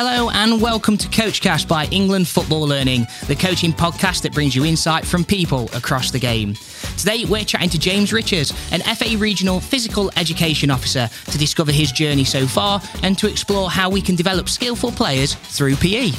Hello 0.00 0.30
and 0.30 0.62
welcome 0.62 0.96
to 0.96 1.08
Coachcast 1.08 1.66
by 1.66 1.86
England 1.86 2.28
Football 2.28 2.68
Learning, 2.68 3.04
the 3.26 3.34
coaching 3.34 3.72
podcast 3.72 4.22
that 4.22 4.32
brings 4.32 4.54
you 4.54 4.64
insight 4.64 5.04
from 5.04 5.24
people 5.24 5.68
across 5.74 6.12
the 6.12 6.20
game. 6.20 6.54
Today 6.96 7.24
we're 7.24 7.42
chatting 7.42 7.68
to 7.70 7.80
James 7.80 8.12
Riches, 8.12 8.52
an 8.70 8.80
FA 8.82 9.18
Regional 9.18 9.58
Physical 9.58 10.12
Education 10.14 10.70
Officer, 10.70 11.10
to 11.32 11.36
discover 11.36 11.72
his 11.72 11.90
journey 11.90 12.22
so 12.22 12.46
far 12.46 12.80
and 13.02 13.18
to 13.18 13.28
explore 13.28 13.68
how 13.68 13.90
we 13.90 14.00
can 14.00 14.14
develop 14.14 14.48
skillful 14.48 14.92
players 14.92 15.34
through 15.34 15.74
PE. 15.74 16.12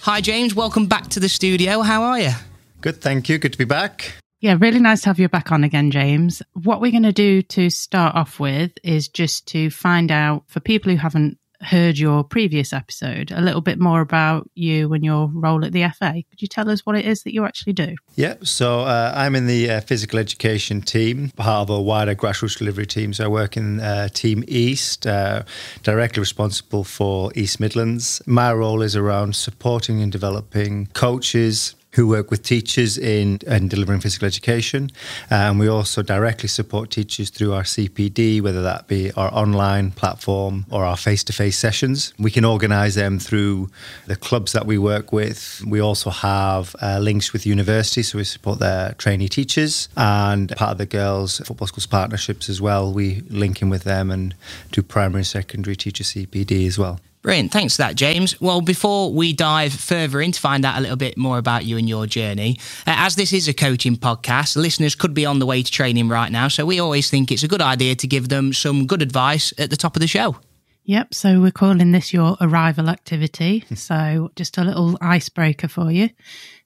Hi 0.00 0.20
James, 0.20 0.56
welcome 0.56 0.88
back 0.88 1.06
to 1.10 1.20
the 1.20 1.28
studio. 1.28 1.82
How 1.82 2.02
are 2.02 2.18
you? 2.18 2.32
Good, 2.80 3.00
thank 3.00 3.28
you. 3.28 3.38
Good 3.38 3.52
to 3.52 3.58
be 3.58 3.64
back. 3.64 4.12
Yeah, 4.40 4.56
really 4.58 4.80
nice 4.80 5.02
to 5.02 5.10
have 5.10 5.20
you 5.20 5.28
back 5.28 5.52
on 5.52 5.62
again, 5.62 5.92
James. 5.92 6.42
What 6.54 6.80
we're 6.80 6.90
going 6.90 7.04
to 7.04 7.12
do 7.12 7.42
to 7.42 7.70
start 7.70 8.16
off 8.16 8.40
with 8.40 8.72
is 8.82 9.06
just 9.06 9.46
to 9.48 9.70
find 9.70 10.10
out 10.10 10.42
for 10.48 10.58
people 10.58 10.90
who 10.90 10.98
haven't 10.98 11.38
heard 11.62 11.98
your 11.98 12.22
previous 12.22 12.72
episode 12.72 13.32
a 13.32 13.40
little 13.40 13.60
bit 13.60 13.78
more 13.78 14.00
about 14.00 14.48
you 14.54 14.92
and 14.92 15.04
your 15.04 15.28
role 15.32 15.64
at 15.64 15.72
the 15.72 15.88
FA. 15.88 16.22
Could 16.30 16.40
you 16.40 16.48
tell 16.48 16.70
us 16.70 16.86
what 16.86 16.96
it 16.96 17.04
is 17.04 17.22
that 17.22 17.34
you 17.34 17.44
actually 17.44 17.72
do? 17.72 17.96
Yeah, 18.14 18.34
so 18.42 18.80
uh, 18.80 19.12
I'm 19.14 19.34
in 19.34 19.46
the 19.46 19.70
uh, 19.70 19.80
physical 19.80 20.18
education 20.18 20.80
team, 20.82 21.30
part 21.30 21.68
of 21.68 21.76
a 21.76 21.80
wider 21.80 22.14
grassroots 22.14 22.58
delivery 22.58 22.86
team. 22.86 23.12
So 23.12 23.24
I 23.24 23.28
work 23.28 23.56
in 23.56 23.80
uh, 23.80 24.08
Team 24.08 24.44
East, 24.46 25.06
uh, 25.06 25.42
directly 25.82 26.20
responsible 26.20 26.84
for 26.84 27.32
East 27.34 27.60
Midlands. 27.60 28.22
My 28.26 28.52
role 28.52 28.82
is 28.82 28.94
around 28.94 29.34
supporting 29.34 30.00
and 30.02 30.12
developing 30.12 30.86
coaches, 30.94 31.74
who 31.92 32.06
work 32.06 32.30
with 32.30 32.42
teachers 32.42 32.98
in, 32.98 33.38
in 33.46 33.68
delivering 33.68 34.00
physical 34.00 34.26
education. 34.26 34.90
And 35.30 35.58
we 35.58 35.68
also 35.68 36.02
directly 36.02 36.48
support 36.48 36.90
teachers 36.90 37.30
through 37.30 37.54
our 37.54 37.62
CPD, 37.62 38.42
whether 38.42 38.62
that 38.62 38.86
be 38.88 39.10
our 39.12 39.32
online 39.32 39.92
platform 39.92 40.66
or 40.70 40.84
our 40.84 40.96
face 40.96 41.24
to 41.24 41.32
face 41.32 41.58
sessions. 41.58 42.12
We 42.18 42.30
can 42.30 42.44
organise 42.44 42.94
them 42.94 43.18
through 43.18 43.70
the 44.06 44.16
clubs 44.16 44.52
that 44.52 44.66
we 44.66 44.76
work 44.78 45.12
with. 45.12 45.62
We 45.66 45.80
also 45.80 46.10
have 46.10 46.76
uh, 46.82 46.98
links 46.98 47.32
with 47.32 47.46
universities, 47.46 48.08
so 48.08 48.18
we 48.18 48.24
support 48.24 48.58
their 48.58 48.92
trainee 48.94 49.28
teachers 49.28 49.88
and 49.96 50.54
part 50.56 50.72
of 50.72 50.78
the 50.78 50.86
girls' 50.86 51.38
football 51.38 51.68
schools 51.68 51.86
partnerships 51.86 52.48
as 52.48 52.60
well. 52.60 52.92
We 52.92 53.22
link 53.30 53.62
in 53.62 53.70
with 53.70 53.84
them 53.84 54.10
and 54.10 54.34
do 54.72 54.82
primary 54.82 55.20
and 55.20 55.26
secondary 55.26 55.76
teacher 55.76 56.04
CPD 56.04 56.66
as 56.66 56.78
well. 56.78 57.00
Brilliant. 57.22 57.50
Thanks 57.50 57.76
for 57.76 57.82
that, 57.82 57.96
James. 57.96 58.40
Well, 58.40 58.60
before 58.60 59.12
we 59.12 59.32
dive 59.32 59.72
further 59.72 60.20
in 60.20 60.32
to 60.32 60.40
find 60.40 60.64
out 60.64 60.78
a 60.78 60.80
little 60.80 60.96
bit 60.96 61.18
more 61.18 61.38
about 61.38 61.64
you 61.64 61.76
and 61.76 61.88
your 61.88 62.06
journey, 62.06 62.58
uh, 62.86 62.94
as 62.96 63.16
this 63.16 63.32
is 63.32 63.48
a 63.48 63.54
coaching 63.54 63.96
podcast, 63.96 64.56
listeners 64.56 64.94
could 64.94 65.14
be 65.14 65.26
on 65.26 65.40
the 65.40 65.46
way 65.46 65.62
to 65.62 65.70
training 65.70 66.08
right 66.08 66.30
now. 66.30 66.46
So 66.48 66.64
we 66.64 66.78
always 66.78 67.10
think 67.10 67.32
it's 67.32 67.42
a 67.42 67.48
good 67.48 67.60
idea 67.60 67.96
to 67.96 68.06
give 68.06 68.28
them 68.28 68.52
some 68.52 68.86
good 68.86 69.02
advice 69.02 69.52
at 69.58 69.70
the 69.70 69.76
top 69.76 69.96
of 69.96 70.00
the 70.00 70.06
show. 70.06 70.36
Yep. 70.84 71.12
So 71.12 71.40
we're 71.40 71.50
calling 71.50 71.92
this 71.92 72.14
your 72.14 72.36
arrival 72.40 72.88
activity. 72.88 73.64
so 73.74 74.30
just 74.36 74.56
a 74.56 74.64
little 74.64 74.96
icebreaker 75.00 75.68
for 75.68 75.90
you. 75.90 76.10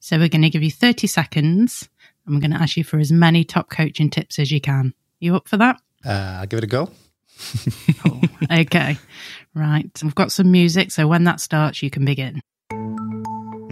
So 0.00 0.18
we're 0.18 0.28
going 0.28 0.42
to 0.42 0.50
give 0.50 0.62
you 0.62 0.70
30 0.70 1.06
seconds 1.06 1.88
and 2.24 2.34
we're 2.34 2.40
going 2.40 2.52
to 2.52 2.62
ask 2.62 2.76
you 2.76 2.84
for 2.84 2.98
as 2.98 3.10
many 3.10 3.42
top 3.42 3.70
coaching 3.70 4.10
tips 4.10 4.38
as 4.38 4.52
you 4.52 4.60
can. 4.60 4.94
You 5.18 5.34
up 5.34 5.48
for 5.48 5.56
that? 5.56 5.80
Uh, 6.04 6.38
I'll 6.40 6.46
give 6.46 6.58
it 6.58 6.64
a 6.64 6.68
go. 6.68 6.90
cool. 8.02 8.20
Okay. 8.50 8.98
Right. 9.54 9.90
We've 10.02 10.14
got 10.14 10.32
some 10.32 10.50
music, 10.50 10.90
so 10.90 11.06
when 11.06 11.24
that 11.24 11.40
starts, 11.40 11.82
you 11.82 11.90
can 11.90 12.04
begin. 12.04 12.40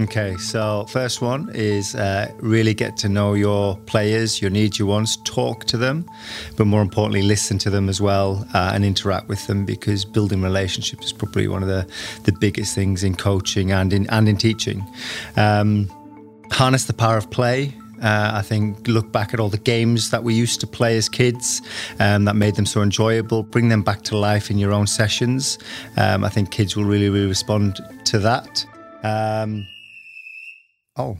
Okay, 0.01 0.35
so 0.39 0.87
first 0.87 1.21
one 1.21 1.51
is 1.53 1.95
uh, 1.95 2.33
really 2.39 2.73
get 2.73 2.97
to 2.99 3.09
know 3.09 3.35
your 3.35 3.77
players, 3.81 4.41
your 4.41 4.51
needs, 4.51 4.79
your 4.79 4.89
wants, 4.89 5.19
talk 5.25 5.67
to 5.67 5.77
them, 5.77 6.09
but 6.57 6.67
more 6.67 6.81
importantly, 6.81 7.21
listen 7.21 7.59
to 7.59 7.69
them 7.69 7.87
as 7.91 8.01
well 8.01 8.47
uh, 8.55 8.71
and 8.73 8.83
interact 8.83 9.29
with 9.29 9.47
them 9.47 9.67
because 9.67 10.07
building 10.07 10.41
relationships 10.41 11.07
is 11.07 11.13
probably 11.13 11.49
one 11.49 11.63
of 11.63 11.69
the, 11.69 11.87
the 12.25 12.33
biggest 12.33 12.75
things 12.75 13.05
in 13.05 13.15
coaching 13.15 13.73
and 13.73 13.93
in 13.93 14.09
and 14.09 14.27
in 14.27 14.39
teaching. 14.39 14.83
Um, 15.37 15.87
harness 16.51 16.87
the 16.87 16.95
power 16.95 17.19
of 17.19 17.31
play. 17.31 17.75
Uh, 18.01 18.33
I 18.35 18.43
think 18.43 18.89
look 18.89 19.13
back 19.13 19.35
at 19.35 19.41
all 19.41 19.49
the 19.49 19.59
games 19.59 20.11
that 20.11 20.23
we 20.23 20.35
used 20.35 20.61
to 20.61 20.67
play 20.67 20.97
as 20.97 21.09
kids 21.09 21.63
um, 21.99 22.25
that 22.25 22.37
made 22.37 22.55
them 22.55 22.67
so 22.67 22.83
enjoyable. 22.83 23.43
Bring 23.43 23.69
them 23.69 23.83
back 23.83 24.03
to 24.03 24.17
life 24.17 24.51
in 24.51 24.59
your 24.59 24.73
own 24.73 24.87
sessions. 24.87 25.59
Um, 25.97 26.25
I 26.25 26.29
think 26.29 26.51
kids 26.51 26.77
will 26.77 26.85
really, 26.85 27.09
really 27.09 27.27
respond 27.27 27.81
to 28.07 28.19
that. 28.21 28.65
Um, 29.03 29.67
oh, 30.97 31.17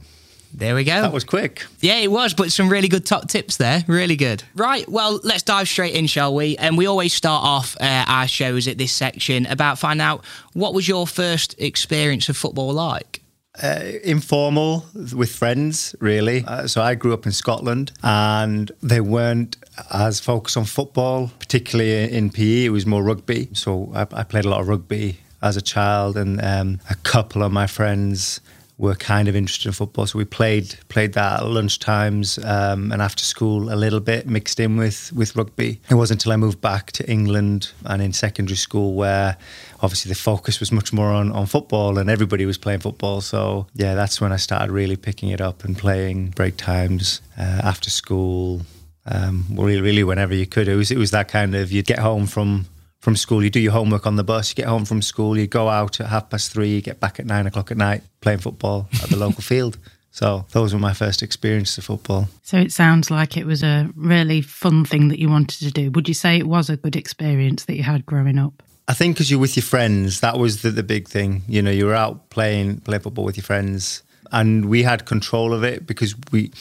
there 0.53 0.75
we 0.75 0.83
go. 0.83 1.01
That 1.01 1.13
was 1.13 1.23
quick. 1.23 1.65
Yeah, 1.79 1.97
it 1.97 2.11
was, 2.11 2.33
but 2.33 2.51
some 2.51 2.69
really 2.69 2.89
good 2.89 3.05
top 3.05 3.29
tips 3.29 3.57
there. 3.57 3.83
Really 3.87 4.17
good. 4.17 4.43
Right, 4.55 4.87
well, 4.89 5.19
let's 5.23 5.43
dive 5.43 5.67
straight 5.67 5.95
in, 5.95 6.07
shall 6.07 6.35
we? 6.35 6.57
And 6.57 6.77
we 6.77 6.87
always 6.87 7.13
start 7.13 7.43
off 7.43 7.77
uh, 7.79 8.05
our 8.07 8.27
shows 8.27 8.67
at 8.67 8.77
this 8.77 8.91
section 8.91 9.45
about 9.45 9.79
finding 9.79 10.05
out 10.05 10.25
what 10.53 10.73
was 10.73 10.87
your 10.87 11.07
first 11.07 11.55
experience 11.57 12.27
of 12.27 12.35
football 12.35 12.73
like? 12.73 13.20
Uh, 13.61 13.81
informal 14.03 14.85
with 15.13 15.29
friends, 15.29 15.93
really. 15.99 16.43
Uh, 16.47 16.65
so 16.67 16.81
I 16.81 16.95
grew 16.95 17.13
up 17.13 17.25
in 17.25 17.33
Scotland 17.33 17.91
and 18.01 18.71
they 18.81 19.01
weren't 19.01 19.57
as 19.91 20.21
focused 20.21 20.55
on 20.55 20.63
football, 20.63 21.31
particularly 21.37 22.13
in 22.15 22.29
PE. 22.29 22.65
It 22.65 22.69
was 22.69 22.85
more 22.85 23.03
rugby. 23.03 23.49
So 23.53 23.91
I, 23.93 24.07
I 24.13 24.23
played 24.23 24.45
a 24.45 24.49
lot 24.49 24.61
of 24.61 24.69
rugby 24.69 25.17
as 25.41 25.57
a 25.57 25.61
child, 25.61 26.17
and 26.17 26.39
um, 26.41 26.79
a 26.89 26.95
couple 26.95 27.43
of 27.43 27.51
my 27.51 27.67
friends 27.67 28.39
were 28.81 28.95
kind 28.95 29.27
of 29.27 29.35
interested 29.35 29.67
in 29.67 29.73
football. 29.73 30.07
So 30.07 30.17
we 30.17 30.25
played 30.25 30.75
played 30.89 31.13
that 31.13 31.41
at 31.41 31.45
lunch 31.45 31.77
times 31.77 32.39
um, 32.39 32.91
and 32.91 32.99
after 32.99 33.23
school 33.23 33.71
a 33.71 33.77
little 33.77 33.99
bit 33.99 34.27
mixed 34.27 34.59
in 34.59 34.75
with 34.75 35.13
with 35.13 35.35
rugby. 35.35 35.79
It 35.89 35.93
wasn't 35.93 36.19
until 36.21 36.31
I 36.31 36.37
moved 36.37 36.59
back 36.61 36.91
to 36.93 37.09
England 37.09 37.71
and 37.85 38.01
in 38.01 38.11
secondary 38.11 38.57
school 38.57 38.95
where 38.95 39.37
obviously 39.81 40.09
the 40.09 40.15
focus 40.15 40.59
was 40.59 40.71
much 40.71 40.91
more 40.91 41.09
on, 41.09 41.31
on 41.31 41.45
football 41.45 41.99
and 41.99 42.09
everybody 42.09 42.45
was 42.47 42.57
playing 42.57 42.79
football. 42.79 43.21
So 43.21 43.67
yeah, 43.75 43.93
that's 43.93 44.19
when 44.19 44.31
I 44.31 44.37
started 44.37 44.71
really 44.71 44.95
picking 44.95 45.29
it 45.29 45.41
up 45.41 45.63
and 45.63 45.77
playing 45.77 46.31
break 46.31 46.57
times 46.57 47.21
uh, 47.37 47.61
after 47.63 47.91
school. 47.91 48.63
Um, 49.05 49.45
really, 49.51 49.81
really, 49.81 50.03
whenever 50.03 50.33
you 50.33 50.47
could. 50.47 50.67
It 50.67 50.75
was 50.75 50.89
it 50.89 50.97
was 50.97 51.11
that 51.11 51.27
kind 51.27 51.53
of 51.53 51.71
you'd 51.71 51.85
get 51.85 51.99
home 51.99 52.25
from 52.25 52.65
from 53.01 53.15
school, 53.15 53.43
you 53.43 53.49
do 53.49 53.59
your 53.59 53.71
homework 53.71 54.07
on 54.07 54.15
the 54.15 54.23
bus, 54.23 54.51
you 54.51 54.55
get 54.55 54.67
home 54.67 54.85
from 54.85 55.01
school, 55.01 55.37
you 55.37 55.47
go 55.47 55.67
out 55.67 55.99
at 55.99 56.07
half 56.07 56.29
past 56.29 56.51
three, 56.53 56.69
you 56.69 56.81
get 56.81 56.99
back 56.99 57.19
at 57.19 57.25
nine 57.25 57.47
o'clock 57.47 57.71
at 57.71 57.77
night 57.77 58.03
playing 58.21 58.39
football 58.39 58.87
at 59.03 59.09
the 59.09 59.17
local 59.17 59.41
field. 59.41 59.77
So 60.11 60.45
those 60.51 60.73
were 60.73 60.79
my 60.79 60.93
first 60.93 61.23
experiences 61.23 61.79
of 61.79 61.85
football. 61.85 62.27
So 62.43 62.57
it 62.57 62.71
sounds 62.71 63.09
like 63.09 63.37
it 63.37 63.45
was 63.45 63.63
a 63.63 63.89
really 63.95 64.41
fun 64.41 64.85
thing 64.85 65.07
that 65.07 65.19
you 65.19 65.29
wanted 65.29 65.59
to 65.59 65.71
do. 65.71 65.89
Would 65.91 66.07
you 66.07 66.13
say 66.13 66.37
it 66.37 66.47
was 66.47 66.69
a 66.69 66.77
good 66.77 66.95
experience 66.95 67.65
that 67.65 67.75
you 67.75 67.83
had 67.83 68.05
growing 68.05 68.37
up? 68.37 68.61
I 68.87 68.93
think 68.93 69.15
because 69.15 69.31
you're 69.31 69.39
with 69.39 69.55
your 69.55 69.63
friends, 69.63 70.19
that 70.19 70.37
was 70.37 70.63
the, 70.63 70.69
the 70.69 70.83
big 70.83 71.07
thing. 71.07 71.43
You 71.47 71.61
know, 71.61 71.71
you 71.71 71.85
were 71.85 71.95
out 71.95 72.29
playing 72.29 72.81
play 72.81 72.99
football 72.99 73.23
with 73.23 73.37
your 73.37 73.45
friends 73.45 74.03
and 74.31 74.65
we 74.65 74.83
had 74.83 75.05
control 75.05 75.53
of 75.53 75.63
it 75.63 75.85
because 75.85 76.15
we, 76.31 76.51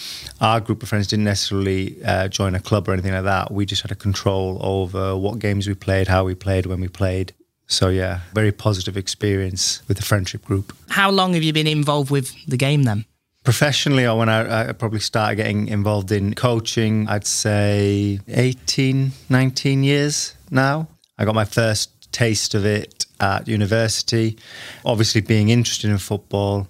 our 0.41 0.60
group 0.60 0.82
of 0.82 0.88
friends 0.88 1.06
didn't 1.06 1.25
necessarily 1.25 2.03
uh, 2.04 2.28
join 2.28 2.54
a 2.54 2.60
club 2.60 2.88
or 2.88 2.92
anything 2.92 3.12
like 3.12 3.25
that. 3.25 3.53
We 3.53 3.66
just 3.66 3.82
had 3.82 3.91
a 3.91 3.97
control 3.97 4.58
over 4.60 5.16
what 5.16 5.38
games 5.38 5.66
we 5.66 5.75
played, 5.75 6.08
how 6.08 6.25
we 6.25 6.34
played, 6.34 6.66
when 6.66 6.81
we 6.81 6.88
played. 6.88 7.32
So 7.66 7.88
yeah, 7.88 8.20
very 8.34 8.50
positive 8.50 8.97
experience 8.97 9.82
with 9.86 9.97
the 9.97 10.03
friendship 10.03 10.44
group. 10.44 10.76
How 10.88 11.10
long 11.10 11.34
have 11.34 11.42
you 11.44 11.53
been 11.53 11.69
involved 11.69 12.10
with 12.10 12.34
the 12.47 12.56
game 12.56 12.82
then? 12.82 13.04
Professionally, 13.44 14.06
or 14.06 14.19
when 14.19 14.28
I, 14.28 14.69
I 14.69 14.72
probably 14.72 15.00
started 15.00 15.37
getting 15.37 15.69
involved 15.69 16.12
in 16.12 16.34
coaching, 16.34 17.08
I'd 17.08 17.26
say 17.26 18.20
18, 18.28 19.12
19 19.31 19.82
years 19.82 20.34
now. 20.50 20.88
I 21.16 21.25
got 21.25 21.34
my 21.34 21.47
first 21.47 22.12
taste 22.12 22.54
of 22.54 22.66
it 22.66 23.06
at 23.20 23.48
university. 23.48 24.37
Obviously, 24.84 25.20
being 25.20 25.48
interested 25.48 25.91
in 25.91 25.98
football, 25.98 26.66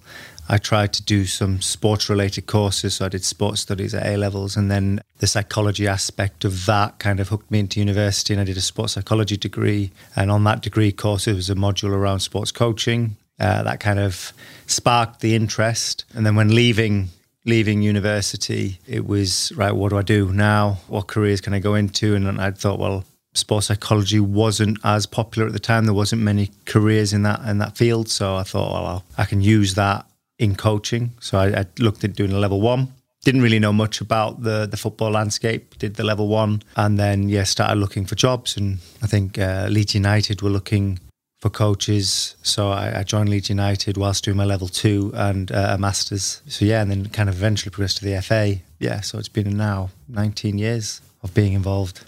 I 0.51 0.57
tried 0.57 0.91
to 0.93 1.01
do 1.01 1.25
some 1.25 1.61
sports 1.61 2.09
related 2.09 2.45
courses. 2.45 2.95
So 2.95 3.05
I 3.05 3.07
did 3.07 3.23
sports 3.23 3.61
studies 3.61 3.95
at 3.95 4.05
A 4.05 4.17
levels, 4.17 4.57
and 4.57 4.69
then 4.69 4.99
the 5.19 5.27
psychology 5.27 5.87
aspect 5.87 6.43
of 6.43 6.65
that 6.65 6.99
kind 6.99 7.21
of 7.21 7.29
hooked 7.29 7.49
me 7.49 7.59
into 7.59 7.79
university. 7.79 8.33
And 8.33 8.41
I 8.41 8.43
did 8.43 8.57
a 8.57 8.61
sports 8.61 8.93
psychology 8.93 9.37
degree. 9.37 9.91
And 10.13 10.29
on 10.29 10.43
that 10.43 10.61
degree 10.61 10.91
course, 10.91 11.25
it 11.25 11.35
was 11.35 11.49
a 11.49 11.55
module 11.55 11.93
around 11.93 12.19
sports 12.19 12.51
coaching. 12.51 13.15
Uh, 13.39 13.63
that 13.63 13.79
kind 13.79 13.97
of 13.97 14.33
sparked 14.67 15.21
the 15.21 15.35
interest. 15.35 16.03
And 16.13 16.25
then 16.25 16.35
when 16.35 16.53
leaving 16.53 17.07
leaving 17.45 17.81
university, 17.81 18.77
it 18.85 19.07
was 19.07 19.53
right. 19.55 19.71
What 19.71 19.91
do 19.91 19.97
I 19.97 20.01
do 20.01 20.33
now? 20.33 20.79
What 20.89 21.07
careers 21.07 21.39
can 21.39 21.53
I 21.53 21.59
go 21.59 21.75
into? 21.75 22.13
And 22.13 22.41
I 22.41 22.51
thought, 22.51 22.77
well, 22.77 23.05
sports 23.33 23.67
psychology 23.67 24.19
wasn't 24.19 24.79
as 24.83 25.05
popular 25.05 25.47
at 25.47 25.53
the 25.53 25.59
time. 25.59 25.85
There 25.85 25.93
wasn't 25.93 26.23
many 26.23 26.51
careers 26.65 27.13
in 27.13 27.23
that 27.23 27.39
in 27.47 27.59
that 27.59 27.77
field. 27.77 28.09
So 28.09 28.35
I 28.35 28.43
thought, 28.43 28.83
well, 28.83 29.05
I 29.17 29.23
can 29.23 29.39
use 29.39 29.75
that 29.75 30.05
in 30.41 30.55
coaching. 30.55 31.11
So 31.19 31.37
I, 31.37 31.59
I, 31.61 31.65
looked 31.77 32.03
at 32.03 32.13
doing 32.13 32.33
a 32.33 32.39
level 32.39 32.59
one. 32.59 32.87
Didn't 33.23 33.43
really 33.43 33.59
know 33.59 33.71
much 33.71 34.01
about 34.01 34.41
the 34.41 34.65
the 34.65 34.77
football 34.77 35.11
landscape. 35.11 35.77
Did 35.77 35.93
the 35.93 36.03
level 36.03 36.27
one, 36.27 36.63
and 36.75 36.97
then 36.97 37.29
yeah, 37.29 37.43
started 37.43 37.79
looking 37.79 38.07
for 38.07 38.15
jobs. 38.15 38.57
And 38.57 38.79
I 39.03 39.07
think 39.07 39.37
uh, 39.37 39.67
Leeds 39.69 39.93
United 39.93 40.41
were 40.41 40.49
looking 40.49 40.99
for 41.37 41.51
coaches. 41.51 42.35
So 42.41 42.71
I, 42.71 42.99
I, 42.99 43.03
joined 43.03 43.29
Leeds 43.29 43.49
United 43.49 43.97
whilst 43.97 44.23
doing 44.23 44.37
my 44.37 44.45
level 44.45 44.67
two 44.67 45.11
and 45.13 45.51
uh, 45.51 45.75
a 45.75 45.77
masters. 45.77 46.41
So 46.47 46.65
yeah, 46.65 46.81
and 46.81 46.89
then 46.89 47.09
kind 47.09 47.29
of 47.29 47.35
eventually 47.35 47.69
progressed 47.71 47.97
to 47.97 48.05
the 48.05 48.19
FA. 48.21 48.55
Yeah, 48.79 49.01
so 49.01 49.19
it's 49.19 49.29
been 49.29 49.55
now 49.55 49.89
19 50.07 50.57
years 50.57 51.01
of 51.21 51.33
being 51.35 51.53
involved. 51.53 52.05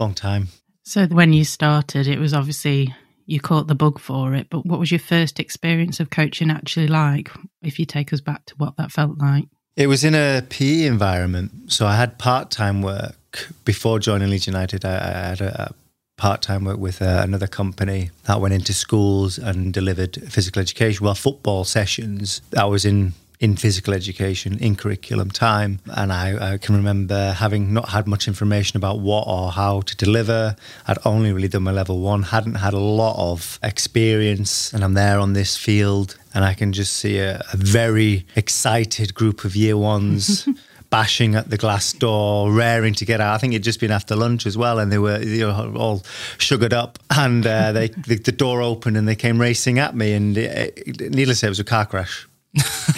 Long 0.00 0.14
time. 0.14 0.48
So 0.82 1.06
when 1.06 1.34
you 1.34 1.44
started, 1.44 2.06
it 2.06 2.18
was 2.18 2.32
obviously 2.32 2.94
you 3.28 3.40
caught 3.40 3.66
the 3.66 3.74
bug 3.74 4.00
for 4.00 4.34
it, 4.34 4.48
but 4.48 4.64
what 4.64 4.80
was 4.80 4.90
your 4.90 4.98
first 4.98 5.38
experience 5.38 6.00
of 6.00 6.08
coaching 6.08 6.50
actually 6.50 6.88
like? 6.88 7.30
If 7.62 7.78
you 7.78 7.84
take 7.84 8.12
us 8.12 8.22
back 8.22 8.46
to 8.46 8.54
what 8.56 8.76
that 8.78 8.90
felt 8.90 9.18
like. 9.18 9.44
It 9.76 9.86
was 9.86 10.02
in 10.02 10.14
a 10.14 10.42
PE 10.48 10.86
environment. 10.86 11.70
So 11.70 11.86
I 11.86 11.94
had 11.94 12.18
part 12.18 12.50
time 12.50 12.80
work 12.80 13.48
before 13.64 13.98
joining 13.98 14.30
Leeds 14.30 14.46
United. 14.46 14.84
I, 14.84 14.94
I 14.94 15.28
had 15.28 15.40
a, 15.42 15.62
a 15.68 15.74
part 16.16 16.40
time 16.40 16.64
work 16.64 16.78
with 16.78 17.02
uh, 17.02 17.20
another 17.22 17.46
company 17.46 18.10
that 18.24 18.40
went 18.40 18.54
into 18.54 18.72
schools 18.72 19.38
and 19.38 19.74
delivered 19.74 20.16
physical 20.32 20.60
education. 20.60 21.04
Well, 21.04 21.14
football 21.14 21.64
sessions. 21.64 22.40
I 22.56 22.64
was 22.64 22.86
in 22.86 23.12
in 23.40 23.56
physical 23.56 23.94
education 23.94 24.58
in 24.58 24.74
curriculum 24.74 25.30
time. 25.30 25.78
And 25.86 26.12
I, 26.12 26.54
I, 26.54 26.58
can 26.58 26.74
remember 26.74 27.32
having 27.32 27.72
not 27.72 27.90
had 27.90 28.08
much 28.08 28.26
information 28.26 28.76
about 28.76 28.98
what 28.98 29.26
or 29.28 29.52
how 29.52 29.82
to 29.82 29.96
deliver. 29.96 30.56
I'd 30.86 30.98
only 31.04 31.32
really 31.32 31.48
done 31.48 31.62
my 31.62 31.70
level 31.70 32.00
one, 32.00 32.24
hadn't 32.24 32.56
had 32.56 32.74
a 32.74 32.78
lot 32.78 33.16
of 33.16 33.60
experience, 33.62 34.72
and 34.72 34.82
I'm 34.82 34.94
there 34.94 35.20
on 35.20 35.34
this 35.34 35.56
field. 35.56 36.16
And 36.34 36.44
I 36.44 36.54
can 36.54 36.72
just 36.72 36.94
see 36.94 37.18
a, 37.18 37.40
a 37.52 37.56
very 37.56 38.26
excited 38.34 39.14
group 39.14 39.44
of 39.44 39.54
year 39.54 39.76
ones 39.76 40.48
bashing 40.90 41.34
at 41.34 41.50
the 41.50 41.56
glass 41.56 41.92
door, 41.92 42.52
raring 42.52 42.94
to 42.94 43.04
get 43.04 43.20
out. 43.20 43.34
I 43.34 43.38
think 43.38 43.52
it'd 43.52 43.62
just 43.62 43.80
been 43.80 43.90
after 43.90 44.16
lunch 44.16 44.46
as 44.46 44.56
well, 44.56 44.78
and 44.78 44.90
they 44.90 44.98
were 44.98 45.20
you 45.22 45.46
know, 45.46 45.74
all 45.76 46.02
sugared 46.38 46.72
up. 46.72 46.98
And 47.10 47.46
uh, 47.46 47.72
they 47.72 47.88
the, 48.06 48.16
the, 48.16 48.32
door 48.32 48.62
opened 48.62 48.96
and 48.96 49.06
they 49.06 49.16
came 49.16 49.40
racing 49.40 49.78
at 49.78 49.94
me. 49.94 50.12
And 50.12 50.36
it, 50.36 50.72
it, 50.76 51.00
needless 51.12 51.38
to 51.38 51.40
say, 51.40 51.46
it 51.46 51.50
was 51.50 51.60
a 51.60 51.64
car 51.64 51.86
crash. 51.86 52.26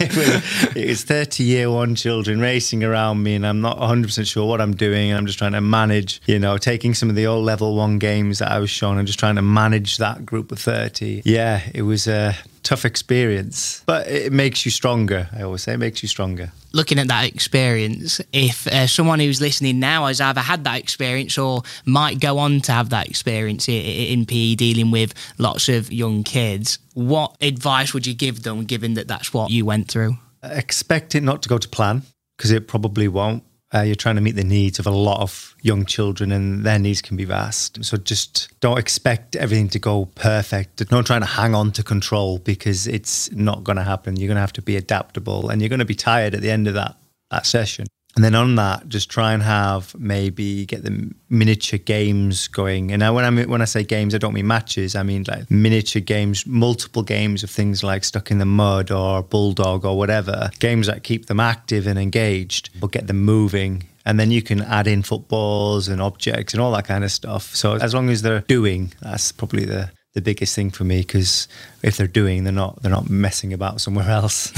it, 0.00 0.16
was, 0.16 0.76
it 0.76 0.88
was 0.88 1.04
30 1.04 1.44
year 1.44 1.70
one 1.70 1.94
children 1.94 2.40
racing 2.40 2.84
around 2.84 3.22
me, 3.22 3.34
and 3.34 3.46
I'm 3.46 3.60
not 3.60 3.78
100% 3.78 4.26
sure 4.26 4.46
what 4.46 4.60
I'm 4.60 4.74
doing. 4.74 5.12
I'm 5.12 5.26
just 5.26 5.38
trying 5.38 5.52
to 5.52 5.60
manage, 5.60 6.20
you 6.26 6.38
know, 6.38 6.58
taking 6.58 6.94
some 6.94 7.08
of 7.08 7.16
the 7.16 7.26
old 7.26 7.44
level 7.44 7.76
one 7.76 7.98
games 7.98 8.38
that 8.38 8.50
I 8.50 8.58
was 8.58 8.70
shown 8.70 8.98
and 8.98 9.06
just 9.06 9.18
trying 9.18 9.36
to 9.36 9.42
manage 9.42 9.98
that 9.98 10.26
group 10.26 10.52
of 10.52 10.58
30. 10.58 11.22
Yeah, 11.24 11.62
it 11.74 11.82
was 11.82 12.06
a 12.06 12.34
tough 12.62 12.84
experience, 12.84 13.82
but 13.86 14.06
it 14.06 14.32
makes 14.32 14.64
you 14.64 14.70
stronger. 14.70 15.28
I 15.32 15.42
always 15.42 15.62
say 15.62 15.74
it 15.74 15.78
makes 15.78 16.02
you 16.02 16.08
stronger 16.08 16.52
looking 16.72 16.98
at 16.98 17.08
that 17.08 17.24
experience, 17.24 18.20
if 18.32 18.66
uh, 18.66 18.86
someone 18.86 19.20
who's 19.20 19.40
listening 19.40 19.80
now 19.80 20.06
has 20.06 20.20
either 20.20 20.40
had 20.40 20.64
that 20.64 20.78
experience 20.78 21.38
or 21.38 21.62
might 21.84 22.20
go 22.20 22.38
on 22.38 22.60
to 22.62 22.72
have 22.72 22.90
that 22.90 23.08
experience 23.08 23.68
in, 23.68 24.26
PE 24.26 24.54
dealing 24.54 24.90
with 24.90 25.14
lots 25.38 25.68
of 25.68 25.92
young 25.92 26.22
kids, 26.22 26.78
what 26.94 27.36
advice 27.40 27.94
would 27.94 28.06
you 28.06 28.14
give 28.14 28.42
them 28.42 28.64
given 28.64 28.94
that 28.94 29.08
that 29.08 29.19
that's 29.20 29.34
what 29.34 29.50
you 29.50 29.66
went 29.66 29.88
through? 29.88 30.16
Expect 30.42 31.14
it 31.14 31.22
not 31.22 31.42
to 31.42 31.48
go 31.50 31.58
to 31.58 31.68
plan 31.68 32.02
because 32.36 32.50
it 32.50 32.66
probably 32.66 33.06
won't. 33.06 33.42
Uh, 33.72 33.82
you're 33.82 33.94
trying 33.94 34.14
to 34.14 34.22
meet 34.22 34.34
the 34.34 34.42
needs 34.42 34.78
of 34.78 34.86
a 34.86 34.90
lot 34.90 35.20
of 35.20 35.54
young 35.60 35.84
children, 35.84 36.32
and 36.32 36.64
their 36.64 36.78
needs 36.78 37.02
can 37.02 37.18
be 37.18 37.26
vast. 37.26 37.84
So 37.84 37.98
just 37.98 38.48
don't 38.60 38.78
expect 38.78 39.36
everything 39.36 39.68
to 39.68 39.78
go 39.78 40.06
perfect. 40.06 40.88
Don't 40.88 41.06
try 41.06 41.18
to 41.18 41.26
hang 41.26 41.54
on 41.54 41.70
to 41.72 41.82
control 41.82 42.38
because 42.38 42.86
it's 42.86 43.30
not 43.30 43.62
going 43.62 43.76
to 43.76 43.84
happen. 43.84 44.16
You're 44.16 44.26
going 44.26 44.36
to 44.36 44.40
have 44.40 44.54
to 44.54 44.62
be 44.62 44.76
adaptable, 44.76 45.50
and 45.50 45.60
you're 45.60 45.68
going 45.68 45.80
to 45.80 45.84
be 45.84 45.94
tired 45.94 46.34
at 46.34 46.40
the 46.40 46.50
end 46.50 46.66
of 46.66 46.74
that 46.74 46.96
that 47.30 47.44
session. 47.44 47.86
And 48.16 48.24
then 48.24 48.34
on 48.34 48.56
that, 48.56 48.88
just 48.88 49.08
try 49.08 49.32
and 49.32 49.42
have 49.42 49.94
maybe 49.98 50.66
get 50.66 50.82
the 50.82 51.12
miniature 51.28 51.78
games 51.78 52.48
going. 52.48 52.90
And 52.90 53.00
now 53.00 53.14
when 53.14 53.24
I 53.24 53.44
when 53.44 53.62
I 53.62 53.66
say 53.66 53.84
games, 53.84 54.14
I 54.14 54.18
don't 54.18 54.34
mean 54.34 54.48
matches. 54.48 54.96
I 54.96 55.02
mean 55.04 55.24
like 55.28 55.50
miniature 55.50 56.02
games, 56.02 56.44
multiple 56.46 57.02
games 57.02 57.44
of 57.44 57.50
things 57.50 57.84
like 57.84 58.04
stuck 58.04 58.30
in 58.30 58.38
the 58.38 58.44
mud 58.44 58.90
or 58.90 59.22
bulldog 59.22 59.84
or 59.84 59.96
whatever. 59.96 60.50
Games 60.58 60.88
that 60.88 61.04
keep 61.04 61.26
them 61.26 61.38
active 61.38 61.86
and 61.86 61.98
engaged, 61.98 62.70
but 62.80 62.90
get 62.90 63.06
them 63.06 63.24
moving. 63.24 63.84
And 64.04 64.18
then 64.18 64.30
you 64.30 64.42
can 64.42 64.62
add 64.62 64.88
in 64.88 65.02
footballs 65.02 65.86
and 65.86 66.02
objects 66.02 66.52
and 66.52 66.60
all 66.60 66.72
that 66.72 66.86
kind 66.86 67.04
of 67.04 67.12
stuff. 67.12 67.54
So 67.54 67.74
as 67.74 67.94
long 67.94 68.08
as 68.08 68.22
they're 68.22 68.40
doing, 68.40 68.92
that's 69.00 69.30
probably 69.30 69.66
the 69.66 69.90
the 70.14 70.20
biggest 70.20 70.54
thing 70.54 70.70
for 70.70 70.84
me 70.84 71.00
because 71.00 71.46
if 71.82 71.96
they're 71.96 72.06
doing, 72.06 72.44
they're 72.44 72.52
not 72.52 72.82
they're 72.82 72.90
not 72.90 73.08
messing 73.08 73.52
about 73.52 73.80
somewhere 73.80 74.10
else. 74.10 74.52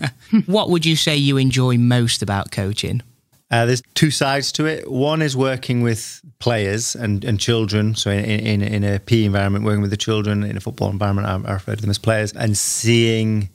what 0.46 0.70
would 0.70 0.86
you 0.86 0.96
say 0.96 1.16
you 1.16 1.36
enjoy 1.36 1.78
most 1.78 2.22
about 2.22 2.50
coaching? 2.50 3.02
Uh, 3.50 3.66
there's 3.66 3.82
two 3.94 4.10
sides 4.10 4.50
to 4.52 4.66
it. 4.66 4.90
One 4.90 5.22
is 5.22 5.36
working 5.36 5.82
with 5.82 6.20
players 6.38 6.96
and, 6.96 7.24
and 7.24 7.38
children. 7.38 7.94
So 7.94 8.10
in, 8.10 8.24
in, 8.24 8.62
in 8.62 8.82
a 8.82 8.98
PE 8.98 9.24
environment, 9.24 9.64
working 9.64 9.82
with 9.82 9.90
the 9.90 9.96
children 9.96 10.42
in 10.42 10.56
a 10.56 10.60
football 10.60 10.90
environment, 10.90 11.28
I, 11.28 11.50
I 11.50 11.52
refer 11.52 11.76
to 11.76 11.80
them 11.80 11.90
as 11.90 11.98
players, 11.98 12.32
and 12.32 12.56
seeing 12.56 13.50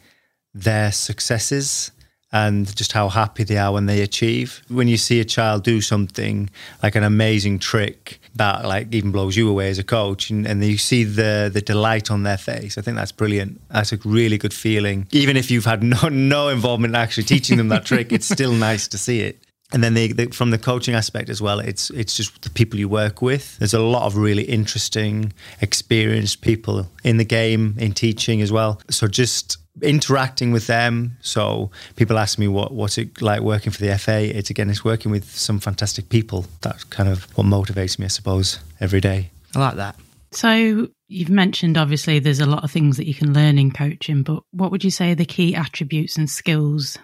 their 0.54 0.92
successes 0.92 1.92
and 2.32 2.74
just 2.76 2.92
how 2.92 3.10
happy 3.10 3.44
they 3.44 3.58
are 3.58 3.74
when 3.74 3.88
they 3.88 4.02
achieve. 4.02 4.62
When 4.70 4.88
you 4.88 4.98
see 4.98 5.20
a 5.20 5.26
child 5.26 5.64
do 5.64 5.82
something 5.82 6.50
like 6.84 6.96
an 6.96 7.04
amazing 7.04 7.60
trick 7.60 8.22
that 8.36 8.66
like 8.66 8.94
even 8.94 9.12
blows 9.12 9.36
you 9.36 9.50
away 9.50 9.70
as 9.70 9.80
a 9.80 9.84
coach 9.84 10.30
and, 10.30 10.46
and 10.46 10.64
you 10.64 10.78
see 10.78 11.04
the 11.04 11.50
the 11.52 11.62
delight 11.62 12.12
on 12.12 12.24
their 12.24 12.38
face, 12.38 12.78
I 12.78 12.82
think 12.82 12.98
that's 12.98 13.12
brilliant. 13.12 13.62
That's 13.70 13.92
a 13.92 13.98
really 14.06 14.38
good 14.38 14.54
feeling. 14.54 15.08
Even 15.12 15.38
if 15.38 15.52
you've 15.52 15.66
had 15.66 15.84
no 15.96 16.10
no 16.10 16.50
involvement 16.50 16.92
in 16.92 16.96
actually 16.96 17.24
teaching 17.24 17.58
them 17.58 17.70
that 17.70 17.86
trick, 17.86 18.12
it's 18.12 18.28
still 18.28 18.54
nice 18.70 18.88
to 18.90 18.98
see 18.98 19.22
it 19.22 19.44
and 19.72 19.84
then 19.84 19.94
the, 19.94 20.30
from 20.32 20.50
the 20.50 20.58
coaching 20.58 20.96
aspect 20.96 21.30
as 21.30 21.42
well, 21.42 21.60
it's 21.60 21.92
it's 21.92 22.18
just 22.18 22.42
the 22.42 22.50
people 22.50 22.80
you 22.80 22.90
work 22.90 23.22
with. 23.22 23.58
There's 23.60 23.74
a 23.74 23.80
lot 23.80 24.04
of 24.04 24.18
really 24.18 24.44
interesting, 24.44 25.32
experienced 25.62 26.42
people 26.42 26.90
in 27.04 27.18
the 27.18 27.26
game, 27.26 27.76
in 27.78 27.94
teaching 27.94 28.42
as 28.42 28.52
well. 28.52 28.82
So 28.90 29.08
just 29.08 29.58
interacting 29.82 30.52
with 30.52 30.68
them. 30.68 31.18
So 31.22 31.72
people 31.96 32.18
ask 32.18 32.38
me 32.38 32.48
what 32.48 32.72
what's 32.72 32.98
it 32.98 33.22
like 33.22 33.42
working 33.42 33.72
for 33.72 33.82
the 33.82 33.98
FA. 33.98 34.36
It's 34.38 34.50
again, 34.50 34.70
it's 34.70 34.84
working 34.84 35.12
with 35.12 35.30
some 35.30 35.60
fantastic 35.60 36.10
people. 36.10 36.46
That's 36.62 36.84
kind 36.86 37.10
of 37.10 37.26
what 37.38 37.46
motivates 37.46 38.00
me, 38.00 38.06
I 38.06 38.10
suppose, 38.10 38.60
every 38.80 39.02
day. 39.02 39.32
I 39.56 39.60
like 39.60 39.76
that. 39.76 39.96
So 40.32 40.88
you've 41.08 41.30
mentioned 41.30 41.78
obviously 41.78 42.20
there's 42.20 42.40
a 42.40 42.46
lot 42.46 42.64
of 42.64 42.72
things 42.72 42.98
that 42.98 43.08
you 43.08 43.16
can 43.16 43.34
learn 43.34 43.58
in 43.58 43.72
coaching, 43.72 44.24
but 44.24 44.44
what 44.52 44.72
would 44.72 44.84
you 44.84 44.92
say 44.92 45.12
are 45.12 45.16
the 45.16 45.26
key 45.26 45.56
attributes 45.56 46.18
and 46.18 46.30
skills 46.30 46.98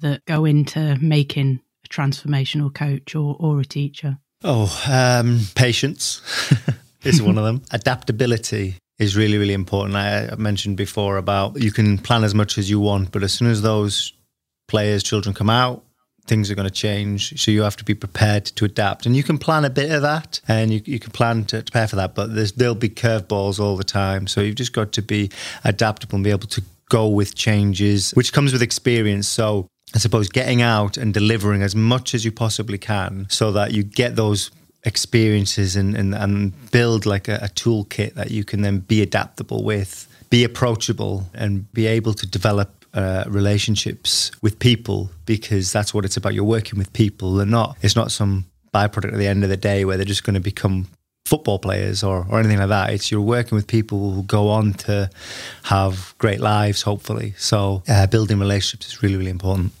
that 0.00 0.24
go 0.26 0.44
into 0.44 0.96
making 1.00 1.60
a 1.84 1.88
transformational 1.88 2.72
coach 2.72 3.14
or, 3.14 3.36
or 3.38 3.60
a 3.60 3.64
teacher? 3.64 4.18
Oh, 4.44 4.70
um, 4.88 5.40
patience 5.54 6.22
is 7.02 7.22
one 7.22 7.38
of 7.38 7.44
them. 7.44 7.62
Adaptability 7.70 8.76
is 9.00 9.16
really, 9.16 9.38
really 9.38 9.54
important. 9.54 9.96
I 9.96 10.32
mentioned 10.36 10.76
before 10.76 11.16
about 11.16 11.60
you 11.60 11.72
can 11.72 11.98
plan 11.98 12.22
as 12.22 12.34
much 12.34 12.58
as 12.58 12.68
you 12.68 12.78
want, 12.78 13.10
but 13.10 13.22
as 13.22 13.32
soon 13.32 13.50
as 13.50 13.62
those 13.62 14.12
players, 14.68 15.02
children 15.02 15.34
come 15.34 15.48
out, 15.48 15.82
things 16.26 16.50
are 16.50 16.54
going 16.54 16.68
to 16.68 16.74
change. 16.74 17.42
So 17.42 17.50
you 17.50 17.62
have 17.62 17.78
to 17.78 17.84
be 17.84 17.94
prepared 17.94 18.44
to 18.44 18.64
adapt. 18.66 19.06
And 19.06 19.16
you 19.16 19.22
can 19.22 19.38
plan 19.38 19.64
a 19.64 19.70
bit 19.70 19.90
of 19.90 20.02
that 20.02 20.40
and 20.46 20.70
you, 20.70 20.82
you 20.84 20.98
can 20.98 21.10
plan 21.12 21.44
to 21.46 21.62
prepare 21.62 21.88
for 21.88 21.96
that, 21.96 22.14
but 22.14 22.28
there'll 22.56 22.74
be 22.74 22.90
curveballs 22.90 23.58
all 23.58 23.76
the 23.76 23.84
time. 23.84 24.26
So 24.26 24.42
you've 24.42 24.56
just 24.56 24.74
got 24.74 24.92
to 24.92 25.02
be 25.02 25.30
adaptable 25.64 26.16
and 26.16 26.24
be 26.24 26.30
able 26.30 26.48
to 26.48 26.62
go 26.90 27.08
with 27.08 27.34
changes, 27.34 28.10
which 28.12 28.34
comes 28.34 28.52
with 28.52 28.60
experience. 28.60 29.26
So 29.26 29.66
I 29.94 29.98
suppose 29.98 30.28
getting 30.28 30.60
out 30.60 30.98
and 30.98 31.14
delivering 31.14 31.62
as 31.62 31.74
much 31.74 32.14
as 32.14 32.24
you 32.24 32.32
possibly 32.32 32.78
can 32.78 33.26
so 33.30 33.50
that 33.52 33.72
you 33.72 33.82
get 33.82 34.14
those 34.14 34.50
experiences 34.84 35.76
and, 35.76 35.96
and, 35.96 36.14
and 36.14 36.70
build 36.70 37.06
like 37.06 37.28
a, 37.28 37.36
a 37.42 37.48
toolkit 37.48 38.14
that 38.14 38.30
you 38.30 38.44
can 38.44 38.62
then 38.62 38.78
be 38.78 39.02
adaptable 39.02 39.62
with, 39.62 40.08
be 40.30 40.44
approachable, 40.44 41.26
and 41.34 41.70
be 41.72 41.86
able 41.86 42.14
to 42.14 42.26
develop 42.26 42.84
uh, 42.94 43.24
relationships 43.28 44.30
with 44.42 44.58
people 44.58 45.10
because 45.26 45.72
that's 45.72 45.94
what 45.94 46.04
it's 46.04 46.16
about. 46.16 46.34
You're 46.34 46.44
working 46.44 46.78
with 46.78 46.92
people. 46.92 47.34
They're 47.34 47.46
not. 47.46 47.76
It's 47.82 47.96
not 47.96 48.10
some 48.10 48.46
byproduct 48.74 49.12
at 49.12 49.18
the 49.18 49.26
end 49.26 49.44
of 49.44 49.50
the 49.50 49.56
day 49.56 49.84
where 49.84 49.96
they're 49.96 50.04
just 50.04 50.24
going 50.24 50.34
to 50.34 50.40
become 50.40 50.88
football 51.24 51.58
players 51.58 52.02
or, 52.02 52.26
or 52.28 52.40
anything 52.40 52.58
like 52.58 52.68
that. 52.68 52.92
It's 52.92 53.10
you're 53.10 53.20
working 53.20 53.54
with 53.56 53.66
people 53.66 54.12
who 54.12 54.22
go 54.24 54.48
on 54.48 54.72
to 54.74 55.10
have 55.64 56.14
great 56.18 56.40
lives, 56.40 56.82
hopefully. 56.82 57.34
So 57.36 57.82
uh, 57.88 58.06
building 58.06 58.40
relationships 58.40 58.88
is 58.88 59.02
really, 59.02 59.16
really 59.16 59.30
important. 59.30 59.72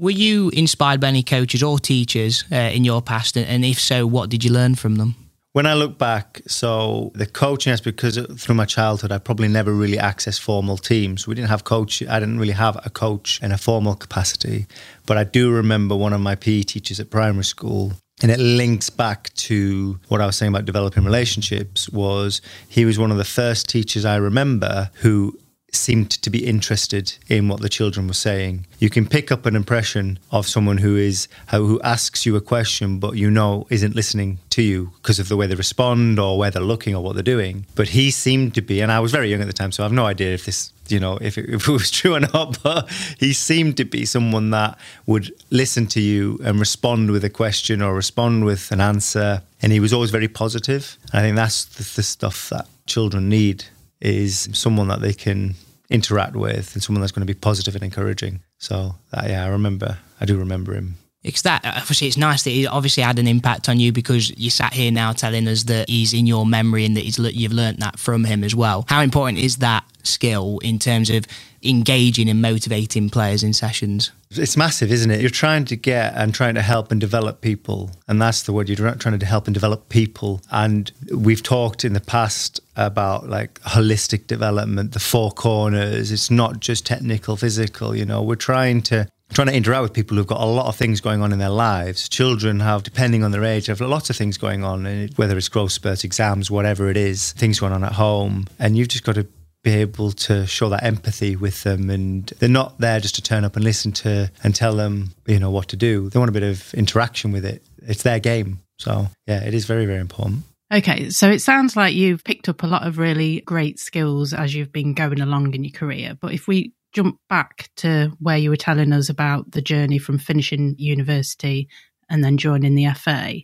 Were 0.00 0.10
you 0.10 0.48
inspired 0.54 0.98
by 0.98 1.08
any 1.08 1.22
coaches 1.22 1.62
or 1.62 1.78
teachers 1.78 2.44
uh, 2.50 2.56
in 2.56 2.84
your 2.84 3.02
past? 3.02 3.36
And 3.36 3.66
if 3.66 3.78
so, 3.78 4.06
what 4.06 4.30
did 4.30 4.42
you 4.42 4.50
learn 4.50 4.74
from 4.74 4.94
them? 4.96 5.14
When 5.52 5.66
I 5.66 5.74
look 5.74 5.98
back, 5.98 6.40
so 6.46 7.12
the 7.14 7.26
coaching 7.26 7.74
is 7.74 7.82
because 7.82 8.18
through 8.38 8.54
my 8.54 8.64
childhood, 8.64 9.12
I 9.12 9.18
probably 9.18 9.48
never 9.48 9.74
really 9.74 9.98
accessed 9.98 10.40
formal 10.40 10.78
teams. 10.78 11.26
We 11.26 11.34
didn't 11.34 11.50
have 11.50 11.64
coach. 11.64 12.02
I 12.02 12.18
didn't 12.18 12.38
really 12.38 12.54
have 12.54 12.78
a 12.82 12.88
coach 12.88 13.42
in 13.42 13.52
a 13.52 13.58
formal 13.58 13.94
capacity. 13.94 14.66
But 15.04 15.18
I 15.18 15.24
do 15.24 15.50
remember 15.50 15.94
one 15.94 16.14
of 16.14 16.20
my 16.22 16.34
PE 16.34 16.62
teachers 16.62 16.98
at 16.98 17.10
primary 17.10 17.44
school 17.44 17.92
and 18.22 18.30
it 18.30 18.38
links 18.38 18.88
back 18.88 19.32
to 19.34 19.98
what 20.08 20.22
I 20.22 20.26
was 20.26 20.36
saying 20.36 20.52
about 20.52 20.64
developing 20.64 21.04
relationships 21.04 21.90
was 21.90 22.40
he 22.68 22.86
was 22.86 22.98
one 22.98 23.10
of 23.10 23.18
the 23.18 23.24
first 23.24 23.68
teachers 23.68 24.06
I 24.06 24.16
remember 24.16 24.90
who 24.94 25.38
seemed 25.72 26.10
to 26.10 26.30
be 26.30 26.46
interested 26.46 27.14
in 27.28 27.48
what 27.48 27.60
the 27.60 27.68
children 27.68 28.06
were 28.06 28.14
saying. 28.14 28.66
You 28.78 28.90
can 28.90 29.06
pick 29.06 29.30
up 29.30 29.46
an 29.46 29.56
impression 29.56 30.18
of 30.30 30.46
someone 30.46 30.78
who 30.78 30.96
is 30.96 31.28
who 31.50 31.80
asks 31.82 32.26
you 32.26 32.36
a 32.36 32.40
question, 32.40 32.98
but 32.98 33.16
you 33.16 33.30
know 33.30 33.66
isn't 33.70 33.94
listening 33.94 34.38
to 34.50 34.62
you 34.62 34.92
because 34.96 35.18
of 35.18 35.28
the 35.28 35.36
way 35.36 35.46
they 35.46 35.54
respond 35.54 36.18
or 36.18 36.38
where 36.38 36.50
they're 36.50 36.62
looking 36.62 36.94
or 36.94 37.02
what 37.02 37.14
they're 37.14 37.22
doing. 37.22 37.66
But 37.74 37.88
he 37.88 38.10
seemed 38.10 38.54
to 38.54 38.62
be, 38.62 38.80
and 38.80 38.90
I 38.92 39.00
was 39.00 39.12
very 39.12 39.30
young 39.30 39.40
at 39.40 39.46
the 39.46 39.52
time, 39.52 39.72
so 39.72 39.82
I 39.82 39.86
have 39.86 39.92
no 39.92 40.06
idea 40.06 40.32
if 40.34 40.44
this 40.46 40.72
you 40.88 40.98
know 40.98 41.18
if 41.20 41.38
it, 41.38 41.48
if 41.48 41.68
it 41.68 41.72
was 41.72 41.90
true 41.90 42.14
or 42.14 42.20
not 42.20 42.60
but 42.62 42.90
he 43.18 43.32
seemed 43.32 43.76
to 43.76 43.84
be 43.84 44.04
someone 44.04 44.50
that 44.50 44.76
would 45.06 45.32
listen 45.50 45.86
to 45.86 46.00
you 46.00 46.38
and 46.44 46.58
respond 46.58 47.10
with 47.12 47.24
a 47.24 47.30
question 47.30 47.80
or 47.80 47.94
respond 47.94 48.44
with 48.44 48.72
an 48.72 48.80
answer 48.80 49.40
and 49.62 49.72
he 49.72 49.78
was 49.78 49.92
always 49.92 50.10
very 50.10 50.26
positive 50.26 50.98
i 51.12 51.20
think 51.20 51.36
that's 51.36 51.64
the, 51.64 51.94
the 51.94 52.02
stuff 52.02 52.48
that 52.48 52.66
children 52.86 53.28
need 53.28 53.64
is 54.00 54.48
someone 54.52 54.88
that 54.88 55.00
they 55.00 55.12
can 55.12 55.54
interact 55.90 56.36
with 56.36 56.74
and 56.74 56.82
someone 56.82 57.00
that's 57.00 57.12
going 57.12 57.26
to 57.26 57.32
be 57.32 57.38
positive 57.38 57.74
and 57.74 57.84
encouraging. 57.84 58.40
So 58.58 58.94
yeah, 59.24 59.44
I 59.44 59.48
remember, 59.48 59.98
I 60.20 60.24
do 60.24 60.38
remember 60.38 60.74
him. 60.74 60.96
It's 61.22 61.42
that 61.42 61.62
obviously 61.66 62.06
it's 62.06 62.16
nice 62.16 62.44
that 62.44 62.50
he 62.50 62.66
obviously 62.66 63.02
had 63.02 63.18
an 63.18 63.26
impact 63.26 63.68
on 63.68 63.78
you 63.78 63.92
because 63.92 64.30
you 64.38 64.48
sat 64.48 64.72
here 64.72 64.90
now 64.90 65.12
telling 65.12 65.46
us 65.48 65.64
that 65.64 65.90
he's 65.90 66.14
in 66.14 66.26
your 66.26 66.46
memory 66.46 66.86
and 66.86 66.96
that 66.96 67.04
he's 67.04 67.18
you've 67.18 67.52
learnt 67.52 67.80
that 67.80 67.98
from 67.98 68.24
him 68.24 68.42
as 68.42 68.54
well. 68.54 68.86
How 68.88 69.02
important 69.02 69.38
is 69.38 69.56
that 69.58 69.84
skill 70.02 70.58
in 70.62 70.78
terms 70.78 71.10
of 71.10 71.26
engaging 71.62 72.28
and 72.28 72.40
motivating 72.40 73.10
players 73.10 73.42
in 73.42 73.52
sessions? 73.52 74.10
It's 74.30 74.56
massive, 74.56 74.92
isn't 74.92 75.10
it? 75.10 75.20
You're 75.20 75.30
trying 75.30 75.64
to 75.66 75.76
get 75.76 76.14
and 76.14 76.34
trying 76.34 76.54
to 76.54 76.62
help 76.62 76.92
and 76.92 77.00
develop 77.00 77.40
people. 77.40 77.90
And 78.06 78.22
that's 78.22 78.42
the 78.42 78.52
word. 78.52 78.68
You're 78.68 78.94
trying 78.94 79.18
to 79.18 79.26
help 79.26 79.46
and 79.46 79.54
develop 79.54 79.88
people. 79.88 80.40
And 80.50 80.90
we've 81.12 81.42
talked 81.42 81.84
in 81.84 81.92
the 81.92 82.00
past 82.00 82.60
about 82.76 83.28
like 83.28 83.60
holistic 83.62 84.26
development, 84.26 84.92
the 84.92 85.00
four 85.00 85.32
corners. 85.32 86.12
It's 86.12 86.30
not 86.30 86.60
just 86.60 86.86
technical, 86.86 87.36
physical. 87.36 87.96
You 87.96 88.04
know, 88.04 88.22
we're 88.22 88.36
trying 88.36 88.82
to 88.82 89.08
trying 89.32 89.46
to 89.46 89.54
interact 89.54 89.82
with 89.82 89.92
people 89.92 90.16
who've 90.16 90.26
got 90.26 90.40
a 90.40 90.44
lot 90.44 90.66
of 90.66 90.76
things 90.76 91.00
going 91.00 91.22
on 91.22 91.32
in 91.32 91.38
their 91.38 91.50
lives. 91.50 92.08
Children 92.08 92.60
have, 92.60 92.82
depending 92.82 93.22
on 93.22 93.30
their 93.30 93.44
age, 93.44 93.66
have 93.66 93.80
lots 93.80 94.10
of 94.10 94.16
things 94.16 94.36
going 94.36 94.64
on, 94.64 95.08
whether 95.16 95.36
it's 95.36 95.48
growth 95.48 95.72
spurts, 95.72 96.02
exams, 96.02 96.50
whatever 96.50 96.90
it 96.90 96.96
is, 96.96 97.32
things 97.32 97.60
going 97.60 97.72
on 97.72 97.84
at 97.84 97.92
home. 97.92 98.46
And 98.58 98.76
you've 98.76 98.88
just 98.88 99.04
got 99.04 99.14
to 99.14 99.26
be 99.62 99.72
able 99.72 100.12
to 100.12 100.46
show 100.46 100.68
that 100.70 100.82
empathy 100.82 101.36
with 101.36 101.62
them 101.64 101.90
and 101.90 102.28
they're 102.38 102.48
not 102.48 102.78
there 102.78 102.98
just 102.98 103.14
to 103.16 103.22
turn 103.22 103.44
up 103.44 103.56
and 103.56 103.64
listen 103.64 103.92
to 103.92 104.30
and 104.42 104.54
tell 104.54 104.74
them 104.74 105.12
you 105.26 105.38
know 105.38 105.50
what 105.50 105.68
to 105.68 105.76
do. 105.76 106.08
They 106.08 106.18
want 106.18 106.30
a 106.30 106.32
bit 106.32 106.42
of 106.42 106.72
interaction 106.74 107.32
with 107.32 107.44
it. 107.44 107.62
It's 107.82 108.02
their 108.02 108.20
game. 108.20 108.60
So 108.78 109.08
yeah 109.26 109.44
it 109.44 109.54
is 109.54 109.66
very 109.66 109.86
very 109.86 110.00
important. 110.00 110.44
Okay, 110.72 111.10
so 111.10 111.28
it 111.28 111.40
sounds 111.40 111.76
like 111.76 111.94
you've 111.94 112.22
picked 112.22 112.48
up 112.48 112.62
a 112.62 112.66
lot 112.66 112.86
of 112.86 112.98
really 112.98 113.40
great 113.40 113.80
skills 113.80 114.32
as 114.32 114.54
you've 114.54 114.72
been 114.72 114.94
going 114.94 115.20
along 115.20 115.52
in 115.54 115.64
your 115.64 115.72
career. 115.72 116.16
But 116.20 116.32
if 116.32 116.46
we 116.46 116.74
jump 116.92 117.18
back 117.28 117.68
to 117.76 118.12
where 118.20 118.38
you 118.38 118.50
were 118.50 118.56
telling 118.56 118.92
us 118.92 119.08
about 119.08 119.50
the 119.50 119.62
journey 119.62 119.98
from 119.98 120.18
finishing 120.18 120.76
university 120.78 121.68
and 122.08 122.22
then 122.22 122.36
joining 122.36 122.76
the 122.76 122.86
FA, 122.94 123.40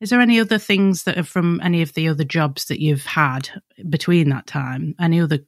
is 0.00 0.10
there 0.10 0.20
any 0.20 0.38
other 0.40 0.58
things 0.58 1.04
that 1.04 1.18
are 1.18 1.24
from 1.24 1.60
any 1.62 1.82
of 1.82 1.94
the 1.94 2.08
other 2.08 2.24
jobs 2.24 2.66
that 2.66 2.80
you've 2.80 3.04
had 3.04 3.50
between 3.88 4.28
that 4.30 4.46
time? 4.46 4.94
Any 5.00 5.20
other 5.20 5.40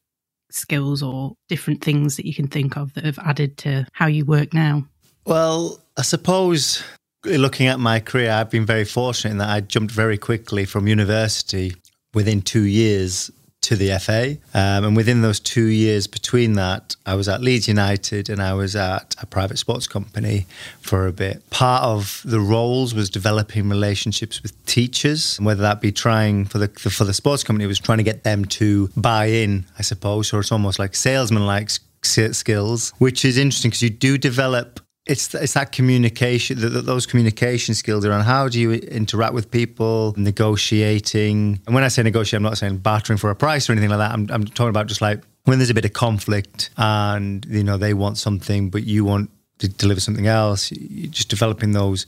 skills 0.51 1.03
or 1.03 1.35
different 1.49 1.83
things 1.83 2.17
that 2.17 2.27
you 2.27 2.35
can 2.35 2.49
think 2.49 2.77
of 2.77 2.93
that 2.95 3.05
have 3.05 3.19
added 3.21 3.57
to 3.59 3.87
how 3.93 4.07
you 4.07 4.25
work 4.25 4.53
now? 4.53 4.87
Well, 5.25 5.81
I 5.97 6.03
suppose 6.03 6.83
uh, 7.27 7.31
looking 7.31 7.69
at 7.69 7.79
my 7.79 8.01
career, 8.01 8.33
I've 8.33 8.51
been 8.51 8.67
very 8.67 8.85
fortunate 8.85 9.33
in 9.33 9.39
that 9.39 9.51
I 9.51 9.61
jumped 9.61 9.93
very 9.93 10.19
quickly 10.19 10.65
from 10.65 10.89
university 10.89 11.75
within 12.15 12.43
two 12.43 12.65
years 12.65 13.31
to 13.63 13.77
the 13.77 13.99
FA. 13.99 14.37
Um, 14.55 14.85
and 14.85 14.97
within 14.97 15.23
those 15.23 15.39
two 15.39 15.67
years 15.67 16.07
between 16.07 16.55
that, 16.55 16.97
I 17.05 17.15
was 17.15 17.29
at 17.29 17.43
Leeds 17.43 17.69
United 17.69 18.29
and 18.29 18.41
I 18.41 18.55
was 18.55 18.75
at 18.75 19.15
a 19.21 19.27
private 19.27 19.59
sports 19.59 19.87
company 19.87 20.47
for 20.81 21.07
a 21.07 21.13
bit. 21.13 21.49
Part 21.51 21.83
of 21.83 22.23
the 22.25 22.41
roles 22.41 22.95
was 22.95 23.11
developing 23.11 23.69
relationships 23.69 24.43
with 24.43 24.65
teachers, 24.67 25.39
whether 25.39 25.63
that 25.63 25.81
be 25.81 25.93
trying 25.93 26.47
for 26.47 26.59
the 26.59 26.69
for 26.69 27.05
the 27.05 27.15
sports 27.15 27.45
company, 27.45 27.67
was 27.67 27.79
trying 27.79 27.99
to 27.99 28.05
get 28.05 28.25
them 28.25 28.45
to 28.47 28.89
buy 28.97 29.27
in, 29.27 29.67
I 29.79 29.83
suppose, 29.83 30.33
or 30.33 30.41
it's 30.41 30.53
almost 30.53 30.79
like 30.79 30.95
salesman 30.95 31.47
like 31.47 31.71
skills, 32.03 32.93
which 32.99 33.25
is 33.25 33.37
interesting 33.37 33.71
because 33.71 33.83
you 33.83 33.91
do 33.91 34.17
develop 34.17 34.81
it's 35.07 35.35
it's 35.35 35.55
that 35.55 35.73
communication, 35.73 36.59
those 36.61 37.07
communication 37.07 37.75
skills 37.75 38.05
around 38.05 38.23
how 38.23 38.49
do 38.49 38.61
you 38.61 38.73
interact 38.73 39.35
with 39.35 39.51
people, 39.51 40.15
negotiating. 40.17 41.61
And 41.67 41.75
when 41.75 41.85
I 41.85 41.89
say 41.89 42.03
negotiate, 42.03 42.39
I'm 42.39 42.43
not 42.43 42.59
saying 42.59 42.79
bartering 42.79 43.19
for 43.19 43.31
a 43.31 43.37
price 43.37 43.69
or 43.69 43.73
anything 43.73 43.91
like 43.91 43.99
that. 43.99 44.13
I'm, 44.13 44.29
I'm 44.31 44.45
talking 44.45 44.69
about 44.71 44.87
just 44.87 45.01
like 45.01 45.23
when 45.45 45.59
there's 45.59 45.71
a 45.71 45.75
bit 45.75 45.85
of 45.85 45.93
conflict 45.93 46.71
and 46.77 47.45
you 47.47 47.65
know 47.65 47.77
they 47.77 47.95
want 47.95 48.19
something, 48.19 48.71
but 48.71 48.85
you 48.85 49.05
want 49.05 49.31
to 49.59 49.69
deliver 49.69 50.01
something 50.01 50.27
else. 50.27 50.71
You're 50.73 51.11
just 51.11 51.29
developing 51.29 51.73
those 51.73 52.05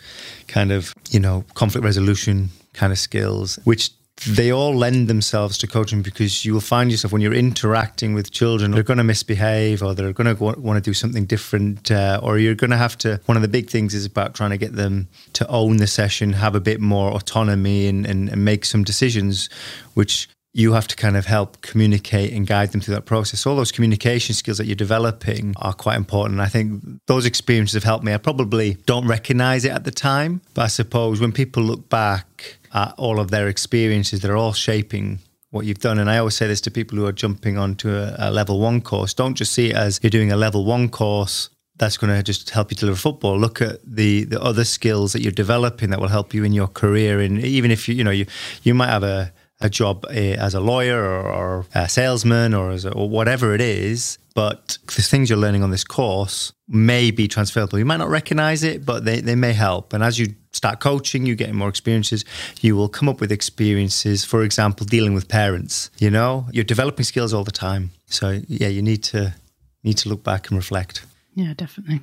kind 0.46 0.70
of 0.70 0.94
you 1.10 1.20
know 1.20 1.44
conflict 1.54 1.84
resolution 1.84 2.50
kind 2.74 2.92
of 2.92 2.98
skills, 2.98 3.58
which 3.64 3.90
they 4.26 4.52
all 4.52 4.74
lend 4.74 5.08
themselves 5.08 5.58
to 5.58 5.66
coaching 5.66 6.02
because 6.02 6.44
you 6.44 6.52
will 6.52 6.60
find 6.60 6.90
yourself 6.90 7.12
when 7.12 7.22
you're 7.22 7.32
interacting 7.32 8.14
with 8.14 8.30
children, 8.30 8.70
they're 8.70 8.82
going 8.82 8.98
to 8.98 9.04
misbehave 9.04 9.82
or 9.82 9.94
they're 9.94 10.12
going 10.12 10.34
to 10.34 10.44
want 10.44 10.76
to 10.76 10.80
do 10.80 10.94
something 10.94 11.24
different, 11.24 11.90
uh, 11.90 12.20
or 12.22 12.38
you're 12.38 12.54
going 12.54 12.70
to 12.70 12.76
have 12.76 12.96
to. 12.98 13.20
One 13.26 13.36
of 13.36 13.42
the 13.42 13.48
big 13.48 13.70
things 13.70 13.94
is 13.94 14.04
about 14.04 14.34
trying 14.34 14.50
to 14.50 14.58
get 14.58 14.74
them 14.74 15.08
to 15.34 15.46
own 15.48 15.78
the 15.78 15.86
session, 15.86 16.32
have 16.34 16.54
a 16.54 16.60
bit 16.60 16.80
more 16.80 17.10
autonomy, 17.12 17.86
and, 17.86 18.06
and, 18.06 18.28
and 18.28 18.44
make 18.44 18.64
some 18.64 18.84
decisions, 18.84 19.48
which 19.94 20.28
you 20.54 20.74
have 20.74 20.86
to 20.86 20.96
kind 20.96 21.16
of 21.16 21.24
help 21.24 21.60
communicate 21.62 22.32
and 22.32 22.46
guide 22.46 22.72
them 22.72 22.80
through 22.80 22.94
that 22.94 23.06
process. 23.06 23.46
All 23.46 23.56
those 23.56 23.72
communication 23.72 24.34
skills 24.34 24.58
that 24.58 24.66
you're 24.66 24.76
developing 24.76 25.54
are 25.56 25.72
quite 25.72 25.96
important. 25.96 26.40
I 26.40 26.48
think 26.48 26.82
those 27.06 27.24
experiences 27.24 27.74
have 27.74 27.84
helped 27.84 28.04
me. 28.04 28.12
I 28.12 28.18
probably 28.18 28.74
don't 28.84 29.06
recognize 29.06 29.64
it 29.64 29.72
at 29.72 29.84
the 29.84 29.90
time, 29.90 30.42
but 30.52 30.62
I 30.62 30.66
suppose 30.66 31.20
when 31.20 31.32
people 31.32 31.62
look 31.62 31.88
back 31.88 32.58
at 32.74 32.94
all 32.96 33.20
of 33.20 33.30
their 33.30 33.48
experiences, 33.48 34.20
they're 34.20 34.36
all 34.36 34.52
shaping 34.52 35.20
what 35.50 35.66
you've 35.66 35.78
done. 35.78 35.98
And 35.98 36.10
I 36.10 36.18
always 36.18 36.34
say 36.34 36.46
this 36.46 36.60
to 36.62 36.70
people 36.70 36.96
who 36.98 37.06
are 37.06 37.12
jumping 37.12 37.58
onto 37.58 37.90
a, 37.90 38.14
a 38.18 38.30
level 38.30 38.58
one 38.58 38.80
course 38.80 39.12
don't 39.14 39.34
just 39.34 39.52
see 39.52 39.70
it 39.70 39.76
as 39.76 40.00
you're 40.02 40.10
doing 40.10 40.32
a 40.32 40.36
level 40.36 40.64
one 40.64 40.88
course 40.88 41.50
that's 41.76 41.96
going 41.96 42.14
to 42.14 42.22
just 42.22 42.50
help 42.50 42.70
you 42.70 42.76
deliver 42.76 42.98
football. 42.98 43.38
Look 43.38 43.60
at 43.60 43.80
the 43.84 44.24
the 44.24 44.40
other 44.40 44.64
skills 44.64 45.12
that 45.12 45.22
you're 45.22 45.32
developing 45.32 45.90
that 45.90 46.00
will 46.00 46.08
help 46.08 46.32
you 46.34 46.44
in 46.44 46.52
your 46.52 46.68
career. 46.68 47.20
And 47.20 47.44
even 47.44 47.70
if 47.70 47.88
you 47.88 47.94
you 47.94 48.04
know 48.04 48.10
you 48.10 48.26
you 48.62 48.74
might 48.74 48.88
have 48.88 49.02
a 49.02 49.32
a 49.60 49.70
job 49.70 50.04
eh, 50.10 50.34
as 50.34 50.54
a 50.54 50.60
lawyer 50.60 51.02
or, 51.02 51.22
or 51.22 51.66
a 51.74 51.88
salesman 51.88 52.52
or 52.52 52.70
as 52.70 52.84
a, 52.84 52.92
or 52.92 53.08
whatever 53.08 53.54
it 53.54 53.60
is, 53.60 54.18
but 54.34 54.78
the 54.86 55.02
things 55.02 55.30
you're 55.30 55.38
learning 55.38 55.62
on 55.62 55.70
this 55.70 55.84
course 55.84 56.52
may 56.68 57.10
be 57.10 57.28
transferable. 57.28 57.78
You 57.78 57.84
might 57.84 57.98
not 57.98 58.08
recognize 58.08 58.64
it, 58.64 58.84
but 58.84 59.04
they, 59.04 59.20
they 59.20 59.36
may 59.36 59.52
help. 59.52 59.92
And 59.92 60.02
as 60.02 60.18
you 60.18 60.34
start 60.52 60.80
coaching, 60.80 61.26
you 61.26 61.34
getting 61.34 61.56
more 61.56 61.68
experiences, 61.68 62.24
you 62.60 62.76
will 62.76 62.88
come 62.88 63.08
up 63.08 63.20
with 63.20 63.32
experiences, 63.32 64.24
for 64.24 64.42
example, 64.42 64.86
dealing 64.86 65.14
with 65.14 65.28
parents. 65.28 65.90
You 65.98 66.10
know, 66.10 66.46
you're 66.52 66.64
developing 66.64 67.04
skills 67.04 67.32
all 67.32 67.44
the 67.44 67.52
time. 67.52 67.90
So 68.06 68.40
yeah, 68.48 68.68
you 68.68 68.82
need 68.82 69.02
to 69.04 69.34
need 69.82 69.98
to 69.98 70.08
look 70.08 70.22
back 70.22 70.48
and 70.48 70.56
reflect. 70.56 71.04
Yeah, 71.34 71.54
definitely. 71.56 72.00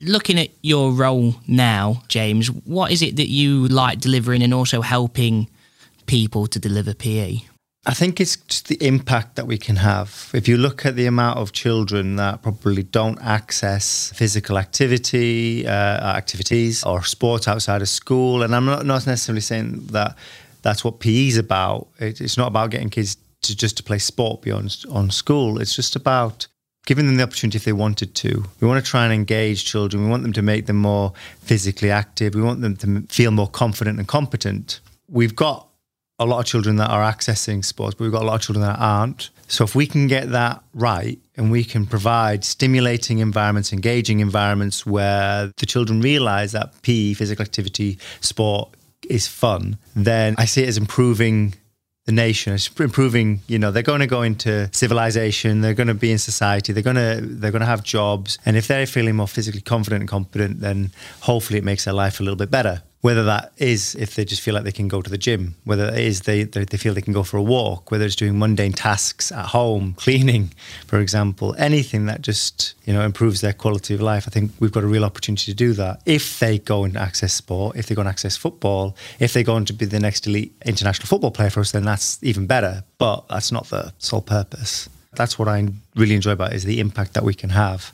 Looking 0.00 0.38
at 0.38 0.50
your 0.62 0.92
role 0.92 1.34
now, 1.48 2.02
James, 2.06 2.48
what 2.50 2.92
is 2.92 3.02
it 3.02 3.16
that 3.16 3.28
you 3.28 3.66
like 3.66 3.98
delivering 4.00 4.42
and 4.42 4.54
also 4.54 4.80
helping 4.80 5.48
people 6.06 6.46
to 6.46 6.58
deliver 6.60 6.94
PE? 6.94 7.40
I 7.86 7.94
think 7.94 8.20
it's 8.20 8.36
just 8.36 8.68
the 8.68 8.76
impact 8.86 9.36
that 9.36 9.46
we 9.46 9.56
can 9.56 9.76
have. 9.76 10.30
If 10.34 10.48
you 10.48 10.56
look 10.56 10.84
at 10.84 10.96
the 10.96 11.06
amount 11.06 11.38
of 11.38 11.52
children 11.52 12.16
that 12.16 12.42
probably 12.42 12.82
don't 12.82 13.18
access 13.22 14.12
physical 14.14 14.58
activity, 14.58 15.66
uh, 15.66 15.70
activities, 15.70 16.84
or 16.84 17.02
sport 17.04 17.48
outside 17.48 17.80
of 17.80 17.88
school, 17.88 18.42
and 18.42 18.54
I'm 18.54 18.66
not, 18.66 18.84
not 18.84 19.06
necessarily 19.06 19.40
saying 19.40 19.86
that 19.92 20.16
that's 20.62 20.84
what 20.84 21.00
PE 21.00 21.28
is 21.28 21.38
about. 21.38 21.88
It, 21.98 22.20
it's 22.20 22.36
not 22.36 22.48
about 22.48 22.70
getting 22.70 22.90
kids 22.90 23.16
to 23.42 23.56
just 23.56 23.76
to 23.76 23.82
play 23.82 23.98
sport 23.98 24.42
beyond 24.42 24.84
on 24.90 25.10
school. 25.10 25.60
It's 25.60 25.74
just 25.74 25.94
about 25.94 26.48
giving 26.84 27.06
them 27.06 27.16
the 27.16 27.22
opportunity 27.22 27.56
if 27.56 27.64
they 27.64 27.72
wanted 27.72 28.14
to. 28.16 28.44
We 28.60 28.66
want 28.66 28.84
to 28.84 28.90
try 28.90 29.04
and 29.04 29.12
engage 29.12 29.64
children. 29.64 30.02
We 30.02 30.10
want 30.10 30.24
them 30.24 30.32
to 30.32 30.42
make 30.42 30.66
them 30.66 30.76
more 30.76 31.12
physically 31.40 31.90
active. 31.90 32.34
We 32.34 32.42
want 32.42 32.60
them 32.60 32.76
to 32.78 33.02
feel 33.08 33.30
more 33.30 33.48
confident 33.48 33.98
and 33.98 34.08
competent. 34.08 34.80
We've 35.08 35.36
got 35.36 35.67
a 36.18 36.26
lot 36.26 36.40
of 36.40 36.46
children 36.46 36.76
that 36.76 36.90
are 36.90 37.02
accessing 37.10 37.64
sports, 37.64 37.94
but 37.94 38.04
we've 38.04 38.12
got 38.12 38.22
a 38.22 38.26
lot 38.26 38.34
of 38.34 38.40
children 38.42 38.66
that 38.66 38.78
aren't. 38.78 39.30
So 39.46 39.64
if 39.64 39.74
we 39.74 39.86
can 39.86 40.08
get 40.08 40.30
that 40.32 40.62
right 40.74 41.18
and 41.36 41.50
we 41.50 41.64
can 41.64 41.86
provide 41.86 42.44
stimulating 42.44 43.20
environments, 43.20 43.72
engaging 43.72 44.20
environments 44.20 44.84
where 44.84 45.52
the 45.56 45.66
children 45.66 46.00
realize 46.00 46.52
that 46.52 46.82
PE, 46.82 47.14
physical 47.14 47.42
activity, 47.42 47.98
sport 48.20 48.74
is 49.08 49.26
fun, 49.26 49.78
then 49.94 50.34
I 50.36 50.44
see 50.44 50.64
it 50.64 50.68
as 50.68 50.76
improving 50.76 51.54
the 52.04 52.12
nation. 52.12 52.58
Improving, 52.78 53.40
you 53.46 53.58
know, 53.58 53.70
they're 53.70 53.82
going 53.82 54.00
to 54.00 54.06
go 54.06 54.22
into 54.22 54.68
civilization, 54.72 55.60
they're 55.60 55.74
going 55.74 55.88
to 55.88 55.94
be 55.94 56.10
in 56.10 56.18
society, 56.18 56.72
they're 56.72 56.82
going 56.82 56.96
to 56.96 57.20
they're 57.22 57.52
going 57.52 57.60
to 57.60 57.66
have 57.66 57.82
jobs, 57.82 58.38
and 58.44 58.56
if 58.56 58.66
they're 58.66 58.86
feeling 58.86 59.16
more 59.16 59.28
physically 59.28 59.60
confident 59.60 60.00
and 60.00 60.08
competent, 60.08 60.60
then 60.60 60.90
hopefully 61.20 61.58
it 61.58 61.64
makes 61.64 61.84
their 61.84 61.94
life 61.94 62.18
a 62.18 62.22
little 62.22 62.36
bit 62.36 62.50
better 62.50 62.82
whether 63.00 63.22
that 63.24 63.52
is 63.58 63.94
if 63.94 64.16
they 64.16 64.24
just 64.24 64.42
feel 64.42 64.54
like 64.54 64.64
they 64.64 64.72
can 64.72 64.88
go 64.88 65.00
to 65.00 65.10
the 65.10 65.18
gym, 65.18 65.54
whether 65.64 65.86
it 65.86 65.98
is 65.98 66.22
they, 66.22 66.42
they, 66.42 66.64
they 66.64 66.76
feel 66.76 66.94
they 66.94 67.00
can 67.02 67.12
go 67.12 67.22
for 67.22 67.36
a 67.36 67.42
walk, 67.42 67.90
whether 67.90 68.04
it's 68.04 68.16
doing 68.16 68.38
mundane 68.38 68.72
tasks 68.72 69.30
at 69.30 69.46
home, 69.46 69.94
cleaning, 69.98 70.52
for 70.86 70.98
example, 70.98 71.54
anything 71.58 72.06
that 72.06 72.22
just, 72.22 72.74
you 72.84 72.92
know, 72.92 73.02
improves 73.02 73.40
their 73.40 73.52
quality 73.52 73.94
of 73.94 74.00
life. 74.00 74.24
I 74.26 74.30
think 74.30 74.52
we've 74.58 74.72
got 74.72 74.82
a 74.82 74.88
real 74.88 75.04
opportunity 75.04 75.52
to 75.52 75.54
do 75.54 75.72
that. 75.74 76.00
If 76.06 76.40
they 76.40 76.58
go 76.58 76.84
and 76.84 76.96
access 76.96 77.32
sport, 77.32 77.76
if 77.76 77.86
they 77.86 77.94
go 77.94 78.00
and 78.00 78.08
access 78.08 78.36
football, 78.36 78.96
if 79.20 79.32
they 79.32 79.44
go 79.44 79.54
on 79.54 79.64
to 79.66 79.72
be 79.72 79.84
the 79.84 80.00
next 80.00 80.26
elite 80.26 80.52
international 80.64 81.06
football 81.06 81.30
player 81.30 81.50
for 81.50 81.60
us, 81.60 81.70
then 81.70 81.84
that's 81.84 82.18
even 82.22 82.46
better. 82.46 82.82
But 82.98 83.28
that's 83.28 83.52
not 83.52 83.66
the 83.68 83.92
sole 83.98 84.22
purpose. 84.22 84.88
That's 85.14 85.38
what 85.38 85.48
I 85.48 85.68
really 85.94 86.14
enjoy 86.14 86.32
about 86.32 86.52
it, 86.52 86.56
is 86.56 86.64
the 86.64 86.80
impact 86.80 87.14
that 87.14 87.24
we 87.24 87.34
can 87.34 87.50
have. 87.50 87.92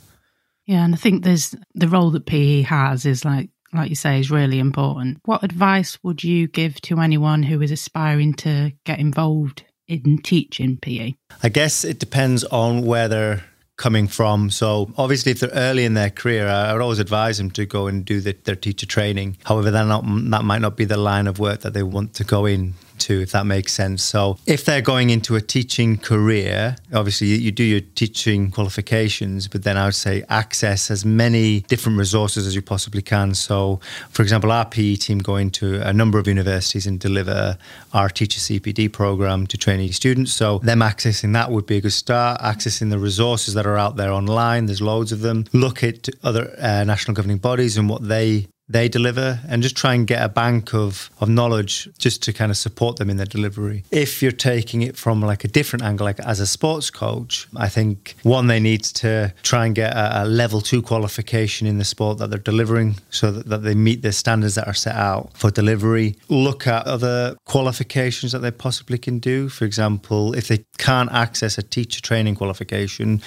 Yeah, 0.66 0.84
and 0.84 0.94
I 0.94 0.96
think 0.96 1.24
there's 1.24 1.54
the 1.74 1.88
role 1.88 2.10
that 2.12 2.24
PE 2.24 2.62
has 2.62 3.04
is 3.04 3.24
like 3.24 3.50
like 3.74 3.90
you 3.90 3.96
say 3.96 4.20
is 4.20 4.30
really 4.30 4.58
important. 4.58 5.18
What 5.24 5.42
advice 5.42 5.98
would 6.02 6.24
you 6.24 6.48
give 6.48 6.80
to 6.82 7.00
anyone 7.00 7.42
who 7.42 7.60
is 7.62 7.70
aspiring 7.70 8.34
to 8.34 8.72
get 8.84 8.98
involved 8.98 9.64
in 9.86 10.18
teaching 10.18 10.78
PE? 10.80 11.14
I 11.42 11.48
guess 11.48 11.84
it 11.84 11.98
depends 11.98 12.44
on 12.44 12.82
where 12.82 13.08
they're 13.08 13.44
coming 13.76 14.06
from. 14.06 14.50
So 14.50 14.92
obviously, 14.96 15.32
if 15.32 15.40
they're 15.40 15.50
early 15.50 15.84
in 15.84 15.94
their 15.94 16.10
career, 16.10 16.46
I 16.48 16.72
would 16.72 16.82
always 16.82 17.00
advise 17.00 17.38
them 17.38 17.50
to 17.52 17.66
go 17.66 17.86
and 17.86 18.04
do 18.04 18.20
the, 18.20 18.32
their 18.44 18.56
teacher 18.56 18.86
training. 18.86 19.38
However, 19.44 19.70
not 19.70 20.04
that 20.04 20.44
might 20.44 20.60
not 20.60 20.76
be 20.76 20.84
the 20.84 20.96
line 20.96 21.26
of 21.26 21.38
work 21.38 21.60
that 21.60 21.74
they 21.74 21.82
want 21.82 22.14
to 22.14 22.24
go 22.24 22.46
in 22.46 22.74
to, 23.00 23.20
if 23.22 23.32
that 23.32 23.46
makes 23.46 23.72
sense. 23.72 24.02
So, 24.02 24.38
if 24.46 24.64
they're 24.64 24.82
going 24.82 25.10
into 25.10 25.36
a 25.36 25.40
teaching 25.40 25.98
career, 25.98 26.76
obviously 26.92 27.28
you, 27.28 27.52
do 27.52 27.64
your 27.64 27.80
teaching 27.80 28.50
qualifications, 28.50 29.48
but 29.48 29.64
then 29.64 29.76
I 29.76 29.86
would 29.86 29.94
say 29.94 30.24
access 30.28 30.90
as 30.90 31.04
many 31.04 31.60
different 31.60 31.98
resources 31.98 32.46
as 32.46 32.54
you 32.54 32.62
possibly 32.62 33.02
can. 33.02 33.34
So, 33.34 33.80
for 34.10 34.22
example, 34.22 34.52
our 34.52 34.64
PE 34.64 34.96
team 34.96 35.18
go 35.18 35.36
into 35.36 35.80
a 35.86 35.92
number 35.92 36.18
of 36.18 36.26
universities 36.26 36.86
and 36.86 36.98
deliver 36.98 37.58
our 37.92 38.08
teacher 38.08 38.40
CPD 38.40 38.92
program 38.92 39.46
to 39.48 39.56
trainee 39.56 39.92
students. 39.92 40.32
So, 40.32 40.58
them 40.58 40.80
accessing 40.80 41.32
that 41.34 41.50
would 41.50 41.66
be 41.66 41.76
a 41.76 41.80
good 41.80 41.92
start. 41.92 42.40
Accessing 42.40 42.90
the 42.90 42.98
resources 42.98 43.54
that 43.54 43.66
are 43.66 43.78
out 43.78 43.96
there 43.96 44.12
online, 44.12 44.66
there's 44.66 44.82
loads 44.82 45.12
of 45.12 45.20
them. 45.20 45.44
Look 45.52 45.82
at 45.82 46.08
other 46.22 46.54
uh, 46.58 46.84
national 46.84 47.14
governing 47.14 47.38
bodies 47.38 47.76
and 47.76 47.88
what 47.88 48.06
they 48.06 48.46
they 48.74 48.88
deliver 48.88 49.38
and 49.48 49.62
just 49.62 49.76
try 49.76 49.94
and 49.94 50.04
get 50.04 50.20
a 50.20 50.28
bank 50.28 50.74
of, 50.74 51.08
of 51.20 51.28
knowledge 51.28 51.88
just 51.96 52.24
to 52.24 52.32
kind 52.32 52.50
of 52.50 52.56
support 52.56 52.96
them 52.96 53.08
in 53.08 53.16
their 53.16 53.32
delivery. 53.36 53.84
If 53.92 54.20
you're 54.20 54.32
taking 54.32 54.82
it 54.82 54.96
from 54.96 55.20
like 55.20 55.44
a 55.44 55.48
different 55.48 55.84
angle, 55.84 56.04
like 56.04 56.18
as 56.18 56.40
a 56.40 56.46
sports 56.46 56.90
coach, 56.90 57.46
I 57.56 57.68
think 57.68 58.16
one, 58.24 58.48
they 58.48 58.58
need 58.58 58.82
to 59.04 59.32
try 59.44 59.66
and 59.66 59.76
get 59.76 59.92
a, 59.94 60.24
a 60.24 60.26
level 60.26 60.60
two 60.60 60.82
qualification 60.82 61.68
in 61.68 61.78
the 61.78 61.84
sport 61.84 62.18
that 62.18 62.30
they're 62.30 62.38
delivering 62.52 62.96
so 63.10 63.30
that, 63.30 63.46
that 63.46 63.62
they 63.62 63.76
meet 63.76 64.02
the 64.02 64.10
standards 64.12 64.56
that 64.56 64.66
are 64.66 64.74
set 64.74 64.96
out 64.96 65.30
for 65.36 65.52
delivery. 65.52 66.16
Look 66.28 66.66
at 66.66 66.84
other 66.84 67.36
qualifications 67.44 68.32
that 68.32 68.40
they 68.40 68.50
possibly 68.50 68.98
can 68.98 69.20
do. 69.20 69.48
For 69.48 69.64
example, 69.66 70.34
if 70.34 70.48
they 70.48 70.64
can't 70.78 71.12
access 71.12 71.58
a 71.58 71.62
teacher 71.62 72.00
training 72.00 72.34
qualification, 72.34 73.22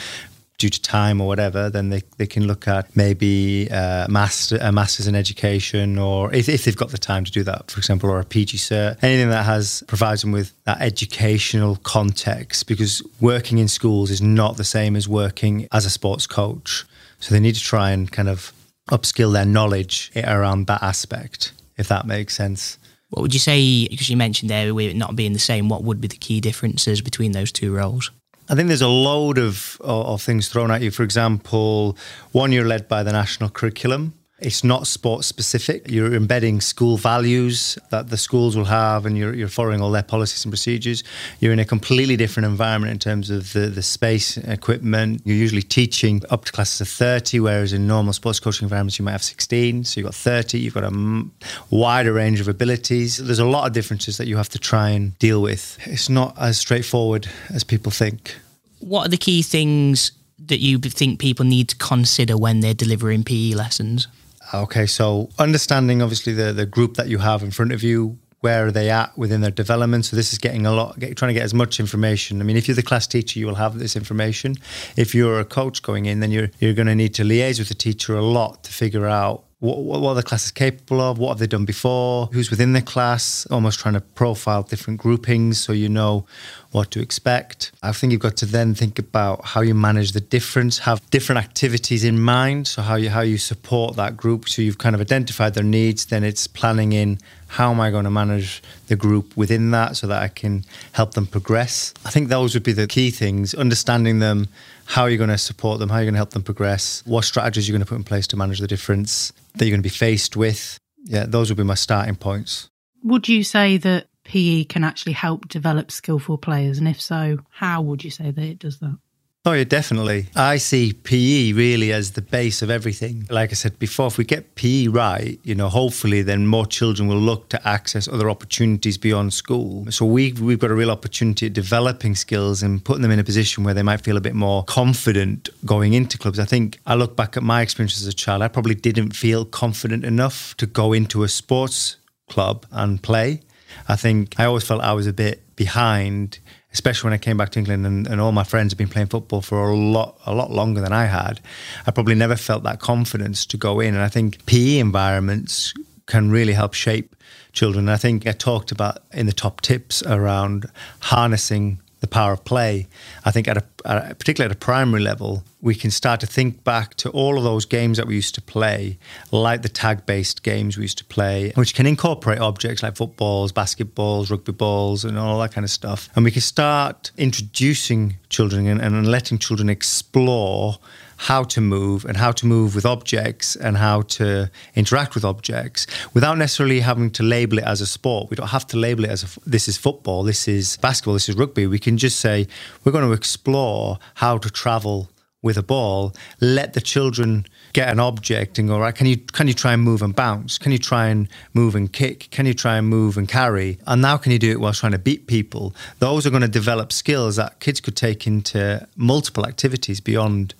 due 0.58 0.70
to 0.70 0.82
time 0.82 1.22
or 1.22 1.28
whatever, 1.28 1.70
then 1.70 1.90
they, 1.90 2.02
they 2.18 2.26
can 2.26 2.48
look 2.48 2.68
at 2.68 2.96
maybe 2.96 3.70
uh, 3.70 4.08
master, 4.10 4.58
a 4.62 4.72
master's 4.72 5.08
in 5.08 5.16
education, 5.16 5.98
or 5.98 6.34
if, 6.34 6.50
if 6.50 6.66
they've 6.66 6.76
got 6.76 6.90
the 6.90 6.98
time 6.98 7.24
to 7.24 7.32
do 7.32 7.44
that, 7.44 7.70
for 7.70 7.80
example, 7.80 8.10
or 8.10 8.20
a 8.20 8.26
PG 8.26 8.58
cert, 8.58 8.98
anything 9.04 9.30
that 9.30 9.46
has 9.46 9.84
provides 9.88 10.22
them 10.22 10.32
with 10.32 10.54
that 10.64 10.82
educational 10.82 11.76
context. 11.78 12.68
Because 12.68 13.04
working 13.22 13.60
in 13.60 13.68
schools 13.68 14.10
is 14.10 14.22
not 14.22 14.58
the 14.58 14.64
same 14.64 14.96
as 14.96 15.08
working 15.08 15.68
as 15.72 15.86
a 15.86 15.90
sports 15.90 16.26
coach, 16.26 16.86
so 17.20 17.34
they 17.34 17.40
need 17.40 17.56
to 17.56 17.62
try 17.62 17.92
and 17.92 18.12
kind 18.12 18.30
of 18.30 18.52
upskill 18.90 19.34
their 19.34 19.46
knowledge 19.46 20.12
around 20.16 20.68
that 20.68 20.82
aspect, 20.82 21.52
if 21.78 21.88
that 21.88 22.08
makes 22.08 22.36
sense. 22.36 22.80
What 23.10 23.22
would 23.22 23.34
you 23.34 23.40
say? 23.40 23.88
Because 23.88 24.10
you 24.10 24.18
mentioned 24.18 24.50
there, 24.50 24.68
it 24.68 24.96
not 24.96 25.16
being 25.16 25.34
the 25.34 25.40
same, 25.40 25.70
what 25.70 25.84
would 25.84 26.02
be 26.02 26.08
the 26.08 26.18
key 26.18 26.42
differences 26.42 27.02
between 27.02 27.32
those 27.32 27.52
two 27.52 27.74
roles? 27.74 28.12
I 28.50 28.56
think 28.56 28.68
there's 28.70 28.82
a 28.82 28.88
load 28.88 29.38
of, 29.38 29.77
of 29.82 30.22
things 30.22 30.48
thrown 30.48 30.72
at 30.72 30.82
you. 30.82 30.89
For 30.89 31.04
example, 31.04 31.98
one, 32.32 32.54
you're 32.54 32.68
led 32.68 32.88
by 32.88 33.04
the 33.04 33.12
national 33.12 33.50
curriculum. 33.50 34.13
It's 34.39 34.63
not 34.63 34.86
sports 34.86 35.25
specific. 35.25 35.89
You're 35.89 36.13
embedding 36.13 36.62
school 36.62 36.98
values 36.98 37.79
that 37.89 38.10
the 38.10 38.17
schools 38.17 38.56
will 38.56 38.65
have, 38.65 39.08
and 39.08 39.17
you're, 39.17 39.34
you're 39.34 39.48
following 39.48 39.82
all 39.82 39.89
their 39.89 40.03
policies 40.03 40.46
and 40.46 40.51
procedures. 40.51 41.03
You're 41.39 41.53
in 41.53 41.60
a 41.60 41.65
completely 41.65 42.17
different 42.17 42.46
environment 42.46 42.91
in 42.91 43.00
terms 43.00 43.32
of 43.32 43.51
the, 43.53 43.62
the 43.62 43.82
space, 43.82 44.38
equipment. 44.38 45.22
You're 45.25 45.38
usually 45.38 45.63
teaching 45.63 46.22
up 46.29 46.46
to 46.46 46.51
classes 46.51 46.82
of 46.82 46.88
30, 46.88 47.39
whereas 47.39 47.74
in 47.74 47.88
normal 47.88 48.13
sports 48.13 48.39
coaching 48.39 48.65
environments, 48.65 49.00
you 49.00 49.06
might 49.06 49.13
have 49.13 49.24
16. 49.24 49.86
So 49.86 50.00
you've 50.00 50.06
got 50.06 50.13
30, 50.13 50.60
you've 50.60 50.75
got 50.75 50.84
a 50.84 50.88
m- 50.88 51.32
wider 51.72 52.13
range 52.13 52.39
of 52.39 52.48
abilities. 52.48 53.17
There's 53.17 53.39
a 53.39 53.45
lot 53.45 53.65
of 53.65 53.73
differences 53.73 54.17
that 54.17 54.28
you 54.28 54.38
have 54.38 54.50
to 54.50 54.60
try 54.60 54.89
and 54.89 55.17
deal 55.17 55.41
with. 55.41 55.80
It's 55.88 56.10
not 56.10 56.36
as 56.39 56.60
straightforward 56.60 57.28
as 57.50 57.63
people 57.63 57.91
think. 57.91 58.36
What 58.82 59.08
are 59.08 59.10
the 59.10 59.17
key 59.17 59.41
things 59.41 60.12
that 60.45 60.60
you 60.60 60.78
think 60.78 61.19
people 61.19 61.43
need 61.43 61.69
to 61.69 61.76
consider 61.78 62.38
when 62.38 62.60
they're 62.60 62.76
delivering 62.76 63.23
PE 63.23 63.54
lessons? 63.54 64.08
Okay, 64.54 64.86
so 64.86 65.30
understanding 65.38 66.02
obviously 66.02 66.34
the, 66.34 66.54
the 66.54 66.66
group 66.66 66.96
that 66.96 67.08
you 67.08 67.18
have 67.18 67.44
in 67.44 67.52
front 67.52 67.72
of 67.72 67.84
you, 67.84 68.18
where 68.40 68.68
are 68.68 68.72
they 68.72 68.90
at 68.90 69.18
within 69.18 69.42
their 69.42 69.52
development? 69.52 70.06
So 70.06 70.16
this 70.16 70.32
is 70.32 70.40
getting 70.40 70.66
a 70.66 70.72
lot, 70.72 70.98
get, 71.00 71.18
trying 71.18 71.30
to 71.30 71.34
get 71.34 71.44
as 71.44 71.54
much 71.54 71.80
information. 71.80 72.40
I 72.40 72.46
mean, 72.46 72.56
if 72.56 72.68
you're 72.68 72.76
the 72.76 72.84
class 72.84 73.08
teacher, 73.08 73.40
you 73.40 73.48
will 73.48 73.56
have 73.56 73.78
this 73.78 73.96
information. 73.96 74.56
If 74.96 75.14
you're 75.14 75.40
a 75.40 75.46
coach 75.46 75.82
going 75.82 76.06
in, 76.06 76.22
then 76.22 76.32
you're 76.32 76.50
you're 76.60 76.74
going 76.74 76.88
to 76.88 76.96
need 76.96 77.14
to 77.16 77.24
liaise 77.24 77.60
with 77.60 77.68
the 77.68 77.74
teacher 77.74 78.16
a 78.16 78.22
lot 78.22 78.64
to 78.64 78.72
figure 78.72 79.08
out 79.08 79.44
what, 79.60 79.80
what, 79.80 80.14
the 80.14 80.22
classes 80.22 80.52
capable 80.52 81.02
of? 81.02 81.18
What 81.18 81.30
have 81.30 81.40
they 81.40 81.48
done 81.48 81.66
before? 81.66 82.28
Who's 82.28 82.52
within 82.52 82.74
the 82.74 82.82
class? 82.82 83.48
Almost 83.48 83.80
trying 83.80 83.96
to 83.96 84.02
profile 84.02 84.62
different 84.62 85.00
groupings 85.00 85.60
so 85.60 85.74
you 85.74 85.90
know 85.90 86.28
what 86.71 86.91
to 86.91 86.99
expect. 86.99 87.71
I 87.82 87.91
think 87.91 88.12
you've 88.12 88.21
got 88.21 88.38
to 88.38 88.45
then 88.45 88.75
think 88.75 88.99
about 88.99 89.45
how 89.45 89.62
you 89.62 89.73
manage 89.73 90.12
the 90.12 90.19
difference, 90.19 90.80
have 90.80 91.08
different 91.10 91.39
activities 91.39 92.03
in 92.03 92.19
mind. 92.19 92.67
So 92.67 92.82
how 92.82 92.95
you 92.95 93.10
how 93.10 93.21
you 93.21 93.38
support 93.38 93.95
that 93.95 94.17
group. 94.17 94.49
So 94.49 94.62
you've 94.62 94.77
kind 94.77 94.95
of 94.95 95.01
identified 95.01 95.53
their 95.53 95.63
needs. 95.63 96.06
Then 96.06 96.23
it's 96.23 96.47
planning 96.47 96.93
in 96.93 97.19
how 97.47 97.71
am 97.71 97.80
I 97.80 97.91
going 97.91 98.03
to 98.03 98.12
manage 98.12 98.62
the 98.88 98.95
group 98.95 99.36
within 99.38 99.71
that 99.71 99.95
so 99.95 100.08
that 100.08 100.21
I 100.21 100.27
can 100.27 100.65
help 100.91 101.13
them 101.13 101.25
progress. 101.25 101.93
I 102.06 102.10
think 102.10 102.27
those 102.27 102.53
would 102.53 102.63
be 102.63 102.73
the 102.73 102.88
key 102.88 103.12
things. 103.12 103.53
Understanding 103.53 104.19
them 104.19 104.47
how 104.86 105.03
are 105.03 105.10
you 105.10 105.17
going 105.17 105.30
to 105.30 105.38
support 105.38 105.80
them? 105.80 105.89
How 105.89 105.95
are 105.95 106.01
you 106.01 106.06
going 106.06 106.13
to 106.13 106.19
help 106.19 106.32
them 106.32 106.43
progress? 106.43 107.03
What 107.06 107.25
strategies 107.25 107.67
you're 107.67 107.73
you 107.73 107.80
going 107.80 107.86
to 107.86 107.89
put 107.89 107.97
in 107.97 108.03
place 108.03 108.27
to 108.27 108.38
manage 108.38 108.60
the 108.60 108.67
difference 108.67 109.34
that 109.56 109.65
you're 109.65 109.73
going 109.73 109.82
to 109.82 109.84
be 109.84 109.89
faced 109.89 110.38
with? 110.38 110.80
Yeah, 111.03 111.25
those 111.27 111.49
would 111.49 111.58
be 111.58 111.63
my 111.63 111.75
starting 111.75 112.15
points. 112.15 112.69
Would 113.03 113.27
you 113.27 113.43
say 113.43 113.77
that 113.77 114.08
PE 114.28 114.66
can 114.66 114.84
actually 114.84 115.13
help 115.13 115.48
develop 115.48 115.90
skillful 115.90 116.38
players? 116.38 116.78
And 116.78 116.88
if 116.88 117.02
so, 117.02 117.40
how 117.50 117.82
would 117.82 118.04
you 118.04 118.12
say 118.12 118.30
that 118.30 118.44
it 118.44 118.60
does 118.60 118.80
that? 118.80 118.98
Oh, 119.46 119.54
yeah, 119.54 119.63
definitely. 119.63 120.28
I 120.36 120.58
see 120.58 120.92
PE 120.92 121.54
really 121.54 121.94
as 121.94 122.12
the 122.12 122.22
base 122.22 122.62
of 122.62 122.70
everything. 122.70 123.26
Like 123.30 123.52
I 123.52 123.54
said 123.54 123.80
before, 123.80 124.08
if 124.08 124.18
we 124.18 124.26
get 124.26 124.56
PE 124.56 124.88
right, 124.88 125.40
you 125.44 125.56
know, 125.56 125.70
hopefully 125.70 126.22
then 126.22 126.48
more 126.48 126.66
children 126.66 127.08
will 127.08 127.22
look 127.22 127.48
to 127.50 127.66
access 127.66 128.10
other 128.10 128.30
opportunities 128.30 128.98
beyond 128.98 129.34
school. 129.34 129.90
So 129.90 130.06
we've, 130.06 130.42
we've 130.42 130.60
got 130.60 130.72
a 130.72 130.76
real 130.76 130.92
opportunity 130.92 131.46
at 131.46 131.54
developing 131.54 132.13
skills 132.13 132.62
and 132.62 132.84
putting 132.84 133.04
them 133.04 133.12
in 133.12 133.20
a 133.20 133.24
position 133.24 133.63
where 133.63 133.74
they 133.74 133.84
might 133.84 134.02
feel 134.02 134.18
a 134.18 134.22
bit 134.22 134.36
more 134.36 134.66
confident 134.66 135.48
going 135.66 135.94
into 135.94 136.18
clubs. 136.18 136.40
I 136.40 136.46
think 136.46 136.82
I 136.86 136.96
look 136.96 137.16
back 137.16 137.38
at 137.38 137.44
my 137.44 137.62
experience 137.62 138.02
as 138.02 138.08
a 138.08 138.13
child, 138.13 138.42
I 138.42 138.50
probably 138.50 138.76
didn't 138.76 139.16
feel 139.16 139.46
confident 139.46 140.04
enough 140.04 140.58
to 140.58 140.66
go 140.66 140.92
into 140.92 141.24
a 141.24 141.30
sports 141.30 141.96
club 142.28 142.66
and 142.70 143.02
play. 143.02 143.40
I 143.88 143.95
think 143.95 144.39
I 144.39 144.45
always 144.45 144.63
felt 144.63 144.82
I 144.82 144.93
was 144.93 145.08
a 145.08 145.13
bit 145.13 145.56
behind 145.56 146.39
especially 146.78 147.08
when 147.08 147.13
I 147.13 147.17
came 147.17 147.38
back 147.38 147.50
to 147.52 147.60
England 147.60 147.88
and, 147.88 148.06
and 148.08 148.21
all 148.21 148.32
my 148.32 148.43
friends 148.43 148.71
had 148.71 148.78
been 148.78 148.88
playing 148.88 149.08
football 149.08 149.41
for 149.41 149.69
a 149.69 149.76
lot 149.76 150.19
a 150.28 150.34
lot 150.36 150.52
longer 150.52 150.80
than 150.80 150.93
I 150.93 151.06
had, 151.06 151.39
I 151.88 151.91
probably 151.91 152.13
never 152.13 152.36
felt 152.36 152.63
that 152.63 152.80
confidence 152.80 153.47
to 153.47 153.58
go 153.58 153.80
in. 153.80 153.95
And 153.95 154.04
I 154.04 154.10
think 154.10 154.45
PE 154.45 154.78
environments 154.78 155.73
can 156.06 156.30
really 156.30 156.54
help 156.54 156.73
shape 156.73 157.15
children. 157.52 157.86
And 157.86 157.91
I 157.91 157.97
think 157.97 158.28
I 158.28 158.32
talked 158.32 158.71
about 158.71 159.00
in 159.12 159.26
the 159.26 159.34
top 159.34 159.62
tips 159.62 160.04
around 160.04 160.67
harnessing 161.00 161.80
the 162.00 162.08
power 162.08 162.34
of 162.34 162.45
play. 162.45 162.88
I 163.26 163.32
think 163.32 163.47
at 163.47 163.58
a, 163.58 163.63
particularly 163.88 164.52
at 164.52 164.56
a 164.56 164.60
primary 164.60 165.02
level, 165.02 165.43
we 165.62 165.73
can 165.73 165.91
start 165.91 166.19
to 166.19 166.28
think 166.28 166.63
back 166.63 166.95
to 166.95 167.10
all 167.12 167.38
of 167.38 167.43
those 167.43 167.65
games 167.65 167.97
that 167.97 168.06
we 168.06 168.15
used 168.15 168.36
to 168.36 168.41
play, 168.41 168.97
like 169.32 169.62
the 169.62 169.69
tag-based 169.69 170.43
games 170.43 170.78
we 170.78 170.84
used 170.84 170.97
to 170.97 171.06
play, 171.06 171.52
which 171.56 171.73
can 171.73 171.86
incorporate 171.88 172.39
objects 172.39 172.84
like 172.84 172.95
footballs, 172.95 173.52
basketballs, 173.52 174.30
rugby 174.30 174.52
balls, 174.52 175.04
and 175.06 175.17
all 175.17 175.39
that 175.39 175.52
kind 175.54 175.65
of 175.65 175.71
stuff. 175.71 176.10
And 176.15 176.26
we 176.26 176.32
can 176.32 176.41
start 176.41 177.12
introducing 177.17 178.17
children 178.30 178.67
and, 178.67 178.82
and 178.82 179.08
letting 179.08 179.39
children 179.39 179.69
explore 179.69 180.78
how 181.17 181.43
to 181.43 181.60
move 181.60 182.06
and 182.06 182.15
how 182.15 182.32
to 182.32 182.45
move 182.45 182.76
with 182.76 182.86
objects 182.86 183.56
and 183.56 183.76
how 183.78 184.02
to 184.02 184.50
interact 184.76 185.15
with 185.15 185.26
objects 185.26 185.88
without 186.13 186.38
necessarily 186.38 186.80
having 186.80 187.10
to 187.10 187.23
label 187.23 187.58
it 187.58 187.63
as 187.63 187.82
a 187.82 187.88
sport. 187.88 188.30
We 188.30 188.36
don't 188.36 188.50
have 188.50 188.67
to 188.67 188.78
label 188.78 189.04
it 189.04 189.10
as 189.10 189.23
a, 189.23 189.50
this 189.50 189.67
is 189.67 189.78
football, 189.78 190.23
this 190.23 190.47
is 190.47 190.78
basketball, 190.78 191.15
this 191.15 191.28
is 191.28 191.36
rugby. 191.36 191.65
We 191.65 191.80
can 191.80 191.97
just 191.97 192.19
say 192.19 192.47
we're 192.84 192.91
going 192.91 193.08
to 193.08 193.13
explore 193.13 193.77
how 194.16 194.38
to 194.38 194.50
travel 194.50 195.10
with 195.48 195.58
a 195.58 195.63
ball, 195.63 196.13
let 196.42 196.74
the 196.74 196.82
children 196.82 197.46
get 197.74 197.90
an 197.90 198.00
object 198.00 198.58
and 198.58 198.68
go, 198.68 198.80
right, 198.80 198.96
can 198.96 199.08
you 199.08 199.18
can 199.18 199.48
you 199.48 199.54
try 199.54 199.74
and 199.74 199.84
move 199.84 200.02
and 200.02 200.16
bounce? 200.16 200.58
Can 200.58 200.72
you 200.72 200.78
try 200.80 201.08
and 201.08 201.28
move 201.54 201.76
and 201.76 201.92
kick? 201.92 202.28
Can 202.32 202.46
you 202.46 202.54
try 202.54 202.78
and 202.78 202.88
move 202.88 203.18
and 203.18 203.28
carry? 203.28 203.78
And 203.86 204.02
now 204.02 204.18
can 204.18 204.32
you 204.32 204.40
do 204.40 204.52
it 204.52 204.60
while 204.60 204.74
trying 204.74 204.94
to 204.94 205.00
beat 205.00 205.28
people? 205.28 205.76
Those 206.00 206.26
are 206.26 206.32
going 206.32 206.42
to 206.42 206.48
develop 206.62 206.92
skills 206.92 207.36
that 207.36 207.60
kids 207.60 207.80
could 207.80 207.96
take 207.96 208.28
into 208.28 208.88
multiple 208.96 209.46
activities 209.46 210.02
beyond 210.02 210.54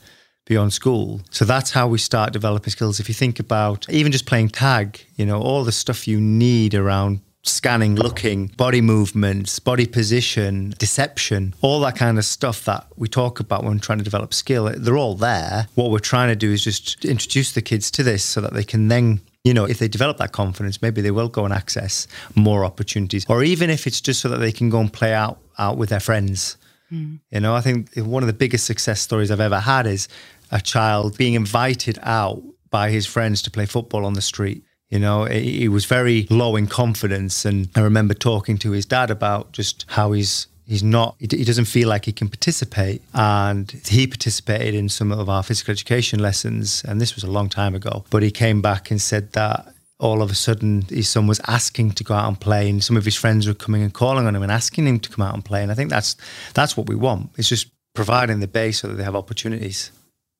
beyond 0.45 0.71
school. 0.71 1.21
So 1.30 1.43
that's 1.43 1.71
how 1.71 1.88
we 1.88 1.97
start 1.97 2.32
developing 2.32 2.71
skills. 2.71 2.99
If 2.99 3.10
you 3.10 3.15
think 3.15 3.39
about 3.39 3.89
even 3.89 4.12
just 4.12 4.25
playing 4.25 4.49
tag, 4.49 5.06
you 5.17 5.25
know, 5.25 5.41
all 5.41 5.63
the 5.63 5.73
stuff 5.73 6.08
you 6.08 6.21
need 6.21 6.73
around 6.73 7.19
scanning, 7.47 7.95
looking, 7.95 8.47
body 8.47 8.81
movements, 8.81 9.60
body 9.60 9.86
position, 9.86 10.73
deception, 10.77 11.53
all 11.62 11.79
that 11.81 11.95
kind 11.95 12.17
of 12.17 12.25
stuff 12.25 12.65
that 12.65 12.86
we 12.95 13.07
talk 13.07 13.39
about 13.39 13.63
when 13.63 13.79
trying 13.79 13.97
to 13.97 14.03
develop 14.03 14.33
skill, 14.33 14.71
they're 14.75 14.97
all 14.97 15.15
there. 15.15 15.67
What 15.75 15.91
we're 15.91 15.99
trying 15.99 16.29
to 16.29 16.36
do 16.36 16.51
is 16.51 16.63
just 16.63 17.05
introduce 17.05 17.53
the 17.53 17.62
kids 17.62 17.91
to 17.91 18.03
this 18.03 18.23
so 18.23 18.41
that 18.41 18.53
they 18.53 18.63
can 18.63 18.88
then 18.88 19.21
you 19.43 19.53
know, 19.53 19.63
if 19.63 19.79
they 19.79 19.88
develop 19.88 20.17
that 20.17 20.33
confidence, 20.33 20.81
maybe 20.81 20.99
they 20.99 21.12
will 21.12 21.29
go 21.29 21.45
and 21.45 21.53
access 21.53 22.05
more 22.36 22.65
opportunities. 22.65 23.25
Or 23.29 23.45
even 23.45 23.69
if 23.69 23.88
it's 23.88 24.01
just 24.01 24.19
so 24.19 24.27
that 24.27 24.39
they 24.39 24.51
can 24.51 24.69
go 24.69 24.81
and 24.81 24.91
play 24.91 25.13
out 25.13 25.39
out 25.57 25.77
with 25.77 25.88
their 25.88 26.01
friends. 26.01 26.57
Mm. 26.91 27.19
You 27.31 27.39
know, 27.39 27.55
I 27.55 27.62
think 27.62 27.95
one 27.95 28.23
of 28.23 28.27
the 28.27 28.33
biggest 28.33 28.65
success 28.65 28.99
stories 28.99 29.31
I've 29.31 29.39
ever 29.39 29.60
had 29.60 29.88
is 29.88 30.10
a 30.51 30.60
child 30.60 31.17
being 31.17 31.33
invited 31.33 31.97
out 32.01 32.43
by 32.69 32.89
his 32.89 33.05
friends 33.05 33.41
to 33.43 33.51
play 33.51 33.65
football 33.65 34.05
on 34.05 34.13
the 34.13 34.21
street. 34.21 34.63
You 34.89 35.00
know, 35.00 35.26
he 35.26 35.67
was 35.67 35.86
very 35.86 36.28
low 36.30 36.56
in 36.56 36.67
confidence. 36.67 37.43
And 37.45 37.69
I 37.76 37.82
remember 37.82 38.13
talking 38.13 38.58
to 38.60 38.71
his 38.71 38.86
dad 38.86 39.12
about 39.12 39.52
just 39.52 39.86
how 39.89 40.13
he's 40.13 40.47
he's 40.65 40.84
not 40.84 41.15
he 41.19 41.28
doesn't 41.28 41.65
feel 41.65 41.89
like 41.89 42.06
he 42.06 42.13
can 42.13 42.30
participate. 42.30 43.02
And 43.13 43.69
he 43.86 44.08
participated 44.08 44.76
in 44.76 44.89
some 44.89 45.12
of 45.12 45.30
our 45.30 45.43
physical 45.43 45.71
education 45.71 46.19
lessons 46.19 46.84
and 46.88 47.02
this 47.02 47.15
was 47.15 47.23
a 47.23 47.32
long 47.32 47.50
time 47.50 47.76
ago. 47.76 48.06
But 48.10 48.23
he 48.23 48.32
came 48.32 48.62
back 48.62 48.89
and 48.89 49.02
said 49.02 49.34
that 49.34 49.73
all 50.00 50.21
of 50.21 50.32
a 50.32 50.36
sudden 50.36 50.84
his 50.84 51.10
son 51.10 51.28
was 51.28 51.41
asking 51.47 51.91
to 51.91 52.04
go 52.04 52.13
out 52.13 52.28
and 52.28 52.39
play 52.39 52.69
and 52.69 52.84
some 52.84 52.95
of 52.95 53.04
his 53.04 53.15
friends 53.15 53.47
were 53.47 53.56
coming 53.56 53.82
and 53.82 53.93
calling 53.93 54.28
on 54.28 54.36
him 54.36 54.43
and 54.43 54.52
asking 54.52 54.88
him 54.88 55.00
to 55.00 55.10
come 55.10 55.26
out 55.26 55.34
and 55.34 55.43
play. 55.43 55.63
And 55.63 55.71
i 55.71 55.76
think 55.76 55.89
that's 55.89 56.15
that's 56.54 56.78
what 56.78 56.88
we 56.88 56.95
want. 56.95 57.32
It's 57.38 57.50
just 57.50 57.67
providing 57.93 58.39
the 58.39 58.47
base 58.47 58.80
so 58.80 58.88
that 58.88 58.93
they 58.93 59.04
have 59.04 59.15
opportunities 59.15 59.91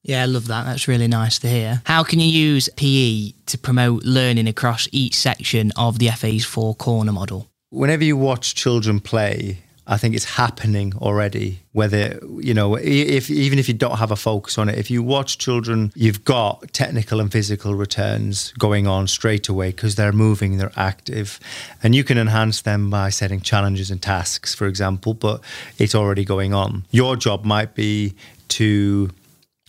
yeah, 0.08 0.24
I 0.24 0.26
love 0.26 0.48
that. 0.48 0.66
That's 0.66 0.88
really 0.88 1.08
nice 1.08 1.38
to 1.40 1.50
hear. 1.50 1.82
How 1.86 2.02
can 2.04 2.22
you 2.22 2.28
use 2.28 2.70
PE 2.78 3.34
to 3.48 3.58
promote 3.58 4.04
learning 4.04 4.48
across 4.48 4.88
each 4.94 5.16
section 5.16 5.72
of 5.76 6.00
the 6.00 6.08
FA's 6.08 6.46
four 6.46 6.74
corner 6.76 7.12
model? 7.12 7.50
Whenever 7.70 8.06
you 8.06 8.16
watch 8.16 8.56
children 8.56 9.02
play, 9.02 9.60
I 9.86 9.98
think 9.98 10.16
it's 10.16 10.26
happening 10.26 10.94
already. 10.96 11.60
Whether 11.74 12.20
you 12.40 12.54
know, 12.54 12.76
if 12.76 13.30
even 13.30 13.60
if 13.60 13.68
you 13.68 13.74
don't 13.74 13.98
have 13.98 14.12
a 14.12 14.16
focus 14.16 14.58
on 14.58 14.70
it, 14.70 14.78
if 14.78 14.90
you 14.90 15.04
watch 15.04 15.38
children, 15.38 15.92
you've 15.94 16.24
got 16.24 16.72
technical 16.72 17.20
and 17.20 17.30
physical 17.30 17.76
returns 17.76 18.54
going 18.58 18.88
on 18.88 19.08
straight 19.08 19.50
away 19.50 19.72
because 19.72 19.96
they're 19.96 20.14
moving, 20.14 20.58
they're 20.58 20.72
active, 20.78 21.38
and 21.84 21.94
you 21.94 22.06
can 22.06 22.18
enhance 22.18 22.62
them 22.62 22.90
by 22.90 23.10
setting 23.10 23.42
challenges 23.42 23.92
and 23.92 24.02
tasks, 24.02 24.56
for 24.56 24.68
example. 24.68 25.14
But 25.14 25.42
it's 25.78 25.94
already 25.94 26.24
going 26.24 26.54
on. 26.54 26.86
Your 26.92 27.18
job 27.18 27.44
might 27.44 27.76
be 27.76 28.16
to 28.50 29.10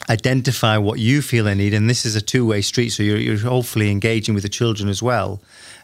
identify 0.09 0.79
what 0.79 0.99
you 0.99 1.23
feel 1.23 1.45
they 1.45 1.55
need, 1.55 1.75
and 1.75 1.89
this 1.89 2.07
is 2.07 2.17
a 2.17 2.21
two-way 2.21 2.61
street. 2.61 2.91
So 2.91 3.03
you're, 3.03 3.19
you're 3.19 3.39
hopefully 3.39 3.91
engaging 3.91 4.35
with 4.35 4.43
the 4.43 4.49
children 4.49 4.89
as 4.89 5.03
well 5.03 5.41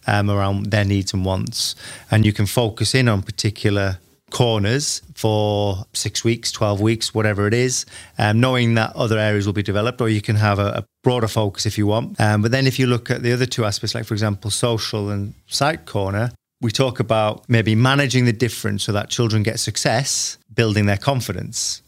um, 0.07 0.31
around 0.31 0.67
their 0.67 0.85
needs 0.85 1.13
and 1.13 1.25
wants, 1.25 1.75
and 2.11 2.25
you 2.25 2.33
can 2.33 2.47
focus 2.47 2.95
in 2.95 3.09
on 3.09 3.23
particular 3.23 3.99
corners 4.31 5.01
for 5.15 5.85
six 5.93 6.25
weeks, 6.25 6.51
12 6.51 6.81
weeks, 6.81 7.15
whatever 7.15 7.47
it 7.47 7.55
is, 7.55 7.87
um, 8.19 8.41
knowing 8.41 8.75
that 8.75 8.95
other 8.97 9.19
areas 9.19 9.47
will 9.47 9.53
be 9.53 9.63
developed, 9.63 10.01
or 10.01 10.09
you 10.09 10.21
can 10.21 10.37
have 10.37 10.59
a, 10.59 10.67
a 10.67 10.85
broader 11.03 11.29
focus 11.29 11.67
if 11.67 11.79
you 11.79 11.87
want. 11.87 12.21
Um, 12.21 12.43
but 12.43 12.51
then 12.51 12.67
if 12.67 12.79
you 12.79 12.87
look 12.87 13.11
at 13.11 13.23
the 13.23 13.33
other 13.33 13.47
two 13.47 13.65
aspects, 13.65 13.95
like 13.95 14.05
for 14.05 14.15
example, 14.15 14.51
social 14.51 15.11
and 15.11 15.35
psych 15.47 15.87
corner, 15.87 16.33
we 16.61 16.71
talk 16.71 16.99
about 16.99 17.49
maybe 17.49 17.75
managing 17.75 18.25
the 18.25 18.33
difference 18.33 18.85
so 18.85 18.93
that 18.93 19.09
children 19.11 19.43
get 19.43 19.61
success, 19.61 20.39
building 20.53 20.87
their 20.87 20.97
confidence 20.97 21.83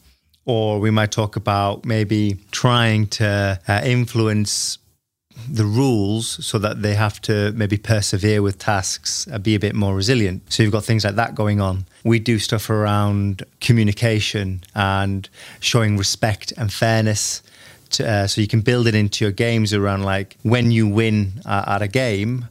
or 0.46 0.78
we 0.78 0.90
might 0.90 1.10
talk 1.10 1.36
about 1.36 1.84
maybe 1.84 2.38
trying 2.52 3.06
to 3.08 3.60
uh, 3.68 3.80
influence 3.84 4.78
the 5.50 5.64
rules 5.64 6.44
so 6.44 6.58
that 6.58 6.82
they 6.82 6.94
have 6.94 7.20
to 7.20 7.52
maybe 7.52 7.76
persevere 7.76 8.40
with 8.40 8.58
tasks, 8.58 9.28
uh, 9.30 9.38
be 9.38 9.54
a 9.54 9.60
bit 9.60 9.74
more 9.74 9.94
resilient. 9.94 10.42
So 10.50 10.62
you've 10.62 10.72
got 10.72 10.84
things 10.84 11.04
like 11.04 11.16
that 11.16 11.34
going 11.34 11.60
on. 11.60 11.84
We 12.04 12.18
do 12.18 12.38
stuff 12.38 12.70
around 12.70 13.42
communication 13.60 14.62
and 14.74 15.28
showing 15.60 15.98
respect 15.98 16.52
and 16.56 16.72
fairness. 16.72 17.42
To, 17.90 18.08
uh, 18.08 18.26
so 18.26 18.40
you 18.40 18.48
can 18.48 18.62
build 18.62 18.86
it 18.86 18.94
into 18.94 19.24
your 19.24 19.32
games 19.32 19.74
around 19.74 20.04
like 20.04 20.36
when 20.42 20.70
you 20.70 20.88
win 20.88 21.42
uh, 21.44 21.64
at 21.66 21.82
a 21.82 21.88
game, 21.88 22.48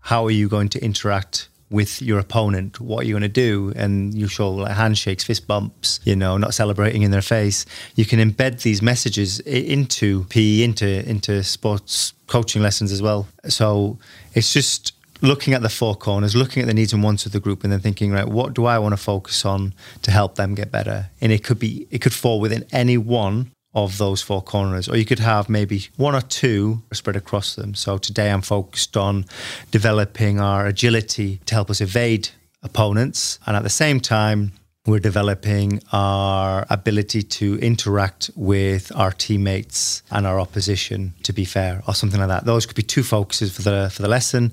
how 0.00 0.24
are 0.26 0.30
you 0.30 0.48
going 0.48 0.68
to 0.70 0.84
interact 0.84 1.48
with 1.70 2.00
your 2.00 2.18
opponent. 2.18 2.80
What 2.80 3.02
are 3.02 3.06
you 3.06 3.14
going 3.14 3.22
to 3.22 3.28
do? 3.28 3.72
And 3.76 4.14
you 4.14 4.28
show 4.28 4.50
like 4.52 4.72
handshakes, 4.72 5.24
fist 5.24 5.46
bumps, 5.46 6.00
you 6.04 6.16
know, 6.16 6.36
not 6.36 6.54
celebrating 6.54 7.02
in 7.02 7.10
their 7.10 7.22
face. 7.22 7.66
You 7.94 8.04
can 8.04 8.18
embed 8.18 8.62
these 8.62 8.82
messages 8.82 9.40
into 9.40 10.24
PE, 10.24 10.62
into 10.62 11.08
into 11.08 11.42
sports 11.42 12.12
coaching 12.26 12.62
lessons 12.62 12.92
as 12.92 13.02
well. 13.02 13.26
So 13.48 13.98
it's 14.34 14.52
just 14.52 14.92
looking 15.22 15.54
at 15.54 15.62
the 15.62 15.68
four 15.68 15.94
corners, 15.94 16.36
looking 16.36 16.62
at 16.62 16.66
the 16.66 16.74
needs 16.74 16.92
and 16.92 17.02
wants 17.02 17.26
of 17.26 17.32
the 17.32 17.40
group, 17.40 17.64
and 17.64 17.72
then 17.72 17.80
thinking, 17.80 18.12
right, 18.12 18.28
what 18.28 18.54
do 18.54 18.66
I 18.66 18.78
want 18.78 18.92
to 18.92 18.96
focus 18.96 19.44
on 19.44 19.74
to 20.02 20.10
help 20.10 20.34
them 20.34 20.54
get 20.54 20.70
better? 20.70 21.10
And 21.20 21.32
it 21.32 21.42
could 21.42 21.58
be, 21.58 21.86
it 21.90 22.00
could 22.00 22.12
fall 22.12 22.40
within 22.40 22.64
any 22.72 22.98
one 22.98 23.52
of 23.76 23.98
those 23.98 24.22
four 24.22 24.42
corners, 24.42 24.88
or 24.88 24.96
you 24.96 25.04
could 25.04 25.20
have 25.20 25.48
maybe 25.48 25.86
one 25.96 26.14
or 26.16 26.22
two 26.22 26.82
spread 26.92 27.14
across 27.14 27.54
them. 27.54 27.74
So 27.74 27.98
today 27.98 28.30
I'm 28.30 28.42
focused 28.42 28.96
on 28.96 29.26
developing 29.70 30.40
our 30.40 30.66
agility 30.66 31.40
to 31.44 31.54
help 31.54 31.70
us 31.70 31.80
evade 31.80 32.30
opponents, 32.62 33.38
and 33.46 33.54
at 33.54 33.62
the 33.62 33.70
same 33.70 34.00
time, 34.00 34.52
we're 34.86 35.00
developing 35.00 35.82
our 35.92 36.64
ability 36.70 37.22
to 37.22 37.58
interact 37.58 38.30
with 38.36 38.92
our 38.94 39.10
teammates 39.10 40.02
and 40.12 40.26
our 40.26 40.38
opposition 40.38 41.12
to 41.24 41.32
be 41.32 41.44
fair 41.44 41.82
or 41.88 41.94
something 41.94 42.20
like 42.20 42.28
that. 42.28 42.44
Those 42.44 42.66
could 42.66 42.76
be 42.76 42.82
two 42.82 43.02
focuses 43.02 43.54
for 43.54 43.62
the 43.62 43.90
for 43.92 44.02
the 44.02 44.08
lesson. 44.08 44.52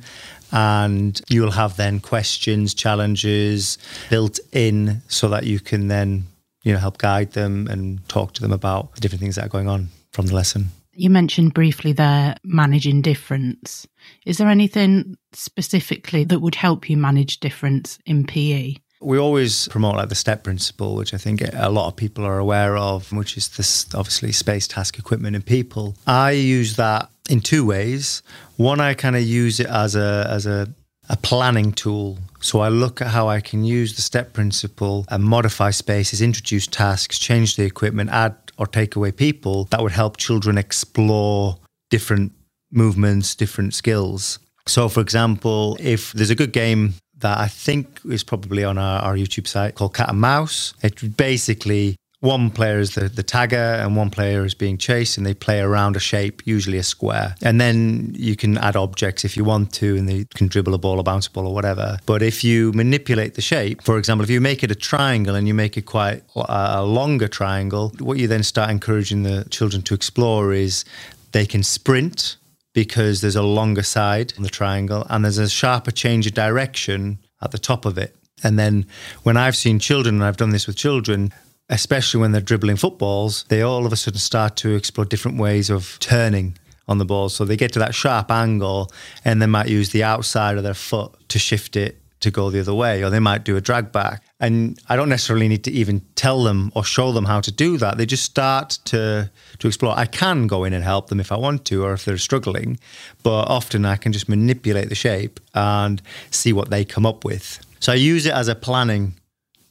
And 0.51 1.19
you'll 1.29 1.51
have 1.51 1.77
then 1.77 1.99
questions 1.99 2.73
challenges 2.73 3.77
built 4.09 4.39
in 4.51 5.01
so 5.07 5.29
that 5.29 5.45
you 5.45 5.59
can 5.59 5.87
then 5.87 6.25
you 6.63 6.73
know, 6.73 6.79
help 6.79 6.97
guide 6.97 7.33
them 7.33 7.67
and 7.67 8.07
talk 8.09 8.33
to 8.33 8.41
them 8.41 8.51
about 8.51 8.95
the 8.95 9.01
different 9.01 9.21
things 9.21 9.35
that 9.35 9.45
are 9.45 9.49
going 9.49 9.67
on 9.67 9.89
from 10.11 10.27
the 10.27 10.35
lesson. 10.35 10.69
You 10.95 11.09
mentioned 11.09 11.53
briefly 11.53 11.91
there 11.91 12.35
managing 12.43 13.01
difference. 13.01 13.87
Is 14.25 14.37
there 14.37 14.47
anything 14.47 15.17
specifically 15.33 16.23
that 16.25 16.39
would 16.39 16.55
help 16.55 16.89
you 16.89 16.97
manage 16.97 17.39
difference 17.39 17.97
in 18.05 18.25
PE? 18.25 18.75
We 19.01 19.17
always 19.17 19.67
promote 19.67 19.95
like 19.95 20.09
the 20.09 20.15
step 20.15 20.43
principle, 20.43 20.95
which 20.95 21.13
I 21.13 21.17
think 21.17 21.41
a 21.53 21.69
lot 21.69 21.87
of 21.87 21.95
people 21.95 22.23
are 22.25 22.39
aware 22.39 22.77
of, 22.77 23.11
which 23.11 23.35
is 23.35 23.49
this 23.49 23.93
obviously 23.93 24.31
space, 24.31 24.65
task, 24.67 24.97
equipment, 24.97 25.35
and 25.35 25.45
people. 25.45 25.95
I 26.07 26.31
use 26.31 26.77
that 26.77 27.09
in 27.29 27.41
two 27.41 27.65
ways. 27.65 28.21
One, 28.55 28.79
I 28.79 28.93
kind 28.93 29.17
of 29.17 29.23
use 29.23 29.59
it 29.59 29.67
as 29.67 29.95
a 29.95 30.27
as 30.29 30.45
a 30.45 30.73
a 31.09 31.17
planning 31.17 31.71
tool. 31.71 32.17
So 32.39 32.59
I 32.59 32.69
look 32.69 33.01
at 33.01 33.07
how 33.07 33.27
I 33.27 33.41
can 33.41 33.63
use 33.63 33.95
the 33.95 34.01
step 34.01 34.33
principle 34.33 35.05
and 35.09 35.23
modify 35.23 35.71
spaces, 35.71 36.21
introduce 36.21 36.67
tasks, 36.67 37.19
change 37.19 37.55
the 37.55 37.63
equipment, 37.63 38.09
add 38.09 38.35
or 38.57 38.67
take 38.67 38.95
away 38.95 39.11
people 39.11 39.65
that 39.65 39.81
would 39.81 39.91
help 39.91 40.17
children 40.17 40.57
explore 40.57 41.57
different 41.89 42.31
movements, 42.71 43.35
different 43.35 43.73
skills. 43.73 44.39
So, 44.65 44.89
for 44.89 45.01
example, 45.01 45.77
if 45.79 46.13
there's 46.13 46.29
a 46.29 46.35
good 46.35 46.53
game 46.53 46.93
that 47.17 47.37
I 47.37 47.47
think 47.47 47.99
is 48.05 48.23
probably 48.23 48.63
on 48.63 48.77
our, 48.77 49.01
our 49.01 49.15
YouTube 49.15 49.47
site 49.47 49.75
called 49.75 49.93
Cat 49.93 50.09
and 50.09 50.19
Mouse, 50.19 50.73
it 50.81 51.17
basically 51.17 51.95
one 52.23 52.49
player 52.49 52.79
is 52.79 52.95
the, 52.95 53.09
the 53.09 53.23
tagger 53.23 53.83
and 53.83 53.97
one 53.97 54.09
player 54.09 54.45
is 54.45 54.53
being 54.53 54.77
chased 54.77 55.17
and 55.17 55.25
they 55.25 55.33
play 55.33 55.59
around 55.59 55.97
a 55.97 55.99
shape, 55.99 56.41
usually 56.45 56.77
a 56.77 56.83
square. 56.83 57.35
And 57.41 57.59
then 57.59 58.13
you 58.17 58.37
can 58.37 58.57
add 58.57 58.77
objects 58.77 59.25
if 59.25 59.35
you 59.35 59.43
want 59.43 59.73
to 59.73 59.97
and 59.97 60.07
they 60.07 60.25
can 60.33 60.47
dribble 60.47 60.73
a 60.73 60.77
ball 60.77 60.99
or 60.99 61.03
bounce 61.03 61.27
a 61.27 61.31
ball 61.31 61.47
or 61.47 61.53
whatever. 61.53 61.97
But 62.05 62.21
if 62.21 62.41
you 62.41 62.71
manipulate 62.71 63.33
the 63.33 63.41
shape, 63.41 63.83
for 63.83 63.97
example, 63.97 64.23
if 64.23 64.29
you 64.29 64.39
make 64.39 64.63
it 64.63 64.71
a 64.71 64.75
triangle 64.75 65.35
and 65.35 65.49
you 65.49 65.53
make 65.53 65.75
it 65.75 65.81
quite 65.81 66.23
a 66.33 66.81
longer 66.85 67.27
triangle, 67.27 67.91
what 67.99 68.17
you 68.17 68.29
then 68.29 68.43
start 68.43 68.69
encouraging 68.69 69.23
the 69.23 69.45
children 69.49 69.81
to 69.83 69.93
explore 69.93 70.53
is 70.53 70.85
they 71.33 71.45
can 71.45 71.61
sprint 71.61 72.37
because 72.71 73.19
there's 73.19 73.35
a 73.35 73.43
longer 73.43 73.83
side 73.83 74.33
on 74.37 74.43
the 74.43 74.49
triangle 74.49 75.05
and 75.09 75.25
there's 75.25 75.39
a 75.39 75.49
sharper 75.49 75.91
change 75.91 76.25
of 76.25 76.33
direction 76.33 77.19
at 77.41 77.51
the 77.51 77.59
top 77.59 77.85
of 77.85 77.97
it. 77.97 78.15
And 78.45 78.57
then 78.57 78.85
when 79.23 79.35
I've 79.35 79.57
seen 79.57 79.77
children, 79.79 80.15
and 80.15 80.23
I've 80.23 80.37
done 80.37 80.51
this 80.51 80.67
with 80.67 80.77
children, 80.77 81.33
especially 81.73 82.21
when 82.21 82.31
they're 82.31 82.41
dribbling 82.41 82.75
footballs, 82.75 83.45
they 83.49 83.61
all 83.61 83.85
of 83.85 83.91
a 83.91 83.95
sudden 83.95 84.19
start 84.19 84.55
to 84.57 84.75
explore 84.75 85.05
different 85.05 85.37
ways 85.37 85.69
of 85.69 85.97
turning 85.99 86.57
on 86.87 86.99
the 86.99 87.05
ball. 87.05 87.29
So 87.29 87.45
they 87.45 87.57
get 87.57 87.73
to 87.73 87.79
that 87.79 87.95
sharp 87.95 88.29
angle 88.29 88.91
and 89.25 89.41
they 89.41 89.47
might 89.47 89.67
use 89.67 89.89
the 89.89 90.03
outside 90.03 90.57
of 90.57 90.63
their 90.63 90.75
foot 90.75 91.11
to 91.29 91.39
shift 91.39 91.75
it 91.75 91.99
to 92.19 92.31
go 92.31 92.49
the 92.49 92.59
other 92.59 92.73
way, 92.73 93.03
or 93.03 93.09
they 93.09 93.19
might 93.19 93.43
do 93.43 93.57
a 93.57 93.61
drag 93.61 93.91
back. 93.91 94.23
and 94.39 94.79
I 94.87 94.95
don't 94.95 95.09
necessarily 95.09 95.47
need 95.47 95.63
to 95.65 95.71
even 95.71 96.01
tell 96.15 96.43
them 96.43 96.71
or 96.75 96.83
show 96.83 97.11
them 97.11 97.25
how 97.25 97.41
to 97.41 97.51
do 97.51 97.77
that. 97.77 97.97
They 97.97 98.05
just 98.05 98.23
start 98.23 98.79
to 98.85 99.29
to 99.59 99.67
explore. 99.67 99.93
I 99.97 100.05
can 100.05 100.47
go 100.47 100.63
in 100.63 100.73
and 100.73 100.83
help 100.83 101.07
them 101.07 101.19
if 101.19 101.31
I 101.31 101.37
want 101.37 101.65
to, 101.65 101.83
or 101.83 101.93
if 101.93 102.05
they're 102.05 102.17
struggling, 102.17 102.79
but 103.23 103.43
often 103.49 103.85
I 103.85 103.97
can 103.97 104.13
just 104.13 104.29
manipulate 104.29 104.89
the 104.89 104.95
shape 104.95 105.39
and 105.53 106.01
see 106.29 106.53
what 106.53 106.69
they 106.69 106.85
come 106.85 107.05
up 107.05 107.25
with. 107.25 107.59
So 107.79 107.91
I 107.91 107.95
use 107.95 108.25
it 108.25 108.33
as 108.33 108.47
a 108.47 108.55
planning 108.55 109.15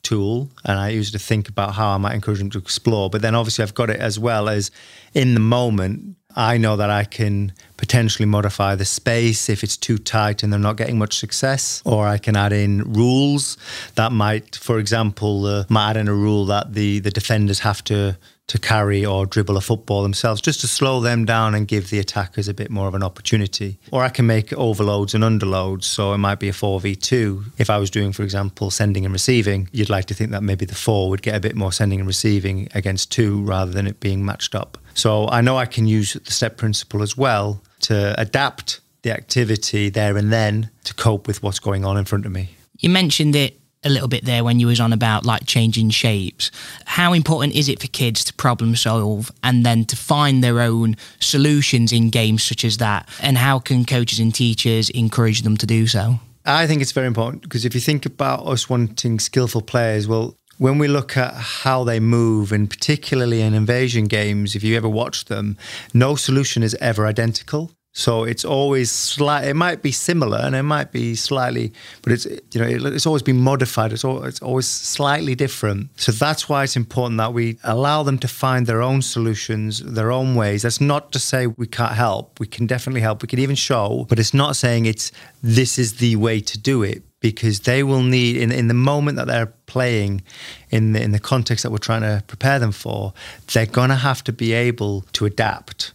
tool 0.02 0.50
and 0.64 0.78
I 0.78 0.88
to 1.12 1.18
think 1.18 1.48
about 1.48 1.74
how 1.74 1.90
I 1.90 1.98
might 1.98 2.14
encourage 2.14 2.38
them 2.38 2.50
to 2.50 2.58
explore. 2.58 3.10
But 3.10 3.22
then 3.22 3.34
obviously 3.34 3.62
I've 3.62 3.74
got 3.74 3.90
it 3.90 4.00
as 4.00 4.18
well 4.18 4.48
as 4.48 4.70
in 5.14 5.34
the 5.34 5.40
moment 5.40 6.16
I 6.34 6.56
know 6.56 6.76
that 6.76 6.90
I 6.90 7.04
can 7.04 7.52
potentially 7.76 8.26
modify 8.26 8.74
the 8.74 8.84
space 8.84 9.48
if 9.48 9.62
it's 9.62 9.76
too 9.76 9.98
tight 9.98 10.42
and 10.42 10.52
they're 10.52 10.60
not 10.60 10.76
getting 10.76 10.98
much 10.98 11.18
success, 11.18 11.82
or 11.84 12.06
I 12.06 12.18
can 12.18 12.36
add 12.36 12.52
in 12.52 12.92
rules 12.92 13.58
that 13.96 14.12
might, 14.12 14.56
for 14.56 14.78
example, 14.78 15.46
uh, 15.46 15.64
might 15.68 15.90
add 15.90 15.96
in 15.98 16.08
a 16.08 16.14
rule 16.14 16.46
that 16.46 16.72
the 16.72 17.00
the 17.00 17.10
defenders 17.10 17.60
have 17.60 17.84
to 17.84 18.16
to 18.52 18.58
carry 18.58 19.02
or 19.02 19.24
dribble 19.24 19.56
a 19.56 19.62
football 19.62 20.02
themselves, 20.02 20.38
just 20.38 20.60
to 20.60 20.68
slow 20.68 21.00
them 21.00 21.24
down 21.24 21.54
and 21.54 21.66
give 21.66 21.88
the 21.88 21.98
attackers 21.98 22.48
a 22.48 22.52
bit 22.52 22.70
more 22.70 22.86
of 22.86 22.94
an 22.94 23.02
opportunity. 23.02 23.78
Or 23.90 24.02
I 24.02 24.10
can 24.10 24.26
make 24.26 24.52
overloads 24.52 25.14
and 25.14 25.24
underloads, 25.24 25.84
so 25.84 26.12
it 26.12 26.18
might 26.18 26.38
be 26.38 26.50
a 26.50 26.52
4v2. 26.52 27.44
If 27.56 27.70
I 27.70 27.78
was 27.78 27.88
doing, 27.88 28.12
for 28.12 28.24
example, 28.24 28.70
sending 28.70 29.06
and 29.06 29.12
receiving, 29.14 29.70
you'd 29.72 29.88
like 29.88 30.04
to 30.04 30.14
think 30.14 30.32
that 30.32 30.42
maybe 30.42 30.66
the 30.66 30.74
four 30.74 31.08
would 31.08 31.22
get 31.22 31.34
a 31.34 31.40
bit 31.40 31.56
more 31.56 31.72
sending 31.72 31.98
and 31.98 32.06
receiving 32.06 32.68
against 32.74 33.10
two 33.10 33.42
rather 33.42 33.72
than 33.72 33.86
it 33.86 34.00
being 34.00 34.22
matched 34.22 34.54
up. 34.54 34.76
So 34.92 35.28
I 35.28 35.40
know 35.40 35.56
I 35.56 35.64
can 35.64 35.86
use 35.86 36.12
the 36.12 36.30
step 36.30 36.58
principle 36.58 37.00
as 37.00 37.16
well 37.16 37.62
to 37.88 38.14
adapt 38.20 38.80
the 39.00 39.12
activity 39.12 39.88
there 39.88 40.18
and 40.18 40.30
then 40.30 40.68
to 40.84 40.92
cope 40.92 41.26
with 41.26 41.42
what's 41.42 41.58
going 41.58 41.86
on 41.86 41.96
in 41.96 42.04
front 42.04 42.26
of 42.26 42.32
me. 42.32 42.50
You 42.80 42.90
mentioned 42.90 43.34
it 43.34 43.61
a 43.84 43.88
little 43.88 44.08
bit 44.08 44.24
there 44.24 44.44
when 44.44 44.60
you 44.60 44.66
was 44.66 44.80
on 44.80 44.92
about 44.92 45.24
like 45.24 45.46
changing 45.46 45.90
shapes. 45.90 46.50
How 46.84 47.12
important 47.12 47.54
is 47.54 47.68
it 47.68 47.80
for 47.80 47.88
kids 47.88 48.24
to 48.24 48.34
problem 48.34 48.76
solve 48.76 49.30
and 49.42 49.66
then 49.66 49.84
to 49.86 49.96
find 49.96 50.42
their 50.42 50.60
own 50.60 50.96
solutions 51.20 51.92
in 51.92 52.10
games 52.10 52.42
such 52.42 52.64
as 52.64 52.78
that? 52.78 53.08
And 53.20 53.38
how 53.38 53.58
can 53.58 53.84
coaches 53.84 54.18
and 54.18 54.34
teachers 54.34 54.90
encourage 54.90 55.42
them 55.42 55.56
to 55.56 55.66
do 55.66 55.86
so? 55.86 56.20
I 56.44 56.66
think 56.66 56.82
it's 56.82 56.92
very 56.92 57.06
important 57.06 57.42
because 57.42 57.64
if 57.64 57.74
you 57.74 57.80
think 57.80 58.04
about 58.04 58.46
us 58.46 58.68
wanting 58.68 59.20
skillful 59.20 59.62
players, 59.62 60.08
well, 60.08 60.36
when 60.58 60.78
we 60.78 60.86
look 60.88 61.16
at 61.16 61.34
how 61.34 61.82
they 61.82 61.98
move, 61.98 62.52
and 62.52 62.68
particularly 62.70 63.40
in 63.40 63.54
invasion 63.54 64.04
games, 64.04 64.54
if 64.54 64.62
you 64.62 64.76
ever 64.76 64.88
watch 64.88 65.24
them, 65.24 65.56
no 65.92 66.14
solution 66.14 66.62
is 66.62 66.74
ever 66.74 67.06
identical. 67.06 67.72
So 67.94 68.24
it's 68.24 68.44
always 68.44 68.90
slight. 68.90 69.46
It 69.46 69.54
might 69.54 69.82
be 69.82 69.92
similar, 69.92 70.38
and 70.38 70.54
it 70.54 70.62
might 70.62 70.92
be 70.92 71.14
slightly, 71.14 71.72
but 72.00 72.12
it's 72.12 72.24
you 72.24 72.60
know 72.60 72.66
it, 72.66 72.94
it's 72.94 73.06
always 73.06 73.22
been 73.22 73.38
modified. 73.38 73.92
It's, 73.92 74.04
all, 74.04 74.24
it's 74.24 74.40
always 74.40 74.66
slightly 74.66 75.34
different. 75.34 75.90
So 76.00 76.10
that's 76.10 76.48
why 76.48 76.64
it's 76.64 76.74
important 76.74 77.18
that 77.18 77.34
we 77.34 77.58
allow 77.64 78.02
them 78.02 78.18
to 78.20 78.28
find 78.28 78.66
their 78.66 78.80
own 78.80 79.02
solutions, 79.02 79.80
their 79.80 80.10
own 80.10 80.34
ways. 80.34 80.62
That's 80.62 80.80
not 80.80 81.12
to 81.12 81.18
say 81.18 81.46
we 81.46 81.66
can't 81.66 81.92
help. 81.92 82.40
We 82.40 82.46
can 82.46 82.66
definitely 82.66 83.02
help. 83.02 83.20
We 83.20 83.28
can 83.28 83.38
even 83.38 83.56
show, 83.56 84.06
but 84.08 84.18
it's 84.18 84.32
not 84.32 84.56
saying 84.56 84.86
it's 84.86 85.12
this 85.42 85.78
is 85.78 85.98
the 85.98 86.16
way 86.16 86.40
to 86.40 86.58
do 86.58 86.82
it 86.82 87.02
because 87.20 87.60
they 87.60 87.82
will 87.82 88.02
need 88.02 88.36
in, 88.36 88.50
in 88.50 88.68
the 88.68 88.74
moment 88.74 89.16
that 89.16 89.26
they're 89.26 89.52
playing 89.66 90.22
in 90.70 90.92
the, 90.92 91.02
in 91.02 91.12
the 91.12 91.20
context 91.20 91.62
that 91.62 91.70
we're 91.70 91.78
trying 91.78 92.02
to 92.02 92.22
prepare 92.26 92.58
them 92.58 92.72
for 92.72 93.14
they're 93.52 93.66
to 93.66 93.94
have 93.94 94.24
to 94.24 94.32
be 94.32 94.52
able 94.52 95.02
to 95.12 95.24
adapt 95.24 95.92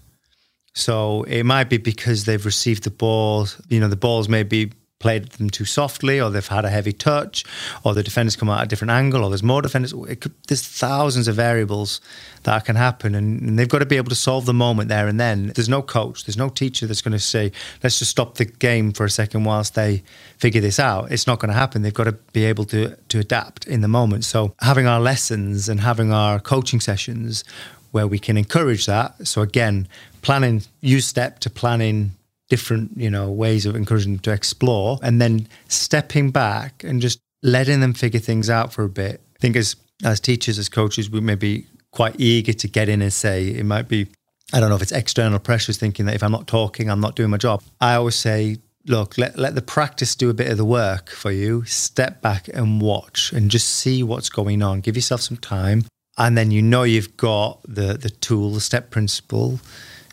so 0.78 1.24
it 1.24 1.44
might 1.44 1.72
be 1.72 1.78
because 1.78 2.26
they've 2.26 2.46
received 2.46 2.84
the 2.84 2.92
ball, 2.92 3.48
you 3.68 3.80
know, 3.80 3.88
the 3.88 3.96
balls 3.96 4.30
may 4.30 4.44
be 4.44 4.72
played 5.00 5.26
them 5.30 5.50
too 5.50 5.66
softly, 5.66 6.22
or 6.22 6.30
they've 6.30 6.48
had 6.48 6.66
a 6.66 6.70
heavy 6.70 6.94
touch, 6.94 7.44
or 7.84 7.96
the 7.96 8.04
defenders 8.04 8.36
come 8.36 8.48
out 8.48 8.60
at 8.60 8.66
a 8.66 8.68
different 8.68 8.92
angle, 8.92 9.24
or 9.24 9.30
there's 9.32 9.42
more 9.42 9.64
defenders. 9.64 9.92
Could, 9.94 10.34
there's 10.48 10.62
thousands 10.62 11.28
of 11.28 11.36
variables 11.36 12.00
that 12.44 12.64
can 12.66 12.76
happen, 12.76 13.16
and, 13.16 13.42
and, 13.42 13.58
they've 13.58 13.68
got 13.68 13.80
to 13.80 13.88
be 13.88 13.98
able 13.98 14.10
to 14.10 14.16
solve 14.16 14.46
the 14.46 14.54
moment 14.54 14.90
there 14.90 15.08
and 15.08 15.20
then. 15.20 15.52
There's 15.56 15.68
no 15.68 15.82
coach, 15.82 16.26
there's 16.26 16.38
no 16.38 16.50
teacher 16.50 16.86
that's 16.86 17.02
going 17.02 17.14
to 17.14 17.20
say, 17.20 17.52
let's 17.82 17.98
just 17.98 18.12
stop 18.12 18.36
the 18.36 18.46
game 18.46 18.92
for 18.92 19.04
a 19.04 19.10
second 19.10 19.46
whilst 19.46 19.74
they 19.74 20.04
figure 20.38 20.62
this 20.62 20.80
out. 20.80 21.12
It's 21.12 21.26
not 21.26 21.40
going 21.40 21.50
to 21.50 21.58
happen. 21.58 21.82
They've 21.82 21.92
got 21.92 22.04
to 22.04 22.18
be 22.34 22.46
able 22.46 22.66
to 22.66 22.96
to 22.96 23.20
adapt 23.20 23.66
in 23.66 23.82
the 23.82 23.88
moment. 23.88 24.26
So 24.26 24.54
having 24.60 24.86
our 24.86 25.00
lessons 25.00 25.70
and 25.70 25.80
having 25.80 26.14
our 26.14 26.40
coaching 26.40 26.80
sessions 26.80 27.44
where 27.92 28.08
we 28.08 28.20
can 28.20 28.38
encourage 28.38 28.86
that. 28.86 29.26
So 29.26 29.42
again, 29.42 29.88
planning, 30.28 30.62
use 30.82 31.08
step 31.08 31.40
to 31.40 31.50
planning 31.50 32.12
different, 32.50 32.92
you 32.98 33.10
know, 33.10 33.32
ways 33.32 33.66
of 33.66 33.78
encouraging 33.78 34.12
them 34.12 34.20
to 34.20 34.32
explore 34.34 35.00
and 35.02 35.22
then 35.22 35.48
stepping 35.70 36.32
back 36.32 36.84
and 36.84 37.02
just 37.02 37.18
letting 37.44 37.80
them 37.80 37.94
figure 37.94 38.20
things 38.20 38.50
out 38.50 38.74
for 38.74 38.84
a 38.84 38.90
bit. 38.90 39.22
I 39.38 39.40
think 39.40 39.56
as 39.56 39.78
as 40.04 40.20
teachers, 40.20 40.60
as 40.60 40.68
coaches, 40.68 41.10
we 41.10 41.22
may 41.22 41.36
be 41.36 41.66
quite 41.92 42.20
eager 42.20 42.52
to 42.52 42.68
get 42.68 42.90
in 42.90 43.02
and 43.02 43.14
say 43.14 43.48
it 43.48 43.66
might 43.66 43.88
be 43.88 44.08
I 44.52 44.60
don't 44.60 44.68
know 44.70 44.76
if 44.76 44.82
it's 44.82 44.92
external 44.92 45.40
pressures 45.40 45.78
thinking 45.78 46.06
that 46.08 46.16
if 46.16 46.24
I'm 46.24 46.34
not 46.34 46.46
talking, 46.46 46.92
I'm 46.92 47.00
not 47.00 47.16
doing 47.16 47.30
my 47.30 47.38
job. 47.38 47.64
I 47.80 47.96
always 47.96 48.16
say, 48.16 48.58
look, 48.86 49.18
let, 49.18 49.40
let 49.40 49.56
the 49.56 49.62
practice 49.62 50.14
do 50.14 50.30
a 50.30 50.34
bit 50.34 50.52
of 50.52 50.58
the 50.58 50.66
work 50.66 51.10
for 51.10 51.32
you. 51.32 51.64
Step 51.64 52.22
back 52.22 52.50
and 52.54 52.82
watch 52.82 53.32
and 53.32 53.50
just 53.50 53.70
see 53.70 54.04
what's 54.04 54.30
going 54.30 54.62
on. 54.62 54.82
Give 54.82 54.98
yourself 54.98 55.22
some 55.22 55.38
time 55.38 55.86
and 56.18 56.38
then 56.38 56.52
you 56.52 56.62
know 56.62 56.84
you've 56.84 57.16
got 57.16 57.62
the 57.64 57.94
the 57.94 58.10
tool, 58.10 58.52
the 58.52 58.62
step 58.62 58.90
principle. 58.90 59.60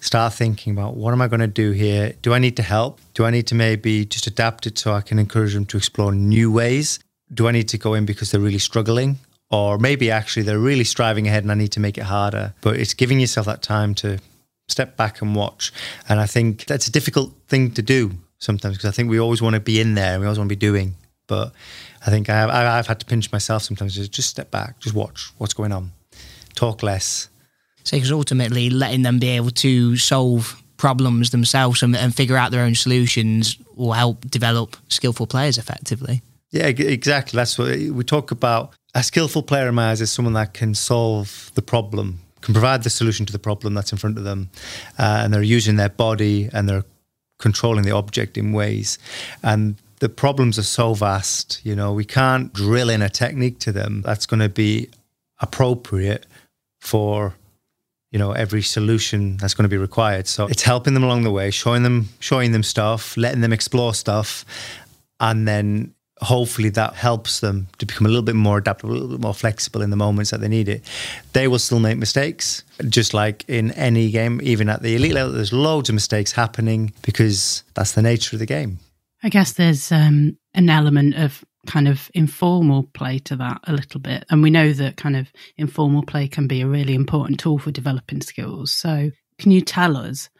Start 0.04 0.34
thinking 0.34 0.74
about 0.74 0.96
what 0.96 1.14
am 1.14 1.22
I 1.22 1.28
going 1.28 1.40
to 1.40 1.46
do 1.46 1.70
here? 1.70 2.12
Do 2.20 2.34
I 2.34 2.38
need 2.38 2.58
to 2.58 2.62
help? 2.62 3.00
Do 3.14 3.24
I 3.24 3.30
need 3.30 3.46
to 3.46 3.54
maybe 3.54 4.04
just 4.04 4.26
adapt 4.26 4.66
it 4.66 4.76
so 4.76 4.92
I 4.92 5.00
can 5.00 5.18
encourage 5.18 5.54
them 5.54 5.64
to 5.64 5.78
explore 5.78 6.12
new 6.12 6.52
ways? 6.52 6.98
Do 7.32 7.48
I 7.48 7.52
need 7.52 7.68
to 7.68 7.78
go 7.78 7.94
in 7.94 8.04
because 8.04 8.30
they're 8.30 8.38
really 8.38 8.58
struggling? 8.58 9.16
Or 9.50 9.78
maybe 9.78 10.10
actually 10.10 10.42
they're 10.42 10.58
really 10.58 10.84
striving 10.84 11.26
ahead 11.26 11.42
and 11.42 11.50
I 11.50 11.54
need 11.54 11.72
to 11.72 11.80
make 11.80 11.96
it 11.96 12.04
harder. 12.04 12.52
But 12.60 12.76
it's 12.76 12.92
giving 12.92 13.18
yourself 13.18 13.46
that 13.46 13.62
time 13.62 13.94
to 13.94 14.18
step 14.68 14.94
back 14.98 15.22
and 15.22 15.34
watch. 15.34 15.72
And 16.06 16.20
I 16.20 16.26
think 16.26 16.66
that's 16.66 16.86
a 16.86 16.92
difficult 16.92 17.32
thing 17.48 17.70
to 17.70 17.80
do 17.80 18.10
sometimes 18.40 18.76
because 18.76 18.90
I 18.90 18.92
think 18.92 19.08
we 19.08 19.18
always 19.18 19.40
want 19.40 19.54
to 19.54 19.60
be 19.60 19.80
in 19.80 19.94
there 19.94 20.12
and 20.12 20.20
we 20.20 20.26
always 20.26 20.38
want 20.38 20.50
to 20.50 20.54
be 20.54 20.60
doing. 20.60 20.96
But 21.28 21.54
I 22.06 22.10
think 22.10 22.28
I 22.28 22.34
have, 22.34 22.50
I've 22.50 22.86
had 22.86 23.00
to 23.00 23.06
pinch 23.06 23.32
myself 23.32 23.62
sometimes. 23.62 23.94
Just, 23.94 24.12
just 24.12 24.28
step 24.28 24.50
back, 24.50 24.80
just 24.80 24.94
watch 24.94 25.30
what's 25.38 25.54
going 25.54 25.72
on, 25.72 25.92
talk 26.54 26.82
less. 26.82 27.30
So, 27.84 27.96
because 27.96 28.12
ultimately, 28.12 28.70
letting 28.70 29.02
them 29.02 29.18
be 29.18 29.28
able 29.28 29.50
to 29.50 29.96
solve 29.96 30.62
problems 30.76 31.30
themselves 31.30 31.82
and, 31.82 31.96
and 31.96 32.14
figure 32.14 32.36
out 32.36 32.50
their 32.50 32.64
own 32.64 32.74
solutions 32.74 33.56
will 33.76 33.92
help 33.92 34.28
develop 34.30 34.76
skillful 34.88 35.26
players 35.26 35.58
effectively. 35.58 36.22
Yeah, 36.50 36.66
exactly. 36.66 37.36
That's 37.36 37.58
what 37.58 37.76
we 37.76 38.04
talk 38.04 38.30
about. 38.30 38.74
A 38.94 39.02
skillful 39.02 39.42
player 39.42 39.68
in 39.68 39.74
my 39.74 39.90
eyes 39.90 40.00
is 40.00 40.12
someone 40.12 40.34
that 40.34 40.54
can 40.54 40.74
solve 40.74 41.50
the 41.54 41.62
problem, 41.62 42.20
can 42.42 42.54
provide 42.54 42.84
the 42.84 42.90
solution 42.90 43.26
to 43.26 43.32
the 43.32 43.38
problem 43.38 43.74
that's 43.74 43.92
in 43.92 43.98
front 43.98 44.18
of 44.18 44.24
them, 44.24 44.50
uh, 44.98 45.22
and 45.24 45.34
they're 45.34 45.42
using 45.42 45.76
their 45.76 45.88
body 45.88 46.48
and 46.52 46.68
they're 46.68 46.84
controlling 47.38 47.84
the 47.84 47.90
object 47.90 48.38
in 48.38 48.52
ways. 48.52 48.98
And 49.42 49.76
the 49.98 50.08
problems 50.08 50.58
are 50.58 50.62
so 50.62 50.94
vast. 50.94 51.60
You 51.64 51.74
know, 51.74 51.92
we 51.92 52.04
can't 52.04 52.52
drill 52.52 52.88
in 52.88 53.02
a 53.02 53.08
technique 53.08 53.58
to 53.60 53.72
them 53.72 54.02
that's 54.02 54.26
going 54.26 54.40
to 54.40 54.48
be 54.48 54.90
appropriate 55.40 56.26
for 56.80 57.34
you 58.14 58.20
know 58.20 58.30
every 58.30 58.62
solution 58.62 59.36
that's 59.38 59.54
going 59.54 59.64
to 59.64 59.68
be 59.68 59.76
required. 59.76 60.28
So 60.28 60.46
it's 60.46 60.62
helping 60.62 60.94
them 60.94 61.02
along 61.02 61.24
the 61.24 61.32
way 61.32 61.50
showing 61.50 61.82
them 61.82 62.08
showing 62.20 62.52
them 62.52 62.62
stuff 62.62 63.16
letting 63.16 63.40
them 63.40 63.52
explore 63.52 63.92
stuff 63.92 64.44
and 65.18 65.48
then 65.48 65.92
hopefully 66.20 66.68
that 66.68 66.94
helps 66.94 67.40
them 67.40 67.66
to 67.78 67.86
become 67.86 68.06
a 68.06 68.08
little 68.08 68.22
bit 68.22 68.36
more 68.36 68.58
adaptable 68.58 68.92
a 68.92 68.94
little 68.94 69.08
bit 69.08 69.20
more 69.20 69.34
flexible 69.34 69.82
in 69.82 69.90
the 69.90 69.96
moments 69.96 70.30
that 70.30 70.40
they 70.40 70.46
need 70.46 70.68
it. 70.68 70.84
They 71.32 71.48
will 71.48 71.58
still 71.58 71.80
make 71.80 71.98
mistakes 71.98 72.62
just 72.88 73.14
like 73.14 73.44
in 73.48 73.72
any 73.72 74.12
game 74.12 74.40
even 74.44 74.68
at 74.68 74.80
the 74.80 74.94
elite 74.94 75.14
level 75.14 75.32
there's 75.32 75.52
loads 75.52 75.88
of 75.88 75.96
mistakes 75.96 76.30
happening 76.30 76.92
because 77.02 77.64
that's 77.74 77.92
the 77.92 78.02
nature 78.02 78.36
of 78.36 78.38
the 78.38 78.46
game. 78.46 78.78
I 79.24 79.28
guess 79.28 79.54
there's 79.54 79.90
um, 79.90 80.38
an 80.54 80.70
element 80.70 81.16
of 81.16 81.44
kind 81.66 81.88
of 81.88 82.10
informal 82.14 82.84
play 82.94 83.18
to 83.20 83.36
that 83.36 83.60
a 83.64 83.72
little 83.72 84.00
bit. 84.00 84.24
And 84.30 84.42
we 84.42 84.50
know 84.50 84.72
that 84.72 84.96
kind 84.96 85.16
of 85.16 85.32
informal 85.56 86.02
play 86.02 86.28
can 86.28 86.46
be 86.46 86.60
a 86.60 86.66
really 86.66 86.94
important 86.94 87.40
tool 87.40 87.58
for 87.58 87.70
developing 87.70 88.20
skills. 88.20 88.72
So, 88.72 89.10
can 89.38 89.50
you 89.50 89.60
tell 89.60 89.96
us 89.96 90.30